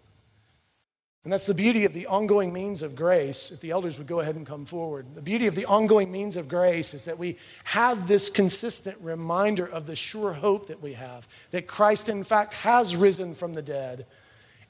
And 1.23 1.31
that's 1.31 1.45
the 1.45 1.53
beauty 1.53 1.85
of 1.85 1.93
the 1.93 2.07
ongoing 2.07 2.51
means 2.51 2.81
of 2.81 2.95
grace. 2.95 3.51
If 3.51 3.59
the 3.59 3.69
elders 3.69 3.99
would 3.99 4.07
go 4.07 4.21
ahead 4.21 4.35
and 4.35 4.45
come 4.45 4.65
forward, 4.65 5.05
the 5.13 5.21
beauty 5.21 5.45
of 5.45 5.53
the 5.53 5.65
ongoing 5.65 6.11
means 6.11 6.35
of 6.35 6.47
grace 6.47 6.95
is 6.95 7.05
that 7.05 7.19
we 7.19 7.37
have 7.63 8.07
this 8.07 8.29
consistent 8.29 8.97
reminder 9.01 9.65
of 9.65 9.85
the 9.85 9.95
sure 9.95 10.33
hope 10.33 10.67
that 10.67 10.81
we 10.81 10.93
have 10.93 11.27
that 11.51 11.67
Christ, 11.67 12.09
in 12.09 12.23
fact, 12.23 12.53
has 12.53 12.95
risen 12.95 13.35
from 13.35 13.53
the 13.53 13.61
dead 13.61 14.07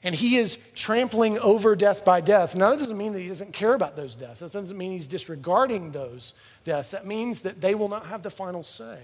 and 0.02 0.14
he 0.14 0.36
is 0.36 0.58
trampling 0.74 1.38
over 1.38 1.76
death 1.76 2.04
by 2.04 2.20
death. 2.20 2.56
Now, 2.56 2.70
that 2.70 2.78
doesn't 2.78 2.98
mean 2.98 3.12
that 3.12 3.20
he 3.20 3.28
doesn't 3.28 3.52
care 3.52 3.74
about 3.74 3.94
those 3.94 4.16
deaths. 4.16 4.40
That 4.40 4.52
doesn't 4.52 4.76
mean 4.76 4.90
he's 4.90 5.08
disregarding 5.08 5.92
those 5.92 6.34
deaths. 6.64 6.90
That 6.90 7.06
means 7.06 7.42
that 7.42 7.60
they 7.60 7.74
will 7.74 7.88
not 7.88 8.06
have 8.06 8.22
the 8.22 8.30
final 8.30 8.62
say. 8.62 8.98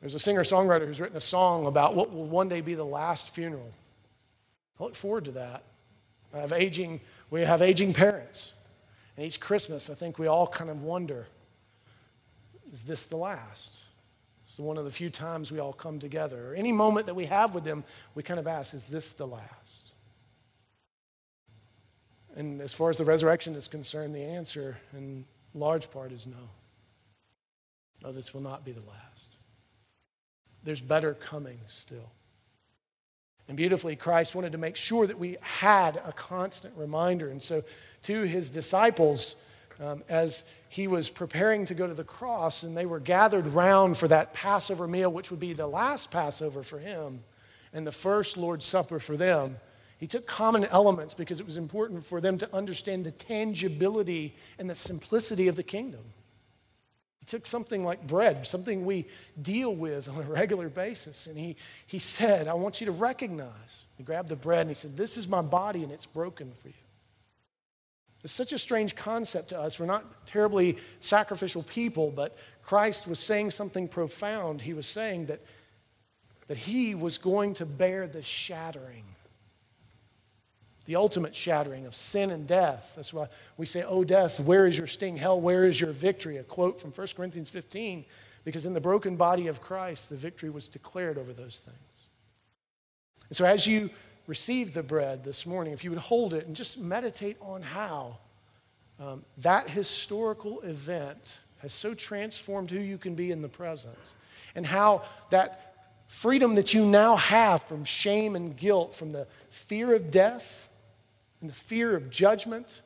There's 0.00 0.14
a 0.14 0.18
singer 0.18 0.42
songwriter 0.42 0.86
who's 0.86 1.00
written 1.00 1.16
a 1.16 1.20
song 1.20 1.66
about 1.66 1.94
what 1.94 2.12
will 2.12 2.24
one 2.24 2.48
day 2.48 2.62
be 2.62 2.74
the 2.74 2.84
last 2.84 3.30
funeral. 3.30 3.72
I 4.78 4.84
look 4.84 4.94
forward 4.94 5.26
to 5.26 5.32
that. 5.32 5.62
I 6.34 6.38
have 6.38 6.52
aging, 6.52 7.00
we 7.30 7.42
have 7.42 7.60
aging 7.60 7.92
parents. 7.92 8.54
And 9.16 9.26
each 9.26 9.40
Christmas, 9.40 9.90
I 9.90 9.94
think 9.94 10.18
we 10.18 10.26
all 10.26 10.46
kind 10.46 10.70
of 10.70 10.82
wonder 10.82 11.26
is 12.72 12.84
this 12.84 13.04
the 13.04 13.16
last? 13.16 13.80
It's 14.44 14.56
one 14.60 14.78
of 14.78 14.84
the 14.84 14.92
few 14.92 15.10
times 15.10 15.50
we 15.50 15.58
all 15.58 15.72
come 15.72 15.98
together. 15.98 16.52
Or 16.52 16.54
any 16.54 16.70
moment 16.70 17.06
that 17.06 17.14
we 17.14 17.26
have 17.26 17.52
with 17.52 17.64
them, 17.64 17.82
we 18.14 18.22
kind 18.22 18.38
of 18.38 18.46
ask, 18.46 18.74
is 18.74 18.86
this 18.86 19.12
the 19.12 19.26
last? 19.26 19.92
And 22.36 22.60
as 22.60 22.72
far 22.72 22.88
as 22.88 22.96
the 22.96 23.04
resurrection 23.04 23.56
is 23.56 23.66
concerned, 23.66 24.14
the 24.14 24.22
answer 24.22 24.78
in 24.92 25.24
large 25.52 25.90
part 25.90 26.12
is 26.12 26.28
no. 26.28 26.48
No, 28.04 28.12
this 28.12 28.32
will 28.32 28.40
not 28.40 28.64
be 28.64 28.70
the 28.70 28.82
last 28.82 29.29
there's 30.64 30.80
better 30.80 31.14
coming 31.14 31.58
still. 31.66 32.10
And 33.48 33.56
beautifully, 33.56 33.96
Christ 33.96 34.34
wanted 34.34 34.52
to 34.52 34.58
make 34.58 34.76
sure 34.76 35.06
that 35.06 35.18
we 35.18 35.36
had 35.40 35.96
a 36.06 36.12
constant 36.12 36.76
reminder. 36.76 37.28
And 37.28 37.42
so, 37.42 37.64
to 38.02 38.22
his 38.22 38.50
disciples, 38.50 39.36
um, 39.80 40.04
as 40.08 40.44
he 40.68 40.86
was 40.86 41.10
preparing 41.10 41.64
to 41.66 41.74
go 41.74 41.86
to 41.86 41.94
the 41.94 42.04
cross, 42.04 42.62
and 42.62 42.76
they 42.76 42.86
were 42.86 43.00
gathered 43.00 43.48
round 43.48 43.98
for 43.98 44.06
that 44.08 44.32
Passover 44.34 44.86
meal, 44.86 45.10
which 45.10 45.30
would 45.30 45.40
be 45.40 45.52
the 45.52 45.66
last 45.66 46.10
Passover 46.10 46.62
for 46.62 46.78
him 46.78 47.24
and 47.72 47.86
the 47.86 47.92
first 47.92 48.36
Lord's 48.36 48.64
Supper 48.64 48.98
for 48.98 49.16
them, 49.16 49.56
he 49.98 50.06
took 50.06 50.26
common 50.26 50.64
elements 50.66 51.14
because 51.14 51.40
it 51.40 51.46
was 51.46 51.56
important 51.56 52.04
for 52.04 52.20
them 52.20 52.38
to 52.38 52.54
understand 52.54 53.04
the 53.04 53.10
tangibility 53.10 54.34
and 54.58 54.68
the 54.68 54.74
simplicity 54.74 55.46
of 55.48 55.56
the 55.56 55.62
kingdom. 55.62 56.00
He 57.20 57.26
took 57.26 57.46
something 57.46 57.84
like 57.84 58.06
bread, 58.06 58.46
something 58.46 58.84
we 58.84 59.06
deal 59.40 59.74
with 59.74 60.08
on 60.08 60.16
a 60.16 60.22
regular 60.30 60.68
basis, 60.68 61.26
and 61.26 61.38
he, 61.38 61.56
he 61.86 61.98
said, 61.98 62.48
I 62.48 62.54
want 62.54 62.80
you 62.80 62.86
to 62.86 62.92
recognize. 62.92 63.86
He 63.96 64.02
grabbed 64.02 64.30
the 64.30 64.36
bread 64.36 64.62
and 64.62 64.70
he 64.70 64.74
said, 64.74 64.96
This 64.96 65.16
is 65.16 65.28
my 65.28 65.42
body 65.42 65.82
and 65.82 65.92
it's 65.92 66.06
broken 66.06 66.52
for 66.52 66.68
you. 66.68 66.74
It's 68.22 68.32
such 68.32 68.52
a 68.52 68.58
strange 68.58 68.96
concept 68.96 69.48
to 69.48 69.60
us. 69.60 69.78
We're 69.78 69.86
not 69.86 70.26
terribly 70.26 70.76
sacrificial 70.98 71.62
people, 71.62 72.10
but 72.10 72.36
Christ 72.62 73.06
was 73.08 73.18
saying 73.18 73.50
something 73.50 73.88
profound. 73.88 74.60
He 74.60 74.74
was 74.74 74.86
saying 74.86 75.26
that, 75.26 75.40
that 76.46 76.58
he 76.58 76.94
was 76.94 77.16
going 77.16 77.54
to 77.54 77.66
bear 77.66 78.06
the 78.06 78.22
shattering, 78.22 79.04
the 80.90 80.96
ultimate 80.96 81.36
shattering 81.36 81.86
of 81.86 81.94
sin 81.94 82.32
and 82.32 82.48
death. 82.48 82.94
That's 82.96 83.14
why 83.14 83.28
we 83.56 83.64
say, 83.64 83.84
Oh, 83.84 84.02
death, 84.02 84.40
where 84.40 84.66
is 84.66 84.76
your 84.76 84.88
sting? 84.88 85.18
Hell, 85.18 85.40
where 85.40 85.64
is 85.64 85.80
your 85.80 85.92
victory? 85.92 86.36
A 86.36 86.42
quote 86.42 86.80
from 86.80 86.90
1 86.90 87.06
Corinthians 87.16 87.48
15, 87.48 88.04
because 88.42 88.66
in 88.66 88.74
the 88.74 88.80
broken 88.80 89.14
body 89.14 89.46
of 89.46 89.60
Christ, 89.60 90.10
the 90.10 90.16
victory 90.16 90.50
was 90.50 90.68
declared 90.68 91.16
over 91.16 91.32
those 91.32 91.60
things. 91.60 92.08
And 93.28 93.36
so 93.36 93.44
as 93.44 93.68
you 93.68 93.90
receive 94.26 94.74
the 94.74 94.82
bread 94.82 95.22
this 95.22 95.46
morning, 95.46 95.72
if 95.72 95.84
you 95.84 95.90
would 95.90 96.00
hold 96.00 96.34
it 96.34 96.48
and 96.48 96.56
just 96.56 96.76
meditate 96.76 97.36
on 97.40 97.62
how 97.62 98.18
um, 98.98 99.24
that 99.38 99.70
historical 99.70 100.60
event 100.62 101.38
has 101.58 101.72
so 101.72 101.94
transformed 101.94 102.68
who 102.68 102.80
you 102.80 102.98
can 102.98 103.14
be 103.14 103.30
in 103.30 103.42
the 103.42 103.48
present, 103.48 104.14
and 104.56 104.66
how 104.66 105.02
that 105.30 105.72
freedom 106.08 106.56
that 106.56 106.74
you 106.74 106.84
now 106.84 107.14
have 107.14 107.62
from 107.62 107.84
shame 107.84 108.34
and 108.34 108.56
guilt, 108.56 108.92
from 108.92 109.12
the 109.12 109.28
fear 109.50 109.94
of 109.94 110.10
death 110.10 110.66
and 111.40 111.48
the 111.48 111.54
fear 111.54 111.96
of 111.96 112.10
judgment, 112.10 112.82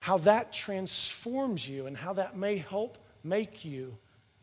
how 0.00 0.18
that 0.18 0.52
transforms 0.52 1.68
you 1.68 1.86
and 1.86 1.96
how 1.96 2.12
that 2.12 2.36
may 2.36 2.56
help 2.56 2.98
make 3.22 3.64
you 3.64 3.96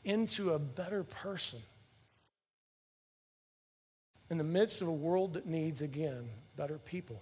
into 0.03 0.51
a 0.51 0.59
better 0.59 1.03
person 1.03 1.59
in 4.29 4.37
the 4.37 4.43
midst 4.43 4.81
of 4.81 4.87
a 4.87 4.91
world 4.91 5.33
that 5.33 5.45
needs, 5.45 5.81
again, 5.81 6.27
better 6.55 6.77
people. 6.77 7.21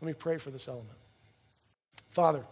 Let 0.00 0.08
me 0.08 0.14
pray 0.14 0.38
for 0.38 0.50
this 0.50 0.66
element. 0.66 0.98
Father, 2.10 2.44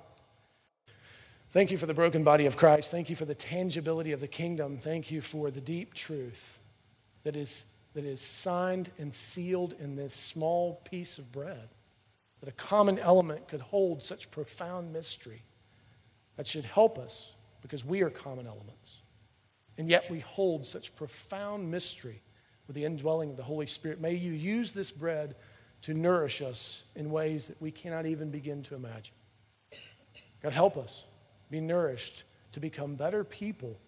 thank 1.50 1.70
you 1.70 1.78
for 1.78 1.86
the 1.86 1.94
broken 1.94 2.22
body 2.22 2.46
of 2.46 2.56
Christ. 2.56 2.90
Thank 2.90 3.10
you 3.10 3.16
for 3.16 3.24
the 3.24 3.34
tangibility 3.34 4.12
of 4.12 4.20
the 4.20 4.28
kingdom. 4.28 4.76
Thank 4.76 5.10
you 5.10 5.20
for 5.20 5.50
the 5.50 5.60
deep 5.60 5.94
truth 5.94 6.58
that 7.24 7.36
is, 7.36 7.64
that 7.94 8.04
is 8.04 8.20
signed 8.20 8.90
and 8.98 9.12
sealed 9.12 9.74
in 9.78 9.96
this 9.96 10.14
small 10.14 10.80
piece 10.84 11.18
of 11.18 11.32
bread. 11.32 11.68
That 12.42 12.48
a 12.48 12.52
common 12.52 12.98
element 12.98 13.46
could 13.46 13.60
hold 13.60 14.02
such 14.02 14.30
profound 14.32 14.92
mystery 14.92 15.44
that 16.36 16.46
should 16.46 16.64
help 16.64 16.98
us 16.98 17.30
because 17.62 17.84
we 17.84 18.02
are 18.02 18.10
common 18.10 18.48
elements. 18.48 18.98
And 19.78 19.88
yet 19.88 20.10
we 20.10 20.18
hold 20.18 20.66
such 20.66 20.94
profound 20.96 21.70
mystery 21.70 22.20
with 22.66 22.74
the 22.74 22.84
indwelling 22.84 23.30
of 23.30 23.36
the 23.36 23.44
Holy 23.44 23.66
Spirit. 23.66 24.00
May 24.00 24.14
you 24.14 24.32
use 24.32 24.72
this 24.72 24.90
bread 24.90 25.36
to 25.82 25.94
nourish 25.94 26.42
us 26.42 26.82
in 26.96 27.10
ways 27.10 27.48
that 27.48 27.60
we 27.60 27.70
cannot 27.70 28.06
even 28.06 28.30
begin 28.30 28.62
to 28.64 28.74
imagine. 28.74 29.14
God, 30.42 30.52
help 30.52 30.76
us 30.76 31.04
be 31.50 31.60
nourished 31.60 32.24
to 32.52 32.60
become 32.60 32.96
better 32.96 33.22
people 33.24 33.78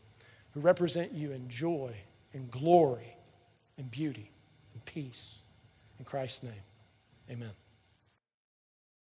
who 0.52 0.60
represent 0.60 1.12
you 1.12 1.32
in 1.32 1.48
joy, 1.48 1.92
in 2.32 2.48
glory, 2.48 3.16
in 3.76 3.86
beauty, 3.86 4.30
in 4.74 4.80
peace. 4.82 5.40
In 5.98 6.04
Christ's 6.04 6.42
name, 6.44 6.52
amen. 7.30 7.50